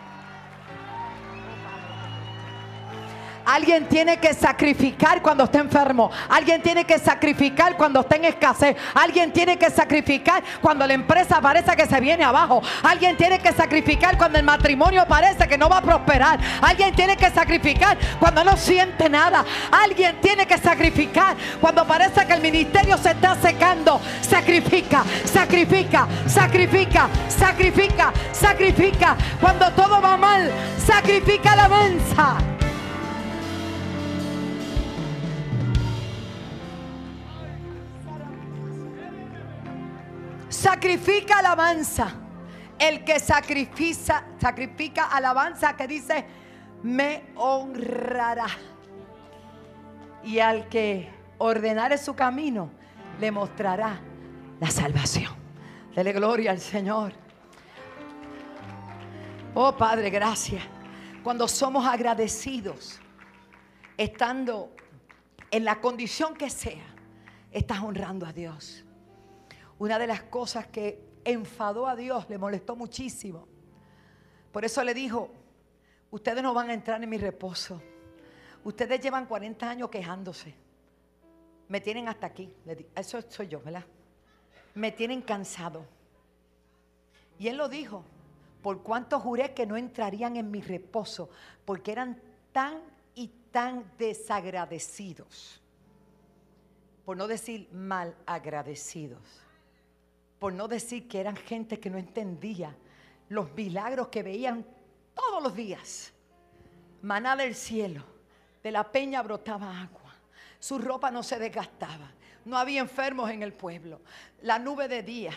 Alguien 3.53 3.87
tiene 3.87 4.17
que 4.17 4.33
sacrificar 4.33 5.21
cuando 5.21 5.43
está 5.43 5.59
enfermo. 5.59 6.09
Alguien 6.27 6.59
tiene 6.63 6.85
que 6.85 6.97
sacrificar 6.97 7.77
cuando 7.77 7.99
está 7.99 8.15
en 8.15 8.25
escasez. 8.25 8.75
Alguien 8.95 9.31
tiene 9.31 9.59
que 9.59 9.69
sacrificar 9.69 10.43
cuando 10.59 10.87
la 10.87 10.95
empresa 10.95 11.39
parece 11.39 11.75
que 11.75 11.85
se 11.85 11.99
viene 11.99 12.23
abajo. 12.23 12.63
Alguien 12.81 13.15
tiene 13.15 13.37
que 13.37 13.51
sacrificar 13.51 14.17
cuando 14.17 14.39
el 14.39 14.43
matrimonio 14.43 15.05
parece 15.07 15.47
que 15.47 15.55
no 15.55 15.69
va 15.69 15.77
a 15.77 15.81
prosperar. 15.83 16.39
Alguien 16.63 16.95
tiene 16.95 17.15
que 17.15 17.29
sacrificar 17.29 17.95
cuando 18.19 18.43
no 18.43 18.57
siente 18.57 19.07
nada. 19.07 19.45
Alguien 19.69 20.19
tiene 20.19 20.47
que 20.47 20.57
sacrificar 20.57 21.37
cuando 21.61 21.85
parece 21.85 22.25
que 22.25 22.33
el 22.33 22.41
ministerio 22.41 22.97
se 22.97 23.11
está 23.11 23.35
secando. 23.35 24.01
Sacrifica, 24.21 25.03
sacrifica, 25.25 26.07
sacrifica, 26.25 27.07
sacrifica, 27.27 28.13
sacrifica. 28.31 29.15
Cuando 29.39 29.71
todo 29.73 30.01
va 30.01 30.17
mal, 30.17 30.51
sacrifica 30.79 31.55
la 31.55 31.65
alabanza. 31.65 32.52
Sacrifica 40.73 41.37
alabanza. 41.37 42.15
El 42.79 43.03
que 43.03 43.19
sacrifica, 43.19 44.25
sacrifica 44.41 45.05
alabanza, 45.05 45.75
que 45.75 45.87
dice, 45.87 46.25
me 46.81 47.25
honrará. 47.35 48.47
Y 50.23 50.39
al 50.39 50.67
que 50.69 51.11
ordenare 51.37 51.97
su 51.97 52.15
camino, 52.15 52.71
le 53.19 53.31
mostrará 53.31 53.99
la 54.59 54.71
salvación. 54.71 55.31
Dele 55.95 56.11
gloria 56.11 56.51
al 56.51 56.59
Señor. 56.59 57.13
Oh 59.53 59.77
Padre, 59.77 60.09
gracias. 60.09 60.63
Cuando 61.23 61.47
somos 61.47 61.85
agradecidos, 61.85 62.99
estando 63.95 64.75
en 65.51 65.65
la 65.65 65.79
condición 65.79 66.33
que 66.33 66.49
sea, 66.49 66.95
estás 67.51 67.79
honrando 67.79 68.25
a 68.25 68.33
Dios. 68.33 68.82
Una 69.79 69.99
de 69.99 70.07
las 70.07 70.23
cosas 70.23 70.67
que 70.67 71.13
enfadó 71.25 71.87
a 71.87 71.95
Dios, 71.95 72.29
le 72.29 72.37
molestó 72.37 72.75
muchísimo. 72.75 73.47
Por 74.51 74.65
eso 74.65 74.83
le 74.83 74.93
dijo, 74.93 75.29
ustedes 76.11 76.43
no 76.43 76.53
van 76.53 76.69
a 76.69 76.73
entrar 76.73 77.01
en 77.01 77.09
mi 77.09 77.17
reposo. 77.17 77.81
Ustedes 78.63 79.01
llevan 79.01 79.25
40 79.25 79.69
años 79.69 79.89
quejándose. 79.89 80.53
Me 81.67 81.81
tienen 81.81 82.07
hasta 82.07 82.27
aquí. 82.27 82.53
Eso 82.95 83.21
soy 83.29 83.47
yo, 83.47 83.61
¿verdad? 83.61 83.85
Me 84.75 84.91
tienen 84.91 85.21
cansado. 85.21 85.85
Y 87.39 87.47
él 87.47 87.57
lo 87.57 87.67
dijo, 87.67 88.03
por 88.61 88.83
cuanto 88.83 89.19
juré 89.19 89.53
que 89.53 89.65
no 89.65 89.75
entrarían 89.75 90.37
en 90.37 90.51
mi 90.51 90.61
reposo, 90.61 91.29
porque 91.65 91.91
eran 91.91 92.21
tan 92.51 92.79
y 93.15 93.27
tan 93.51 93.91
desagradecidos, 93.97 95.61
por 97.05 97.17
no 97.17 97.27
decir 97.27 97.69
mal 97.71 98.15
agradecidos 98.25 99.42
por 100.43 100.51
no 100.51 100.67
decir 100.67 101.07
que 101.07 101.21
eran 101.21 101.37
gente 101.37 101.79
que 101.79 101.89
no 101.89 101.97
entendía 101.97 102.75
los 103.29 103.53
milagros 103.53 104.09
que 104.09 104.21
veían 104.21 104.65
todos 105.13 105.41
los 105.41 105.55
días. 105.55 106.11
Maná 107.01 107.37
del 107.37 107.55
cielo, 107.55 108.03
de 108.61 108.69
la 108.69 108.83
peña 108.91 109.21
brotaba 109.21 109.79
agua, 109.79 110.13
su 110.59 110.79
ropa 110.79 111.09
no 111.11 111.23
se 111.23 111.39
desgastaba, 111.39 112.11
no 112.43 112.57
había 112.57 112.81
enfermos 112.81 113.29
en 113.29 113.41
el 113.41 113.53
pueblo, 113.53 114.01
la 114.41 114.59
nube 114.59 114.89
de 114.89 115.01
día 115.01 115.31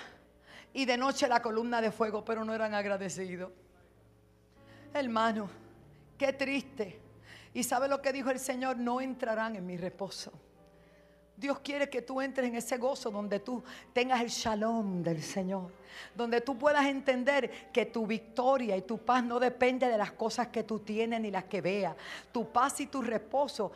y 0.75 0.87
de 0.87 0.97
noche 0.97 1.29
la 1.29 1.41
columna 1.41 1.81
de 1.81 1.93
fuego, 1.93 2.25
pero 2.25 2.45
no 2.45 2.53
eran 2.53 2.75
agradecidos. 2.75 3.53
Hermano, 4.93 5.49
qué 6.19 6.33
triste. 6.33 7.01
¿Y 7.55 7.63
sabe 7.63 7.87
lo 7.87 8.03
que 8.03 8.13
dijo 8.13 8.31
el 8.31 8.41
Señor? 8.41 8.77
No 8.77 9.01
entrarán 9.01 9.55
en 9.55 9.67
mi 9.67 9.77
reposo. 9.77 10.33
Dios 11.37 11.59
quiere 11.59 11.91
que 11.91 12.01
tú 12.01 12.21
entres 12.21 12.49
en 12.49 12.57
ese 12.57 12.79
gozo 12.79 13.11
donde 13.11 13.41
tú 13.41 13.63
tengas 13.93 14.23
el 14.23 14.29
shalom 14.29 15.03
del 15.03 15.23
Señor. 15.23 15.71
Donde 16.15 16.41
tú 16.41 16.57
puedas 16.57 16.87
entender 16.87 17.71
que 17.73 17.87
tu 17.87 18.07
victoria 18.07 18.77
y 18.77 18.83
tu 18.83 18.99
paz 18.99 19.23
no 19.23 19.39
depende 19.39 19.87
de 19.89 19.99
las 19.99 20.13
cosas 20.13 20.49
que 20.49 20.63
tú 20.63 20.79
tienes 20.79 21.21
ni 21.21 21.31
las 21.31 21.45
que 21.45 21.61
veas. 21.61 21.95
Tu 22.33 22.51
paz 22.51 22.81
y 22.81 22.87
tu 22.87 23.03
reposo 23.03 23.73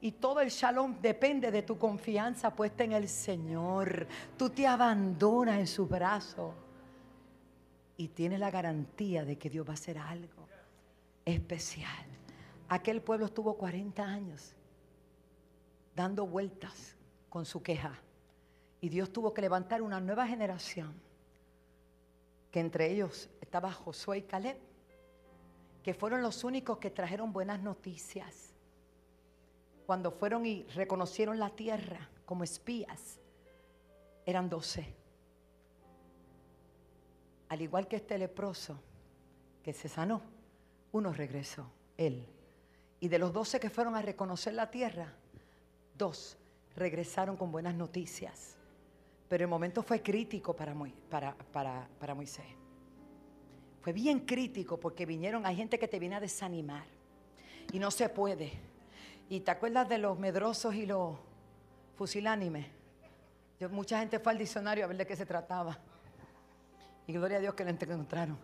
y 0.00 0.12
todo 0.12 0.40
el 0.40 0.50
shalom 0.50 1.00
depende 1.00 1.50
de 1.50 1.62
tu 1.62 1.78
confianza 1.78 2.54
puesta 2.54 2.82
en 2.82 2.92
el 2.92 3.08
Señor. 3.08 4.06
Tú 4.36 4.50
te 4.50 4.66
abandonas 4.66 5.58
en 5.58 5.66
su 5.68 5.86
brazo 5.86 6.52
y 7.96 8.08
tienes 8.08 8.40
la 8.40 8.50
garantía 8.50 9.24
de 9.24 9.38
que 9.38 9.48
Dios 9.48 9.66
va 9.66 9.70
a 9.70 9.74
hacer 9.74 9.98
algo 9.98 10.48
especial. 11.24 12.06
Aquel 12.68 13.00
pueblo 13.02 13.26
estuvo 13.26 13.54
40 13.54 14.02
años 14.02 14.54
dando 15.94 16.26
vueltas 16.26 16.96
con 17.34 17.44
su 17.44 17.64
queja. 17.64 17.98
Y 18.80 18.88
Dios 18.88 19.12
tuvo 19.12 19.34
que 19.34 19.42
levantar 19.42 19.82
una 19.82 19.98
nueva 19.98 20.24
generación, 20.24 20.94
que 22.52 22.60
entre 22.60 22.92
ellos 22.92 23.28
estaba 23.40 23.72
Josué 23.72 24.18
y 24.18 24.22
Caleb, 24.22 24.56
que 25.82 25.94
fueron 25.94 26.22
los 26.22 26.44
únicos 26.44 26.78
que 26.78 26.92
trajeron 26.92 27.32
buenas 27.32 27.60
noticias. 27.60 28.54
Cuando 29.84 30.12
fueron 30.12 30.46
y 30.46 30.62
reconocieron 30.76 31.40
la 31.40 31.50
tierra 31.50 32.08
como 32.24 32.44
espías, 32.44 33.18
eran 34.24 34.48
doce. 34.48 34.94
Al 37.48 37.60
igual 37.62 37.88
que 37.88 37.96
este 37.96 38.16
leproso 38.16 38.78
que 39.64 39.72
se 39.72 39.88
sanó, 39.88 40.22
uno 40.92 41.12
regresó, 41.12 41.68
él. 41.96 42.28
Y 43.00 43.08
de 43.08 43.18
los 43.18 43.32
doce 43.32 43.58
que 43.58 43.70
fueron 43.70 43.96
a 43.96 44.02
reconocer 44.02 44.54
la 44.54 44.70
tierra, 44.70 45.12
dos 45.98 46.38
regresaron 46.76 47.36
con 47.36 47.52
buenas 47.52 47.74
noticias. 47.74 48.56
Pero 49.28 49.44
el 49.44 49.48
momento 49.48 49.82
fue 49.82 50.02
crítico 50.02 50.54
para, 50.54 50.74
Moisés. 52.14 52.44
Fue 53.80 53.92
bien 53.92 54.20
crítico 54.20 54.78
porque 54.78 55.06
vinieron, 55.06 55.46
hay 55.46 55.56
gente 55.56 55.78
que 55.78 55.88
te 55.88 55.98
viene 55.98 56.16
a 56.16 56.20
desanimar 56.20 56.84
y 57.72 57.78
no 57.78 57.90
se 57.90 58.08
puede. 58.08 58.52
¿Y 59.28 59.40
te 59.40 59.50
acuerdas 59.50 59.88
de 59.88 59.98
los 59.98 60.18
medrosos 60.18 60.74
y 60.74 60.86
los 60.86 61.16
fusilánimes? 61.96 62.66
Mucha 63.70 63.98
gente 63.98 64.18
fue 64.18 64.32
al 64.32 64.38
diccionario 64.38 64.84
a 64.84 64.88
ver 64.88 64.98
de 64.98 65.06
qué 65.06 65.16
se 65.16 65.24
trataba. 65.24 65.78
Y 67.06 67.12
gloria 67.12 67.38
a 67.38 67.40
Dios 67.40 67.54
que 67.54 67.64
lo 67.64 67.70
encontraron. 67.70 68.38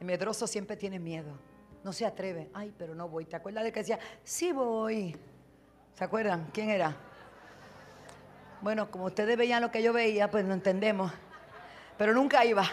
El 0.00 0.06
medroso 0.06 0.46
siempre 0.46 0.76
tiene 0.76 0.98
miedo. 0.98 1.38
No 1.84 1.92
se 1.92 2.06
atreve. 2.06 2.50
Ay, 2.54 2.74
pero 2.76 2.94
no 2.94 3.08
voy. 3.08 3.26
¿Te 3.26 3.36
acuerdas 3.36 3.64
de 3.64 3.72
que 3.72 3.80
decía, 3.80 3.98
sí 4.24 4.52
voy? 4.52 5.16
¿Se 5.94 6.04
acuerdan? 6.04 6.48
¿Quién 6.52 6.70
era? 6.70 6.96
Bueno, 8.60 8.90
como 8.90 9.04
ustedes 9.04 9.36
veían 9.36 9.62
lo 9.62 9.70
que 9.70 9.82
yo 9.82 9.92
veía, 9.92 10.30
pues 10.30 10.44
lo 10.44 10.54
entendemos. 10.54 11.12
Pero 11.98 12.14
nunca 12.14 12.44
iba. 12.44 12.64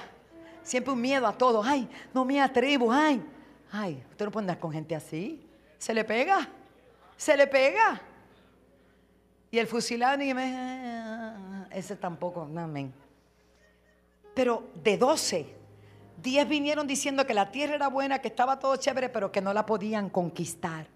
Siempre 0.63 0.93
un 0.93 1.01
miedo 1.01 1.27
a 1.27 1.37
todo. 1.37 1.61
Ay, 1.63 1.87
no 2.13 2.23
me 2.25 2.41
atrevo. 2.41 2.91
Ay, 2.91 3.23
ay, 3.71 4.03
usted 4.09 4.25
no 4.25 4.31
puede 4.31 4.43
andar 4.43 4.59
con 4.59 4.71
gente 4.71 4.95
así. 4.95 5.45
Se 5.77 5.93
le 5.93 6.03
pega. 6.03 6.47
Se 7.17 7.35
le 7.35 7.47
pega. 7.47 8.01
Y 9.51 9.59
el 9.59 9.67
fusilado, 9.67 10.23
y 10.23 10.33
me, 10.33 11.67
ese 11.71 11.95
tampoco, 11.95 12.41
amén. 12.41 12.91
Pero 14.33 14.63
de 14.83 14.97
12, 14.97 15.45
10 16.23 16.47
vinieron 16.47 16.87
diciendo 16.87 17.27
que 17.27 17.35
la 17.35 17.51
tierra 17.51 17.75
era 17.75 17.87
buena, 17.87 18.19
que 18.19 18.29
estaba 18.29 18.57
todo 18.57 18.75
chévere, 18.77 19.09
pero 19.09 19.31
que 19.31 19.41
no 19.41 19.53
la 19.53 19.65
podían 19.65 20.09
conquistar. 20.09 20.87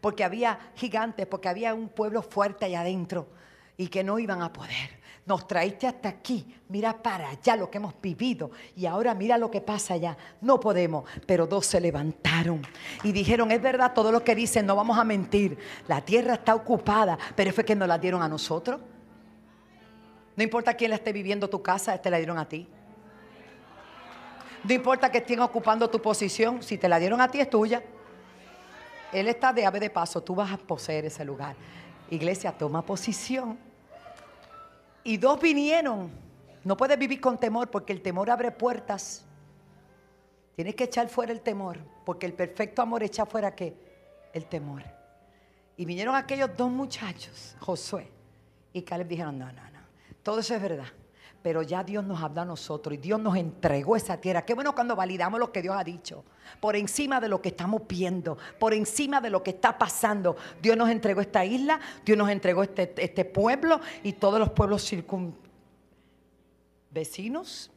porque 0.00 0.24
había 0.24 0.58
gigantes, 0.74 1.26
porque 1.26 1.48
había 1.48 1.74
un 1.74 1.88
pueblo 1.88 2.22
fuerte 2.22 2.64
allá 2.64 2.80
adentro 2.80 3.28
y 3.82 3.88
que 3.88 4.04
no 4.04 4.18
iban 4.18 4.42
a 4.42 4.52
poder. 4.52 5.02
Nos 5.26 5.46
traíste 5.46 5.86
hasta 5.86 6.08
aquí, 6.08 6.46
mira 6.68 7.00
para 7.00 7.30
allá 7.30 7.56
lo 7.56 7.70
que 7.70 7.78
hemos 7.78 7.94
vivido 8.00 8.50
y 8.76 8.86
ahora 8.86 9.14
mira 9.14 9.38
lo 9.38 9.50
que 9.50 9.60
pasa 9.60 9.94
allá. 9.94 10.16
No 10.40 10.58
podemos, 10.58 11.04
pero 11.26 11.46
dos 11.46 11.66
se 11.66 11.80
levantaron 11.80 12.62
y 13.02 13.12
dijeron, 13.12 13.50
es 13.50 13.60
verdad 13.60 13.92
todo 13.92 14.10
lo 14.10 14.22
que 14.24 14.34
dicen, 14.34 14.66
no 14.66 14.76
vamos 14.76 14.98
a 14.98 15.04
mentir. 15.04 15.58
La 15.86 16.00
tierra 16.00 16.34
está 16.34 16.54
ocupada, 16.54 17.18
pero 17.36 17.52
fue 17.52 17.64
que 17.64 17.74
nos 17.74 17.88
la 17.88 17.98
dieron 17.98 18.22
a 18.22 18.28
nosotros. 18.28 18.80
No 20.36 20.42
importa 20.42 20.74
quién 20.74 20.90
la 20.90 20.96
esté 20.96 21.12
viviendo 21.12 21.48
tu 21.50 21.62
casa, 21.62 21.96
te 21.98 22.10
la 22.10 22.16
dieron 22.16 22.38
a 22.38 22.48
ti. 22.48 22.68
No 24.64 24.72
importa 24.72 25.10
que 25.10 25.18
estén 25.18 25.40
ocupando 25.40 25.90
tu 25.90 26.00
posición, 26.00 26.62
si 26.62 26.78
te 26.78 26.88
la 26.88 26.98
dieron 26.98 27.20
a 27.20 27.28
ti 27.28 27.40
es 27.40 27.50
tuya. 27.50 27.82
Él 29.12 29.28
está 29.28 29.52
de 29.52 29.66
ave 29.66 29.80
de 29.80 29.90
paso, 29.90 30.20
tú 30.20 30.36
vas 30.36 30.52
a 30.52 30.56
poseer 30.56 31.04
ese 31.04 31.24
lugar. 31.24 31.54
Iglesia, 32.10 32.52
toma 32.52 32.84
posición. 32.84 33.71
Y 35.04 35.16
dos 35.16 35.40
vinieron. 35.40 36.10
No 36.64 36.76
puedes 36.76 36.98
vivir 36.98 37.20
con 37.20 37.38
temor 37.38 37.70
porque 37.70 37.92
el 37.92 38.02
temor 38.02 38.30
abre 38.30 38.50
puertas. 38.52 39.24
Tienes 40.54 40.74
que 40.74 40.84
echar 40.84 41.08
fuera 41.08 41.32
el 41.32 41.40
temor 41.40 41.78
porque 42.04 42.26
el 42.26 42.34
perfecto 42.34 42.82
amor 42.82 43.02
echa 43.02 43.26
fuera 43.26 43.54
qué? 43.54 43.74
El 44.32 44.46
temor. 44.46 44.82
Y 45.76 45.84
vinieron 45.84 46.14
aquellos 46.14 46.56
dos 46.56 46.70
muchachos, 46.70 47.56
Josué 47.58 48.08
y 48.72 48.82
Caleb, 48.82 49.08
dijeron, 49.08 49.38
no, 49.38 49.46
no, 49.46 49.70
no, 49.70 49.80
todo 50.22 50.40
eso 50.40 50.54
es 50.54 50.62
verdad 50.62 50.86
pero 51.42 51.62
ya 51.62 51.82
Dios 51.82 52.04
nos 52.04 52.22
habla 52.22 52.42
a 52.42 52.44
nosotros 52.44 52.94
y 52.94 52.98
Dios 52.98 53.20
nos 53.20 53.36
entregó 53.36 53.96
esa 53.96 54.16
tierra. 54.16 54.44
Qué 54.44 54.54
bueno 54.54 54.74
cuando 54.74 54.94
validamos 54.94 55.40
lo 55.40 55.50
que 55.50 55.60
Dios 55.60 55.74
ha 55.76 55.82
dicho, 55.82 56.24
por 56.60 56.76
encima 56.76 57.20
de 57.20 57.28
lo 57.28 57.42
que 57.42 57.48
estamos 57.48 57.82
viendo, 57.88 58.38
por 58.58 58.72
encima 58.72 59.20
de 59.20 59.30
lo 59.30 59.42
que 59.42 59.50
está 59.50 59.76
pasando. 59.76 60.36
Dios 60.62 60.76
nos 60.76 60.88
entregó 60.88 61.20
esta 61.20 61.44
isla, 61.44 61.80
Dios 62.04 62.16
nos 62.16 62.30
entregó 62.30 62.62
este, 62.62 62.94
este 62.96 63.24
pueblo 63.24 63.80
y 64.04 64.12
todos 64.12 64.38
los 64.38 64.50
pueblos 64.50 64.86
circun 64.86 65.34
vecinos. 66.90 67.70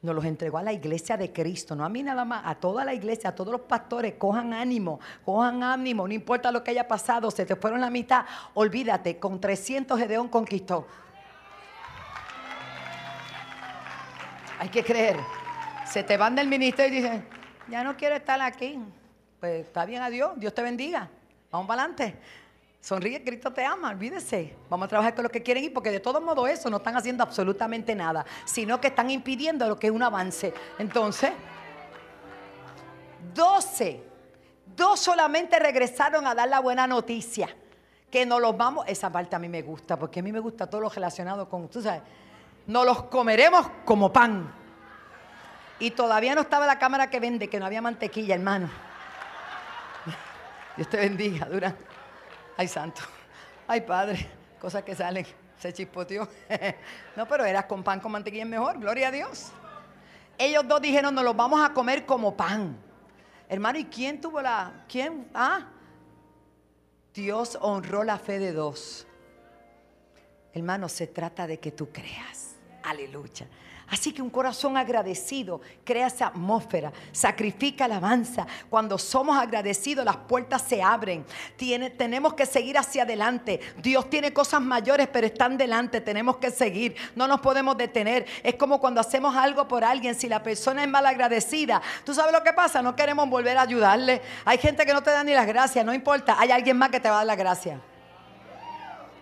Nos 0.00 0.14
los 0.14 0.24
entregó 0.24 0.58
a 0.58 0.62
la 0.62 0.72
iglesia 0.72 1.16
de 1.16 1.32
Cristo, 1.32 1.74
no 1.74 1.84
a 1.84 1.88
mí 1.88 2.04
nada 2.04 2.24
más, 2.24 2.42
a 2.44 2.54
toda 2.54 2.84
la 2.84 2.94
iglesia, 2.94 3.30
a 3.30 3.34
todos 3.34 3.50
los 3.50 3.62
pastores, 3.62 4.14
cojan 4.14 4.52
ánimo, 4.52 5.00
cojan 5.24 5.64
ánimo, 5.64 6.06
no 6.06 6.14
importa 6.14 6.52
lo 6.52 6.62
que 6.62 6.70
haya 6.70 6.86
pasado, 6.86 7.32
se 7.32 7.44
te 7.44 7.56
fueron 7.56 7.80
la 7.80 7.90
mitad, 7.90 8.24
olvídate, 8.54 9.18
con 9.18 9.40
300 9.40 9.98
Gedeón 9.98 10.28
conquistó. 10.28 10.86
Hay 14.58 14.68
que 14.68 14.82
creer. 14.82 15.16
Se 15.86 16.02
te 16.02 16.16
van 16.16 16.34
del 16.34 16.48
ministerio 16.48 16.98
y 16.98 17.02
dicen, 17.02 17.28
ya 17.68 17.84
no 17.84 17.96
quiero 17.96 18.16
estar 18.16 18.40
aquí. 18.40 18.78
Pues 19.40 19.66
está 19.66 19.84
bien, 19.84 20.02
adiós, 20.02 20.32
Dios 20.36 20.52
te 20.52 20.62
bendiga. 20.62 21.08
Vamos 21.50 21.66
para 21.68 21.82
adelante. 21.82 22.18
Sonríe, 22.80 23.22
Cristo 23.22 23.52
te 23.52 23.64
ama, 23.64 23.90
olvídese. 23.90 24.54
Vamos 24.68 24.86
a 24.86 24.88
trabajar 24.88 25.14
con 25.14 25.24
los 25.24 25.32
que 25.32 25.42
quieren 25.42 25.64
ir, 25.64 25.72
porque 25.72 25.90
de 25.90 26.00
todo 26.00 26.20
modo 26.20 26.46
eso 26.46 26.70
no 26.70 26.78
están 26.78 26.96
haciendo 26.96 27.22
absolutamente 27.22 27.94
nada, 27.94 28.24
sino 28.44 28.80
que 28.80 28.88
están 28.88 29.10
impidiendo 29.10 29.66
lo 29.68 29.78
que 29.78 29.88
es 29.88 29.92
un 29.92 30.02
avance. 30.02 30.52
Entonces, 30.78 31.32
12, 33.34 34.02
dos 34.76 35.00
solamente 35.00 35.58
regresaron 35.58 36.26
a 36.26 36.34
dar 36.34 36.48
la 36.48 36.60
buena 36.60 36.86
noticia. 36.86 37.48
Que 38.10 38.24
nos 38.24 38.40
los 38.40 38.56
vamos, 38.56 38.86
esa 38.88 39.12
parte 39.12 39.36
a 39.36 39.38
mí 39.38 39.48
me 39.48 39.60
gusta, 39.60 39.98
porque 39.98 40.20
a 40.20 40.22
mí 40.22 40.32
me 40.32 40.40
gusta 40.40 40.66
todo 40.66 40.80
lo 40.80 40.88
relacionado 40.88 41.48
con, 41.48 41.68
tú 41.68 41.82
sabes, 41.82 42.00
nos 42.68 42.84
los 42.84 43.02
comeremos 43.04 43.66
como 43.84 44.12
pan. 44.12 44.52
Y 45.80 45.90
todavía 45.90 46.34
no 46.34 46.42
estaba 46.42 46.66
la 46.66 46.78
cámara 46.78 47.08
que 47.08 47.18
vende, 47.18 47.48
que 47.48 47.58
no 47.58 47.66
había 47.66 47.80
mantequilla, 47.80 48.34
hermano. 48.34 48.68
Dios 50.76 50.88
te 50.88 50.98
bendiga, 50.98 51.46
dura. 51.46 51.74
Ay, 52.56 52.68
santo. 52.68 53.00
Ay, 53.66 53.80
padre. 53.80 54.30
Cosas 54.60 54.82
que 54.82 54.94
salen. 54.94 55.26
Se 55.58 55.72
chispoteó. 55.72 56.28
No, 57.16 57.26
pero 57.26 57.44
era 57.44 57.66
con 57.66 57.82
pan 57.82 57.98
con 57.98 58.12
mantequilla 58.12 58.44
es 58.44 58.48
mejor. 58.48 58.78
Gloria 58.78 59.08
a 59.08 59.10
Dios. 59.10 59.50
Ellos 60.36 60.68
dos 60.68 60.80
dijeron, 60.80 61.14
nos 61.14 61.24
los 61.24 61.34
vamos 61.34 61.60
a 61.60 61.72
comer 61.72 62.04
como 62.04 62.36
pan. 62.36 62.78
Hermano, 63.48 63.78
¿y 63.78 63.86
quién 63.86 64.20
tuvo 64.20 64.42
la... 64.42 64.84
¿Quién? 64.88 65.28
Ah. 65.34 65.66
Dios 67.14 67.58
honró 67.60 68.04
la 68.04 68.18
fe 68.18 68.38
de 68.38 68.52
dos. 68.52 69.06
Hermano, 70.52 70.88
se 70.88 71.06
trata 71.06 71.46
de 71.46 71.58
que 71.58 71.72
tú 71.72 71.90
creas. 71.90 72.47
Aleluya. 72.88 73.46
Así 73.90 74.12
que 74.12 74.22
un 74.22 74.30
corazón 74.30 74.78
agradecido 74.78 75.60
crea 75.84 76.06
esa 76.06 76.28
atmósfera, 76.28 76.90
sacrifica 77.12 77.84
alabanza. 77.84 78.46
Cuando 78.70 78.96
somos 78.96 79.36
agradecidos, 79.36 80.06
las 80.06 80.16
puertas 80.16 80.62
se 80.62 80.82
abren. 80.82 81.26
tenemos 81.98 82.32
que 82.32 82.46
seguir 82.46 82.78
hacia 82.78 83.02
adelante. 83.02 83.60
Dios 83.76 84.08
tiene 84.08 84.32
cosas 84.32 84.62
mayores, 84.62 85.08
pero 85.12 85.26
están 85.26 85.58
delante. 85.58 86.00
Tenemos 86.00 86.38
que 86.38 86.50
seguir. 86.50 86.96
No 87.14 87.28
nos 87.28 87.40
podemos 87.40 87.76
detener. 87.76 88.24
Es 88.42 88.54
como 88.54 88.80
cuando 88.80 89.02
hacemos 89.02 89.36
algo 89.36 89.68
por 89.68 89.84
alguien. 89.84 90.14
Si 90.14 90.28
la 90.30 90.42
persona 90.42 90.82
es 90.82 90.88
mal 90.88 91.04
agradecida, 91.04 91.82
¿tú 92.04 92.14
sabes 92.14 92.32
lo 92.32 92.42
que 92.42 92.54
pasa? 92.54 92.80
No 92.80 92.96
queremos 92.96 93.28
volver 93.28 93.58
a 93.58 93.62
ayudarle. 93.62 94.22
Hay 94.46 94.56
gente 94.56 94.86
que 94.86 94.94
no 94.94 95.02
te 95.02 95.10
da 95.10 95.22
ni 95.24 95.32
las 95.32 95.46
gracias. 95.46 95.84
No 95.84 95.92
importa. 95.92 96.36
Hay 96.38 96.50
alguien 96.50 96.78
más 96.78 96.88
que 96.88 97.00
te 97.00 97.10
va 97.10 97.16
a 97.16 97.18
dar 97.18 97.26
las 97.26 97.38
gracias. 97.38 97.78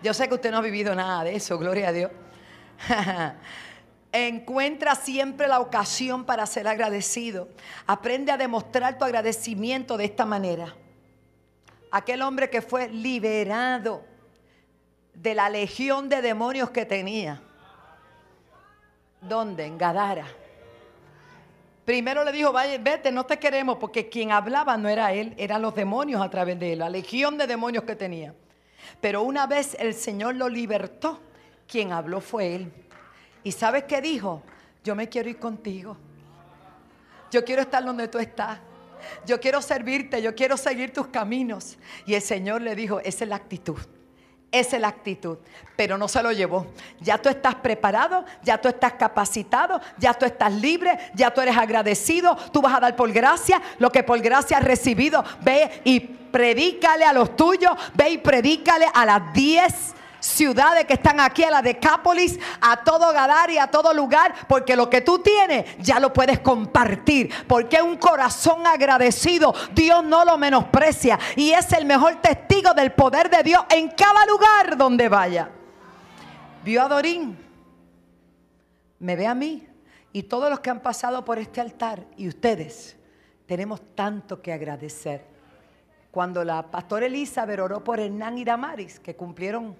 Yo 0.01 0.13
sé 0.13 0.27
que 0.27 0.35
usted 0.35 0.51
no 0.51 0.57
ha 0.57 0.61
vivido 0.61 0.95
nada 0.95 1.25
de 1.25 1.35
eso. 1.35 1.57
Gloria 1.57 1.89
a 1.89 1.91
Dios. 1.91 2.11
Encuentra 4.11 4.95
siempre 4.95 5.47
la 5.47 5.59
ocasión 5.59 6.25
para 6.25 6.45
ser 6.45 6.67
agradecido. 6.67 7.49
Aprende 7.85 8.31
a 8.31 8.37
demostrar 8.37 8.97
tu 8.97 9.05
agradecimiento 9.05 9.97
de 9.97 10.05
esta 10.05 10.25
manera. 10.25 10.75
Aquel 11.91 12.21
hombre 12.21 12.49
que 12.49 12.61
fue 12.61 12.89
liberado 12.89 14.03
de 15.13 15.33
la 15.33 15.49
legión 15.49 16.09
de 16.09 16.21
demonios 16.21 16.69
que 16.69 16.85
tenía. 16.85 17.41
¿Dónde? 19.21 19.65
En 19.65 19.77
Gadara. 19.77 20.27
Primero 21.85 22.23
le 22.23 22.31
dijo, 22.33 22.51
vaya, 22.51 22.77
vete, 22.77 23.11
no 23.11 23.25
te 23.25 23.39
queremos, 23.39 23.77
porque 23.77 24.09
quien 24.09 24.31
hablaba 24.31 24.75
no 24.75 24.89
era 24.89 25.13
él, 25.13 25.33
eran 25.37 25.61
los 25.61 25.73
demonios 25.73 26.21
a 26.21 26.29
través 26.29 26.59
de 26.59 26.73
él, 26.73 26.79
la 26.79 26.89
legión 26.89 27.37
de 27.37 27.47
demonios 27.47 27.85
que 27.85 27.95
tenía. 27.95 28.33
Pero 28.99 29.21
una 29.21 29.47
vez 29.47 29.75
el 29.79 29.93
Señor 29.93 30.35
lo 30.35 30.49
libertó, 30.49 31.21
quien 31.67 31.91
habló 31.91 32.21
fue 32.21 32.55
él. 32.55 32.71
¿Y 33.43 33.51
sabes 33.51 33.83
qué 33.83 34.01
dijo? 34.01 34.43
Yo 34.83 34.95
me 34.95 35.09
quiero 35.09 35.29
ir 35.29 35.39
contigo. 35.39 35.97
Yo 37.31 37.43
quiero 37.43 37.61
estar 37.61 37.83
donde 37.83 38.07
tú 38.07 38.19
estás. 38.19 38.59
Yo 39.25 39.39
quiero 39.39 39.61
servirte, 39.61 40.21
yo 40.21 40.33
quiero 40.33 40.57
seguir 40.57 40.91
tus 40.91 41.07
caminos. 41.07 41.77
Y 42.05 42.15
el 42.15 42.21
Señor 42.21 42.61
le 42.61 42.75
dijo, 42.75 42.99
esa 43.01 43.25
es 43.25 43.29
la 43.29 43.35
actitud. 43.35 43.77
Esa 44.49 44.77
es 44.77 44.81
la 44.81 44.87
actitud, 44.87 45.37
pero 45.75 45.97
no 45.97 46.07
se 46.07 46.23
lo 46.23 46.31
llevó. 46.31 46.67
Ya 47.01 47.17
tú 47.17 47.27
estás 47.27 47.55
preparado, 47.55 48.23
ya 48.43 48.57
tú 48.57 48.69
estás 48.69 48.93
capacitado, 48.93 49.81
ya 49.97 50.13
tú 50.13 50.25
estás 50.25 50.53
libre, 50.53 50.97
ya 51.13 51.33
tú 51.33 51.41
eres 51.41 51.57
agradecido, 51.57 52.35
tú 52.53 52.61
vas 52.61 52.73
a 52.73 52.79
dar 52.79 52.95
por 52.95 53.11
gracia 53.11 53.61
lo 53.77 53.91
que 53.91 54.03
por 54.03 54.21
gracia 54.21 54.57
has 54.57 54.63
recibido. 54.63 55.21
Ve 55.41 55.81
y 55.83 55.99
predícale 55.99 57.03
a 57.03 57.11
los 57.11 57.35
tuyos, 57.35 57.71
ve 57.93 58.11
y 58.11 58.17
predícale 58.19 58.87
a 58.93 59.05
las 59.05 59.33
diez 59.33 59.93
ciudades 60.27 60.85
que 60.85 60.93
están 60.93 61.19
aquí, 61.19 61.43
a 61.43 61.51
la 61.51 61.61
Decápolis, 61.61 62.39
a 62.61 62.83
todo 62.83 63.11
Gadar 63.13 63.49
y 63.49 63.57
a 63.57 63.67
todo 63.67 63.93
lugar, 63.93 64.33
porque 64.47 64.75
lo 64.75 64.89
que 64.89 65.01
tú 65.01 65.19
tienes 65.19 65.77
ya 65.79 65.99
lo 65.99 66.13
puedes 66.13 66.39
compartir, 66.39 67.31
porque 67.47 67.81
un 67.81 67.97
corazón 67.97 68.67
agradecido 68.67 69.53
Dios 69.73 70.03
no 70.03 70.25
lo 70.25 70.37
menosprecia 70.37 71.19
y 71.35 71.51
es 71.51 71.71
el 71.73 71.85
mejor 71.85 72.17
testigo 72.21 72.73
del 72.73 72.91
poder 72.91 73.29
de 73.29 73.43
Dios 73.43 73.63
en 73.69 73.89
cada 73.89 74.25
lugar 74.25 74.77
donde 74.77 75.09
vaya. 75.09 75.49
Vio 76.63 76.83
a 76.83 76.87
Dorín, 76.87 77.37
me 78.99 79.15
ve 79.15 79.27
a 79.27 79.35
mí 79.35 79.67
y 80.11 80.23
todos 80.23 80.49
los 80.49 80.59
que 80.59 80.69
han 80.69 80.81
pasado 80.81 81.23
por 81.23 81.39
este 81.39 81.61
altar 81.61 82.05
y 82.17 82.27
ustedes 82.27 82.97
tenemos 83.45 83.81
tanto 83.95 84.41
que 84.41 84.51
agradecer. 84.51 85.25
Cuando 86.11 86.43
la 86.43 86.63
pastora 86.63 87.05
Elizabeth 87.05 87.59
oró 87.59 87.83
por 87.83 87.99
Hernán 87.99 88.37
y 88.37 88.43
Damaris, 88.43 88.99
que 88.99 89.15
cumplieron 89.15 89.75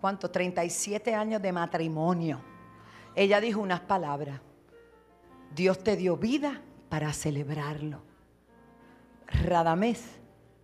¿cuánto? 0.00 0.30
37 0.30 1.14
años 1.14 1.42
de 1.42 1.52
matrimonio. 1.52 2.40
Ella 3.14 3.40
dijo 3.40 3.60
unas 3.60 3.80
palabras. 3.80 4.40
Dios 5.54 5.82
te 5.82 5.96
dio 5.96 6.16
vida 6.16 6.60
para 6.88 7.12
celebrarlo. 7.12 8.02
Radamés 9.26 10.02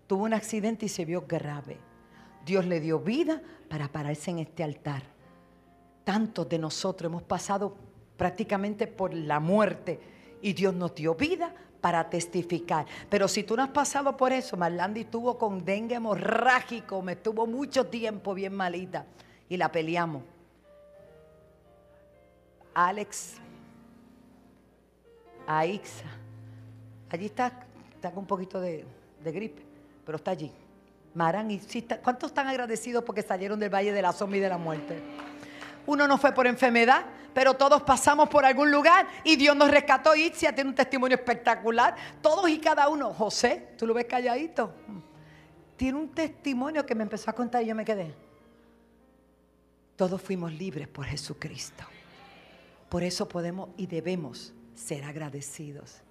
tuvo 0.07 0.25
un 0.25 0.35
accidente 0.35 0.87
y 0.87 0.89
se 0.89 1.05
vio 1.05 1.25
grave. 1.27 1.79
Dios 2.45 2.65
le 2.65 2.81
dio 2.81 3.01
vida 3.01 3.43
para 3.69 3.89
pararse 3.89 4.31
en 4.31 4.39
este 4.39 4.63
altar. 4.63 5.03
Tantos 6.05 6.49
de 6.49 6.59
nosotros 6.59 7.11
hemos 7.11 7.25
pasado 7.25 7.77
prácticamente 8.17 8.87
por 8.87 9.13
la 9.13 9.41
muerte 9.41 10.01
y 10.41 10.53
Dios 10.53 10.73
nos 10.73 10.95
dio 10.95 11.17
vida 11.17 11.53
para 11.81 12.09
testificar. 12.09 12.87
Pero 13.11 13.27
si 13.27 13.43
tú 13.43 13.57
no 13.57 13.65
has 13.65 13.71
pasado 13.71 14.17
por 14.17 14.33
eso, 14.33 14.57
Marlandi 14.57 15.01
estuvo 15.03 15.37
con 15.37 15.65
dengue 15.65 15.97
hemorrágico, 15.97 17.03
me 17.03 17.13
estuvo 17.13 17.47
mucho 17.47 17.87
tiempo 17.87 18.35
bien 18.35 18.55
malita 18.55 19.05
y 19.49 19.57
la 19.57 19.71
peleamos. 19.71 20.23
Alex, 22.75 23.35
Aixa, 25.47 26.05
allí 27.09 27.27
está, 27.27 27.67
está 27.95 28.11
con 28.11 28.19
un 28.21 28.27
poquito 28.27 28.61
de, 28.61 28.85
gripe, 29.25 29.63
pero 30.05 30.17
está 30.17 30.33
allí. 30.33 30.53
Maran, 31.15 31.51
y 31.51 31.61
¿cuántos 32.03 32.31
están 32.31 32.49
agradecidos 32.49 33.03
porque 33.03 33.23
salieron 33.23 33.59
del 33.59 33.73
valle 33.73 33.93
de 33.93 34.03
la 34.03 34.13
sombra 34.13 34.37
y 34.37 34.41
de 34.41 34.49
la 34.49 34.59
muerte? 34.59 35.03
Uno 35.87 36.07
no 36.07 36.19
fue 36.19 36.33
por 36.33 36.47
enfermedad, 36.47 37.07
pero 37.33 37.55
todos 37.55 37.83
pasamos 37.83 38.29
por 38.29 38.45
algún 38.45 38.71
lugar 38.71 39.07
y 39.25 39.37
Dios 39.37 39.57
nos 39.57 39.71
rescató. 39.71 40.15
Itzia 40.15 40.55
tiene 40.55 40.71
un 40.71 40.77
testimonio 40.77 41.17
espectacular. 41.17 41.95
Todos 42.21 42.51
y 42.51 42.59
cada 42.59 42.89
uno. 42.89 43.15
José, 43.15 43.75
tú 43.79 43.87
lo 43.87 43.95
ves 43.95 44.07
calladito. 44.07 44.75
Tiene 45.77 45.99
un 45.99 46.09
testimonio 46.09 46.85
que 46.85 46.95
me 46.95 47.05
empezó 47.05 47.31
a 47.31 47.35
contar 47.35 47.63
y 47.63 47.67
yo 47.67 47.75
me 47.75 47.85
quedé. 47.85 48.26
Todos 49.97 50.21
fuimos 50.21 50.53
libres 50.53 50.89
por 50.89 51.07
Jesucristo. 51.07 51.85
Por 52.91 53.03
eso 53.03 53.29
podemos 53.29 53.71
y 53.77 53.87
debemos 53.87 54.53
ser 54.75 55.05
agradecidos 55.05 56.03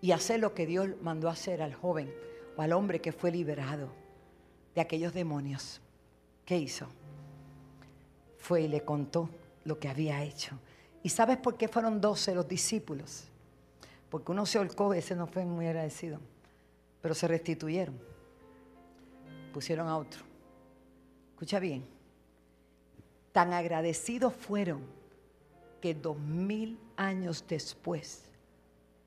y 0.00 0.12
hacer 0.12 0.40
lo 0.40 0.54
que 0.54 0.66
Dios 0.66 0.88
mandó 1.02 1.28
hacer 1.28 1.62
al 1.62 1.74
joven 1.74 2.12
o 2.56 2.62
al 2.62 2.72
hombre 2.72 3.00
que 3.00 3.12
fue 3.12 3.30
liberado 3.30 3.88
de 4.74 4.80
aquellos 4.80 5.12
demonios. 5.12 5.80
¿Qué 6.44 6.56
hizo? 6.56 6.86
Fue 8.38 8.62
y 8.62 8.68
le 8.68 8.82
contó 8.82 9.28
lo 9.64 9.78
que 9.78 9.88
había 9.88 10.22
hecho. 10.22 10.58
¿Y 11.02 11.10
sabes 11.10 11.36
por 11.36 11.56
qué 11.56 11.68
fueron 11.68 12.00
doce 12.00 12.34
los 12.34 12.48
discípulos? 12.48 13.24
Porque 14.10 14.32
uno 14.32 14.46
se 14.46 14.58
holcó, 14.58 14.94
ese 14.94 15.14
no 15.14 15.26
fue 15.26 15.44
muy 15.44 15.66
agradecido, 15.66 16.20
pero 17.02 17.14
se 17.14 17.28
restituyeron. 17.28 17.98
Pusieron 19.52 19.88
a 19.88 19.96
otro. 19.96 20.22
Escucha 21.32 21.58
bien. 21.58 21.93
Tan 23.34 23.52
agradecidos 23.52 24.32
fueron 24.32 24.82
que 25.80 25.92
dos 25.92 26.16
mil 26.16 26.78
años 26.96 27.44
después 27.48 28.30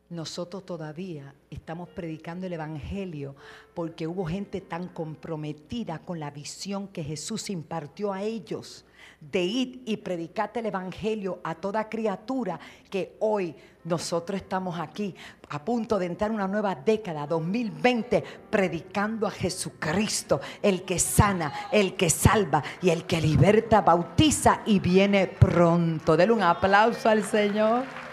nosotros 0.09 0.65
todavía 0.65 1.33
estamos 1.49 1.89
predicando 1.89 2.47
el 2.47 2.53
Evangelio 2.53 3.35
porque 3.73 4.07
hubo 4.07 4.25
gente 4.25 4.61
tan 4.61 4.87
comprometida 4.87 5.99
con 5.99 6.19
la 6.19 6.31
visión 6.31 6.87
que 6.87 7.03
Jesús 7.03 7.49
impartió 7.49 8.13
a 8.13 8.23
ellos 8.23 8.85
de 9.19 9.43
ir 9.43 9.81
y 9.85 9.97
predicar 9.97 10.51
el 10.55 10.67
Evangelio 10.67 11.39
a 11.43 11.55
toda 11.55 11.89
criatura 11.89 12.59
que 12.89 13.17
hoy 13.19 13.55
nosotros 13.83 14.39
estamos 14.39 14.79
aquí 14.79 15.15
a 15.49 15.63
punto 15.63 15.97
de 15.97 16.05
entrar 16.07 16.31
una 16.31 16.47
nueva 16.47 16.75
década, 16.75 17.25
2020, 17.25 18.23
predicando 18.49 19.27
a 19.27 19.31
Jesucristo, 19.31 20.41
el 20.61 20.83
que 20.83 20.99
sana, 20.99 21.53
el 21.71 21.95
que 21.95 22.09
salva 22.09 22.63
y 22.81 22.89
el 22.89 23.05
que 23.05 23.21
liberta, 23.21 23.81
bautiza 23.81 24.61
y 24.65 24.79
viene 24.79 25.27
pronto. 25.27 26.17
Denle 26.17 26.33
un 26.33 26.43
aplauso 26.43 27.09
al 27.09 27.23
Señor. 27.23 28.06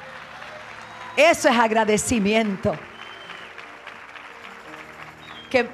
Eso 1.17 1.49
es 1.49 1.57
agradecimiento. 1.57 2.75
Que 5.49 5.69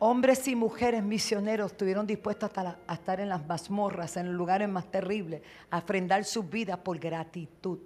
hombres 0.00 0.48
y 0.48 0.56
mujeres 0.56 1.04
misioneros 1.04 1.70
estuvieron 1.70 2.08
dispuestos 2.08 2.50
a 2.56 2.92
estar 2.92 3.20
en 3.20 3.28
las 3.28 3.46
mazmorras, 3.46 4.16
en 4.16 4.26
los 4.26 4.34
lugares 4.34 4.68
más 4.68 4.90
terribles, 4.90 5.42
a 5.70 5.78
ofrendar 5.78 6.24
sus 6.24 6.50
vidas 6.50 6.78
por 6.78 6.98
gratitud. 6.98 7.78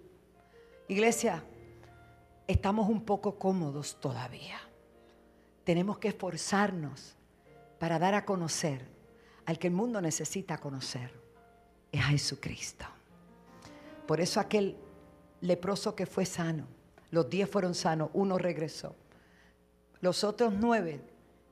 Iglesia, 0.88 1.44
estamos 2.46 2.88
un 2.88 3.04
poco 3.04 3.38
cómodos 3.38 4.00
todavía. 4.00 4.60
Tenemos 5.64 5.98
que 5.98 6.08
esforzarnos 6.08 7.16
para 7.78 7.98
dar 7.98 8.14
a 8.14 8.24
conocer 8.24 8.88
al 9.44 9.58
que 9.58 9.66
el 9.66 9.74
mundo 9.74 10.00
necesita 10.00 10.56
conocer. 10.56 11.12
Es 11.90 12.00
a 12.00 12.04
Jesucristo. 12.04 12.86
Por 14.06 14.20
eso 14.20 14.40
aquel 14.40 14.76
leproso 15.43 15.95
que 15.95 16.07
fue 16.07 16.24
sano. 16.24 16.66
Los 17.11 17.28
diez 17.28 17.51
fueron 17.51 17.74
sanos, 17.74 18.09
uno 18.14 18.38
regresó. 18.38 18.97
Los 20.01 20.24
otros 20.24 20.55
nueve 20.59 21.01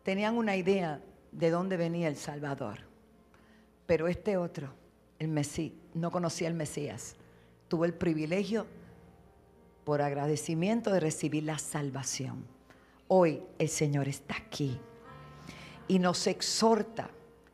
tenían 0.03 0.36
una 0.36 0.57
idea 0.57 1.03
de 1.32 1.51
dónde 1.51 1.76
venía 1.76 2.09
el 2.09 2.16
Salvador. 2.16 2.78
Pero 3.86 4.09
este 4.09 4.36
otro, 4.36 4.72
el 5.18 5.28
Mesías, 5.28 5.74
no 5.93 6.11
conocía 6.11 6.49
al 6.49 6.55
Mesías. 6.55 7.16
Tuvo 7.68 7.84
el 7.84 7.93
privilegio, 7.93 8.66
por 9.84 10.01
agradecimiento, 10.01 10.93
de 10.93 11.01
recibir 11.01 11.45
la 11.45 11.59
salvación. 11.59 12.45
Hoy 13.09 13.43
el 13.59 13.68
Señor 13.68 14.09
está 14.09 14.36
aquí 14.36 14.80
y 15.88 15.99
nos 15.99 16.26
exhorta 16.26 17.11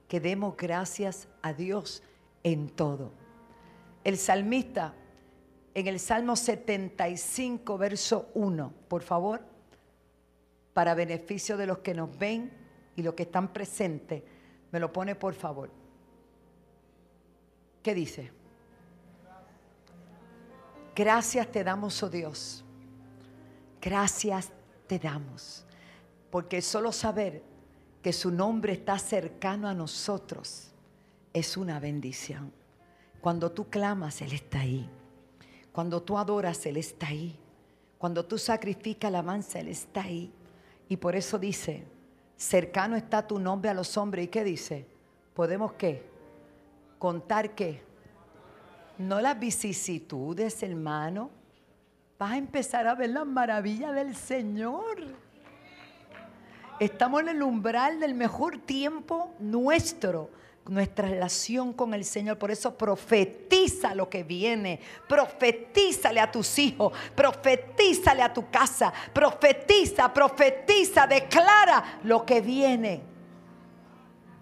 que 0.08 0.20
demos 0.20 0.56
gracias 0.56 1.28
a 1.42 1.52
Dios 1.52 2.02
en 2.42 2.68
todo. 2.68 3.12
El 4.04 4.18
salmista 4.18 4.94
en 5.76 5.88
el 5.88 6.00
Salmo 6.00 6.36
75, 6.36 7.76
verso 7.76 8.30
1, 8.32 8.72
por 8.88 9.02
favor, 9.02 9.42
para 10.72 10.94
beneficio 10.94 11.58
de 11.58 11.66
los 11.66 11.80
que 11.80 11.92
nos 11.92 12.16
ven 12.16 12.50
y 12.96 13.02
los 13.02 13.12
que 13.12 13.24
están 13.24 13.52
presentes. 13.52 14.22
Me 14.72 14.80
lo 14.80 14.90
pone, 14.90 15.14
por 15.16 15.34
favor. 15.34 15.70
¿Qué 17.82 17.94
dice? 17.94 18.32
Gracias 20.94 21.52
te 21.52 21.62
damos, 21.62 22.02
oh 22.02 22.08
Dios. 22.08 22.64
Gracias 23.78 24.50
te 24.86 24.98
damos. 24.98 25.66
Porque 26.30 26.62
solo 26.62 26.90
saber 26.90 27.42
que 28.00 28.14
su 28.14 28.30
nombre 28.30 28.72
está 28.72 28.98
cercano 28.98 29.68
a 29.68 29.74
nosotros 29.74 30.70
es 31.34 31.58
una 31.58 31.78
bendición. 31.80 32.50
Cuando 33.20 33.52
tú 33.52 33.68
clamas, 33.68 34.22
Él 34.22 34.32
está 34.32 34.60
ahí. 34.60 34.88
Cuando 35.76 36.02
tú 36.02 36.16
adoras, 36.16 36.64
Él 36.64 36.78
está 36.78 37.08
ahí. 37.08 37.38
Cuando 37.98 38.24
tú 38.24 38.38
sacrificas 38.38 39.12
la 39.12 39.18
alabanza, 39.18 39.60
Él 39.60 39.68
está 39.68 40.04
ahí. 40.04 40.32
Y 40.88 40.96
por 40.96 41.14
eso 41.14 41.38
dice, 41.38 41.84
cercano 42.34 42.96
está 42.96 43.26
tu 43.26 43.38
nombre 43.38 43.68
a 43.68 43.74
los 43.74 43.94
hombres. 43.98 44.24
¿Y 44.24 44.28
qué 44.28 44.42
dice? 44.42 44.86
¿Podemos 45.34 45.74
qué? 45.74 46.02
Contar 46.98 47.54
qué? 47.54 47.82
No 48.96 49.20
las 49.20 49.38
vicisitudes, 49.38 50.62
hermano. 50.62 51.28
Vas 52.18 52.32
a 52.32 52.38
empezar 52.38 52.86
a 52.86 52.94
ver 52.94 53.10
las 53.10 53.26
maravillas 53.26 53.94
del 53.94 54.16
Señor. 54.16 54.96
Estamos 56.80 57.20
en 57.20 57.28
el 57.28 57.42
umbral 57.42 58.00
del 58.00 58.14
mejor 58.14 58.60
tiempo 58.60 59.34
nuestro 59.40 60.30
nuestra 60.68 61.08
relación 61.08 61.72
con 61.72 61.94
el 61.94 62.04
Señor. 62.04 62.38
Por 62.38 62.50
eso 62.50 62.76
profetiza 62.76 63.94
lo 63.94 64.08
que 64.08 64.24
viene. 64.24 64.80
Profetízale 65.08 66.20
a 66.20 66.30
tus 66.30 66.58
hijos. 66.58 66.92
Profetízale 67.14 68.22
a 68.22 68.32
tu 68.32 68.50
casa. 68.50 68.92
Profetiza, 69.12 70.12
profetiza, 70.12 71.06
declara 71.06 72.00
lo 72.04 72.24
que 72.24 72.40
viene. 72.40 73.02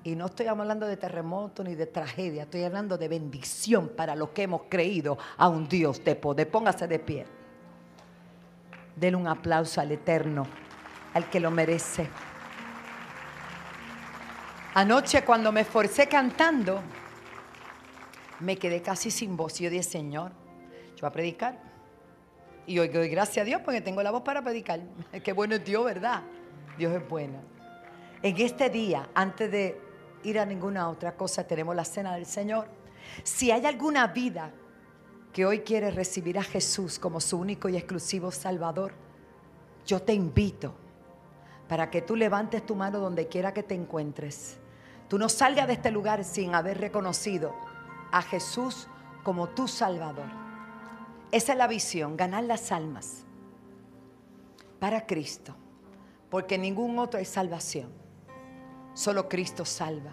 Y 0.05 0.17
no 0.17 0.27
estoy 0.27 0.47
hablando 0.47 0.87
de 0.87 0.99
terremoto 0.99 1.65
ni 1.65 1.75
de 1.75 1.87
tragedia. 1.87 2.43
Estoy 2.43 2.65
hablando 2.65 2.99
de 2.99 3.09
bendición 3.09 3.89
para 3.89 4.15
los 4.15 4.31
que 4.31 4.43
hemos 4.43 4.63
creído 4.69 5.17
a 5.39 5.49
un 5.49 5.67
Dios 5.67 6.05
de 6.05 6.15
poder. 6.15 6.51
Póngase 6.51 6.87
de 6.87 6.99
pie. 6.99 7.27
Denle 8.97 9.17
un 9.17 9.27
aplauso 9.27 9.81
al 9.81 9.91
Eterno, 9.91 10.47
al 11.15 11.29
que 11.31 11.41
lo 11.41 11.51
merece. 11.51 12.09
Anoche 14.75 15.25
cuando 15.25 15.53
me 15.53 15.61
esforcé 15.61 16.09
cantando, 16.09 16.83
me 18.41 18.57
quedé 18.57 18.83
casi 18.83 19.09
sin 19.09 19.37
voz. 19.37 19.61
Yo 19.61 19.71
dije, 19.71 19.85
Señor, 19.85 20.33
yo 20.97 21.03
voy 21.03 21.09
a 21.09 21.13
predicar. 21.13 21.63
Y 22.67 22.81
hoy 22.81 22.89
doy 22.89 23.09
gracias 23.09 23.43
a 23.43 23.45
Dios 23.45 23.61
porque 23.65 23.81
tengo 23.81 24.03
la 24.03 24.11
voz 24.11 24.23
para 24.23 24.43
predicar. 24.43 24.81
Qué 25.23 25.33
bueno 25.33 25.55
es 25.55 25.65
Dios, 25.65 25.85
¿verdad? 25.85 26.25
Dios 26.77 26.93
es 26.93 27.09
bueno. 27.09 27.39
En 28.21 28.37
este 28.37 28.69
día, 28.69 29.09
antes 29.15 29.49
de 29.49 29.81
ir 30.25 30.41
a 30.41 30.45
ninguna 30.45 30.89
otra 30.89 31.15
cosa, 31.15 31.47
tenemos 31.47 31.77
la 31.77 31.85
cena 31.85 32.17
del 32.17 32.27
Señor. 32.27 32.67
Si 33.23 33.53
hay 33.53 33.67
alguna 33.67 34.09
vida 34.09 34.51
que 35.33 35.47
hoy 35.47 35.61
quiere 35.61 35.93
recibir 35.93 36.37
a 36.37 36.43
Jesús 36.43 36.99
como 36.99 37.21
su 37.21 37.39
único 37.39 37.69
y 37.69 37.77
exclusivo 37.77 38.33
Salvador, 38.33 38.93
yo 39.87 40.03
te 40.03 40.15
invito 40.15 40.75
para 41.69 41.91
que 41.91 42.03
tú 42.03 42.17
levantes 42.17 42.67
tu 42.67 42.75
mano 42.75 42.99
donde 42.99 43.29
quiera 43.29 43.55
que 43.55 43.63
te 43.63 43.75
encuentres 43.75 44.59
Tú 45.09 45.19
no 45.19 45.29
salgas 45.29 45.67
de 45.67 45.75
este 45.75 45.91
lugar 45.91 46.25
sin 46.25 46.55
haber 46.55 46.79
reconocido 46.79 47.55
a 48.11 48.23
Jesús 48.23 48.89
como 49.23 49.49
tu 49.49 49.69
Salvador. 49.69 50.29
Esa 51.31 51.53
es 51.53 51.59
la 51.59 51.67
visión, 51.67 52.17
ganar 52.17 52.45
las 52.45 52.71
almas 52.71 53.25
para 54.79 55.07
Cristo, 55.07 55.55
porque 56.31 56.59
ningún 56.59 56.99
otro 56.99 57.19
es 57.19 57.29
salvación. 57.29 57.91
Solo 58.93 59.29
Cristo 59.29 59.65
salva. 59.65 60.13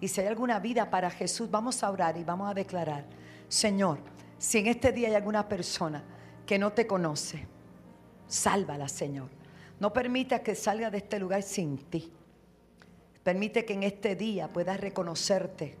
Y 0.00 0.08
si 0.08 0.20
hay 0.20 0.26
alguna 0.26 0.58
vida 0.58 0.90
para 0.90 1.10
Jesús, 1.10 1.50
vamos 1.50 1.82
a 1.82 1.90
orar 1.90 2.16
y 2.16 2.24
vamos 2.24 2.50
a 2.50 2.54
declarar, 2.54 3.06
Señor, 3.48 4.00
si 4.38 4.58
en 4.58 4.66
este 4.66 4.92
día 4.92 5.08
hay 5.08 5.14
alguna 5.14 5.48
persona 5.48 6.02
que 6.46 6.58
no 6.58 6.72
te 6.72 6.86
conoce, 6.86 7.46
sálvala, 8.26 8.88
Señor. 8.88 9.28
No 9.78 9.92
permita 9.92 10.42
que 10.42 10.54
salga 10.54 10.90
de 10.90 10.98
este 10.98 11.18
lugar 11.18 11.42
sin 11.42 11.78
ti. 11.78 12.12
Permite 13.22 13.64
que 13.64 13.74
en 13.74 13.82
este 13.82 14.16
día 14.16 14.48
puedas 14.48 14.80
reconocerte 14.80 15.76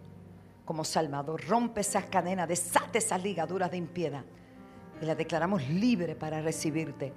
como 0.64 0.84
Salvador. 0.84 1.42
Rompe 1.46 1.80
esas 1.80 2.04
cadenas, 2.06 2.48
desate 2.48 2.98
esas 2.98 3.22
ligaduras 3.22 3.70
de 3.70 3.76
impiedad 3.78 4.24
y 5.00 5.06
la 5.06 5.14
declaramos 5.14 5.66
libre 5.68 6.14
para 6.14 6.42
recibirte 6.42 7.12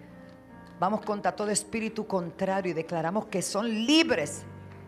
Vamos 0.84 1.02
contra 1.02 1.34
todo 1.34 1.50
espíritu 1.50 2.06
contrario 2.06 2.72
y 2.72 2.74
declaramos 2.74 3.28
que 3.28 3.42
son 3.42 3.70
libres 3.70 4.44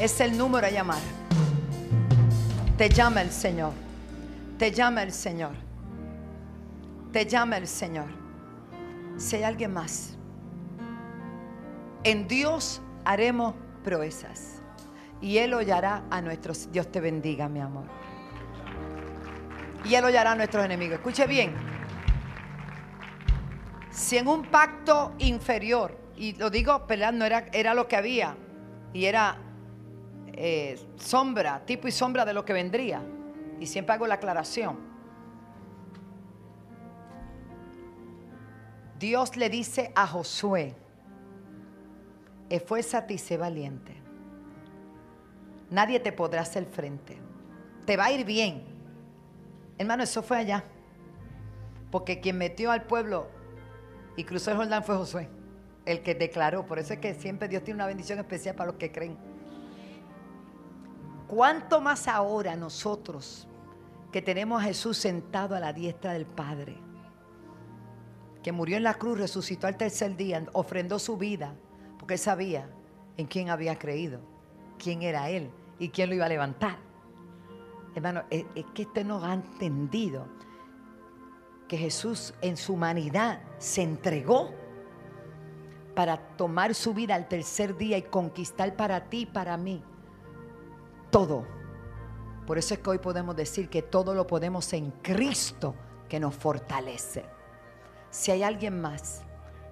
es 0.00 0.20
el 0.20 0.36
número 0.36 0.66
a 0.66 0.70
llamar. 0.70 1.21
Te 2.82 2.88
llama 2.88 3.22
el 3.22 3.30
Señor. 3.30 3.74
Te 4.58 4.72
llama 4.72 5.04
el 5.04 5.12
Señor. 5.12 5.52
Te 7.12 7.26
llama 7.26 7.58
el 7.58 7.68
Señor. 7.68 8.08
Si 9.18 9.36
hay 9.36 9.44
alguien 9.44 9.72
más. 9.72 10.16
En 12.02 12.26
Dios 12.26 12.82
haremos 13.04 13.54
proezas. 13.84 14.60
Y 15.20 15.38
Él 15.38 15.54
hollará 15.54 16.02
a 16.10 16.20
nuestros. 16.22 16.72
Dios 16.72 16.90
te 16.90 17.00
bendiga, 17.00 17.48
mi 17.48 17.60
amor. 17.60 17.84
Y 19.84 19.94
Él 19.94 20.04
hollará 20.04 20.32
a 20.32 20.34
nuestros 20.34 20.64
enemigos. 20.64 20.96
Escuche 20.96 21.28
bien. 21.28 21.54
Si 23.92 24.18
en 24.18 24.26
un 24.26 24.42
pacto 24.42 25.12
inferior, 25.18 25.96
y 26.16 26.32
lo 26.32 26.50
digo, 26.50 26.84
peleando 26.88 27.20
no 27.20 27.26
era, 27.26 27.46
era 27.52 27.74
lo 27.74 27.86
que 27.86 27.94
había, 27.94 28.34
y 28.92 29.04
era 29.04 29.38
eh, 30.32 30.78
sombra, 30.96 31.64
tipo 31.64 31.88
y 31.88 31.92
sombra 31.92 32.24
de 32.24 32.34
lo 32.34 32.44
que 32.44 32.52
vendría. 32.52 33.02
Y 33.60 33.66
siempre 33.66 33.94
hago 33.94 34.06
la 34.06 34.14
aclaración. 34.14 34.78
Dios 38.98 39.36
le 39.36 39.50
dice 39.50 39.92
a 39.96 40.06
Josué, 40.06 40.76
esfuérzate 42.48 43.14
y 43.14 43.18
sé 43.18 43.36
valiente. 43.36 43.96
Nadie 45.70 45.98
te 46.00 46.12
podrá 46.12 46.42
hacer 46.42 46.66
frente. 46.66 47.18
Te 47.84 47.96
va 47.96 48.04
a 48.04 48.12
ir 48.12 48.24
bien. 48.24 48.62
Hermano, 49.78 50.04
eso 50.04 50.22
fue 50.22 50.36
allá. 50.36 50.64
Porque 51.90 52.20
quien 52.20 52.38
metió 52.38 52.70
al 52.70 52.84
pueblo 52.84 53.26
y 54.16 54.24
cruzó 54.24 54.52
el 54.52 54.58
Jordán 54.58 54.84
fue 54.84 54.96
Josué, 54.96 55.28
el 55.84 56.02
que 56.02 56.14
declaró. 56.14 56.64
Por 56.66 56.78
eso 56.78 56.92
es 56.92 57.00
que 57.00 57.14
siempre 57.14 57.48
Dios 57.48 57.64
tiene 57.64 57.78
una 57.78 57.86
bendición 57.86 58.18
especial 58.18 58.54
para 58.54 58.70
los 58.70 58.76
que 58.76 58.92
creen. 58.92 59.31
¿Cuánto 61.32 61.80
más 61.80 62.08
ahora 62.08 62.56
nosotros 62.56 63.48
que 64.12 64.20
tenemos 64.20 64.60
a 64.60 64.66
Jesús 64.66 64.98
sentado 64.98 65.56
a 65.56 65.60
la 65.60 65.72
diestra 65.72 66.12
del 66.12 66.26
Padre? 66.26 66.76
Que 68.42 68.52
murió 68.52 68.76
en 68.76 68.82
la 68.82 68.92
cruz, 68.92 69.16
resucitó 69.16 69.66
al 69.66 69.78
tercer 69.78 70.14
día, 70.14 70.44
ofrendó 70.52 70.98
su 70.98 71.16
vida 71.16 71.54
porque 71.98 72.18
sabía 72.18 72.68
en 73.16 73.26
quién 73.28 73.48
había 73.48 73.78
creído, 73.78 74.20
quién 74.78 75.00
era 75.00 75.30
Él 75.30 75.50
y 75.78 75.88
quién 75.88 76.10
lo 76.10 76.16
iba 76.16 76.26
a 76.26 76.28
levantar. 76.28 76.76
Hermano, 77.94 78.24
es, 78.28 78.44
que 78.74 78.82
usted 78.82 79.06
no 79.06 79.24
ha 79.24 79.32
entendido 79.32 80.26
que 81.66 81.78
Jesús 81.78 82.34
en 82.42 82.58
su 82.58 82.74
humanidad 82.74 83.40
se 83.56 83.80
entregó 83.80 84.50
para 85.94 86.18
tomar 86.36 86.74
su 86.74 86.92
vida 86.92 87.14
al 87.14 87.26
tercer 87.26 87.78
día 87.78 87.96
y 87.96 88.02
conquistar 88.02 88.76
para 88.76 89.08
ti 89.08 89.20
y 89.20 89.26
para 89.26 89.56
mí 89.56 89.82
todo. 91.12 91.46
Por 92.46 92.58
eso 92.58 92.74
es 92.74 92.80
que 92.80 92.90
hoy 92.90 92.98
podemos 92.98 93.36
decir 93.36 93.68
que 93.68 93.82
todo 93.82 94.14
lo 94.14 94.26
podemos 94.26 94.72
en 94.72 94.90
Cristo 95.02 95.76
que 96.08 96.18
nos 96.18 96.34
fortalece. 96.34 97.24
Si 98.10 98.32
hay 98.32 98.42
alguien 98.42 98.80
más, 98.80 99.22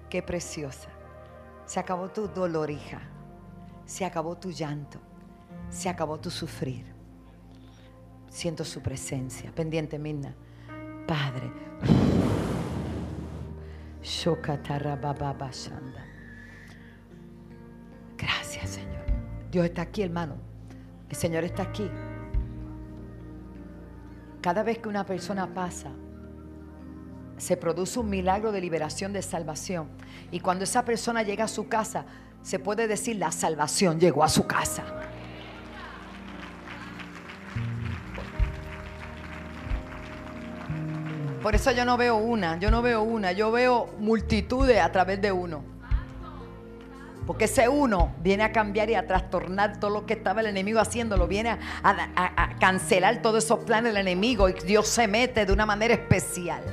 qué 0.09 0.23
preciosa. 0.23 0.87
Se 1.65 1.79
acabó 1.81 2.09
tu 2.09 2.29
dolor, 2.29 2.71
hija. 2.71 3.01
Se 3.85 4.05
acabó 4.05 4.37
tu 4.37 4.51
llanto. 4.51 4.99
Se 5.69 5.89
acabó 5.89 6.19
tu 6.19 6.29
sufrir. 6.29 6.85
Siento 8.29 8.63
su 8.63 8.81
presencia. 8.81 9.51
Pendiente, 9.53 9.99
Minna. 9.99 10.33
Padre. 11.05 11.51
Gracias, 18.17 18.69
Señor. 18.69 19.05
Dios 19.51 19.65
está 19.65 19.83
aquí, 19.83 20.01
hermano. 20.01 20.50
El 21.11 21.17
Señor 21.17 21.43
está 21.43 21.63
aquí. 21.63 21.91
Cada 24.41 24.63
vez 24.63 24.79
que 24.79 24.87
una 24.87 25.05
persona 25.05 25.53
pasa 25.53 25.91
se 27.37 27.57
produce 27.57 27.99
un 27.99 28.09
milagro 28.09 28.51
de 28.51 28.61
liberación, 28.61 29.11
de 29.11 29.21
salvación. 29.21 29.89
Y 30.31 30.39
cuando 30.39 30.63
esa 30.63 30.85
persona 30.85 31.21
llega 31.23 31.43
a 31.43 31.47
su 31.49 31.67
casa, 31.67 32.05
se 32.41 32.59
puede 32.59 32.87
decir 32.87 33.17
la 33.17 33.31
salvación 33.31 33.99
llegó 33.99 34.23
a 34.23 34.29
su 34.29 34.47
casa. 34.47 34.85
Por 41.43 41.55
eso 41.55 41.71
yo 41.71 41.83
no 41.83 41.97
veo 41.97 42.15
una, 42.15 42.57
yo 42.57 42.71
no 42.71 42.81
veo 42.81 43.01
una, 43.01 43.33
yo 43.33 43.51
veo 43.51 43.87
multitudes 43.99 44.79
a 44.79 44.91
través 44.91 45.19
de 45.19 45.31
uno. 45.31 45.70
Porque 47.25 47.45
ese 47.45 47.69
uno 47.69 48.13
viene 48.21 48.43
a 48.43 48.51
cambiar 48.51 48.89
y 48.89 48.95
a 48.95 49.05
trastornar 49.05 49.79
todo 49.79 49.91
lo 49.91 50.05
que 50.05 50.13
estaba 50.13 50.41
el 50.41 50.47
enemigo 50.47 50.79
haciéndolo, 50.79 51.27
viene 51.27 51.49
a, 51.49 51.59
a 51.83 52.59
cancelar 52.59 53.21
todos 53.21 53.43
esos 53.43 53.59
planes 53.59 53.93
del 53.93 54.01
enemigo 54.01 54.49
y 54.49 54.53
Dios 54.53 54.87
se 54.87 55.07
mete 55.07 55.45
de 55.45 55.53
una 55.53 55.65
manera 55.65 55.93
especial. 55.93 56.63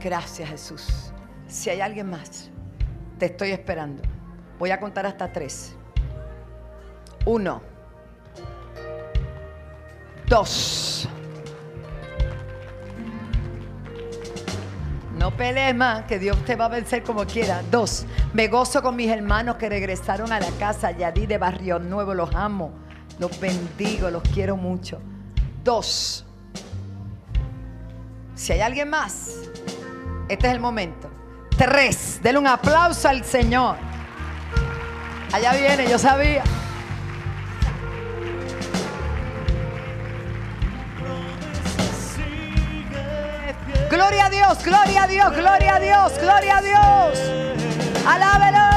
Gracias 0.00 0.48
Jesús. 0.48 1.12
Si 1.48 1.70
hay 1.70 1.80
alguien 1.80 2.10
más, 2.10 2.50
te 3.18 3.26
estoy 3.26 3.50
esperando. 3.50 4.02
Voy 4.58 4.70
a 4.70 4.80
contar 4.80 5.06
hasta 5.06 5.32
tres. 5.32 5.74
Uno. 7.24 7.62
Dos. 10.26 11.08
No 15.16 15.30
pelees 15.30 15.74
más, 15.74 16.04
que 16.04 16.18
Dios 16.18 16.36
te 16.44 16.56
va 16.56 16.66
a 16.66 16.68
vencer 16.68 17.02
como 17.02 17.24
quiera. 17.24 17.62
Dos. 17.70 18.04
Me 18.32 18.48
gozo 18.48 18.82
con 18.82 18.96
mis 18.96 19.10
hermanos 19.10 19.56
que 19.56 19.68
regresaron 19.68 20.32
a 20.32 20.40
la 20.40 20.50
casa. 20.58 20.90
Yadí 20.90 21.26
de 21.26 21.38
Barrio 21.38 21.78
Nuevo, 21.78 22.14
los 22.14 22.34
amo. 22.34 22.72
Los 23.18 23.38
bendigo, 23.38 24.10
los 24.10 24.22
quiero 24.22 24.56
mucho. 24.56 25.00
Dos. 25.62 26.26
Si 28.34 28.52
hay 28.52 28.60
alguien 28.60 28.90
más, 28.90 29.36
este 30.28 30.48
es 30.48 30.52
el 30.52 30.60
momento. 30.60 31.08
Tres. 31.56 32.18
Denle 32.22 32.40
un 32.40 32.46
aplauso 32.48 33.08
al 33.08 33.24
Señor. 33.24 33.76
Allá 35.32 35.52
viene, 35.52 35.88
yo 35.88 35.98
sabía. 35.98 36.42
Gloria 43.90 44.26
a 44.26 44.30
Dios, 44.30 44.58
gloria 44.64 45.02
a 45.04 45.06
Dios, 45.06 45.36
gloria 45.36 45.74
a 45.76 45.80
Dios, 45.80 46.12
gloria 46.20 46.58
a 46.58 46.62
Dios. 46.62 47.18
Alábelo. 48.06 48.74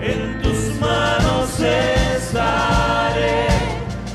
En 0.00 0.40
tus 0.42 0.78
manos 0.78 1.58
estaré. 1.58 3.46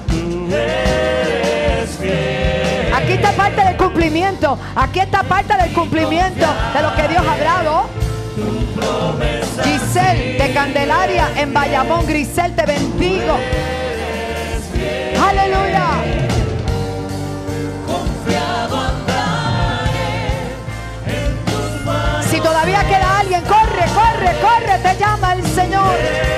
Tú 0.08 0.48
eres. 0.54 2.00
Aquí 2.96 3.14
está 3.14 3.32
parte 3.34 3.62
del 3.62 3.76
cumplimiento. 3.76 4.58
Aquí 4.76 5.00
está 5.00 5.24
parte 5.24 5.58
del 5.58 5.74
cumplimiento 5.74 6.46
de 6.74 6.82
lo 6.82 6.96
que 6.96 7.08
Dios 7.08 7.24
ha 7.28 7.34
hablado. 7.34 7.90
Grisel 9.64 10.38
de 10.38 10.54
Candelaria 10.54 11.30
en 11.36 11.54
Bayamón, 11.54 12.06
Grisel 12.06 12.56
te 12.56 12.66
bendigo. 12.66 13.38
Aleluya. 15.22 16.29
Te 24.66 24.98
llama 24.98 25.34
el 25.34 25.46
Señor. 25.48 26.29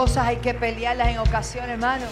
Cosas 0.00 0.28
hay 0.28 0.36
que 0.36 0.54
pelearlas 0.54 1.08
en 1.08 1.18
ocasiones, 1.18 1.72
hermano. 1.72 2.06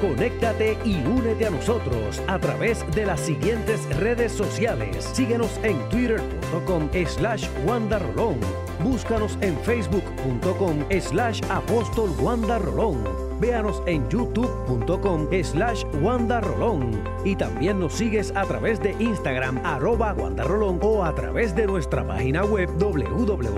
Conéctate 0.00 0.78
y 0.84 0.94
únete 1.04 1.46
a 1.46 1.50
nosotros 1.50 2.22
a 2.28 2.38
través 2.38 2.88
de 2.94 3.06
las 3.06 3.18
siguientes 3.18 3.84
redes 3.96 4.30
sociales. 4.30 5.04
Síguenos 5.14 5.50
en 5.64 5.76
twitter.com 5.88 6.88
slash 7.08 7.48
Rolón. 7.66 8.38
Búscanos 8.84 9.36
en 9.40 9.58
facebook.com 9.58 10.84
slash 11.00 11.40
apóstol 11.50 12.14
Rolón. 12.20 13.27
Véanos 13.40 13.82
en 13.86 14.08
youtube.com 14.08 15.26
slash 15.42 15.84
Rolón. 15.92 17.02
Y 17.24 17.36
también 17.36 17.80
nos 17.80 17.94
sigues 17.94 18.32
a 18.34 18.44
través 18.44 18.80
de 18.80 18.96
Instagram 18.98 19.60
arroba 19.64 20.14
Rolón 20.14 20.78
o 20.82 21.04
a 21.04 21.14
través 21.14 21.54
de 21.54 21.66
nuestra 21.66 22.06
página 22.06 22.44
web 22.44 22.68
www.alaba.org. 22.78 23.48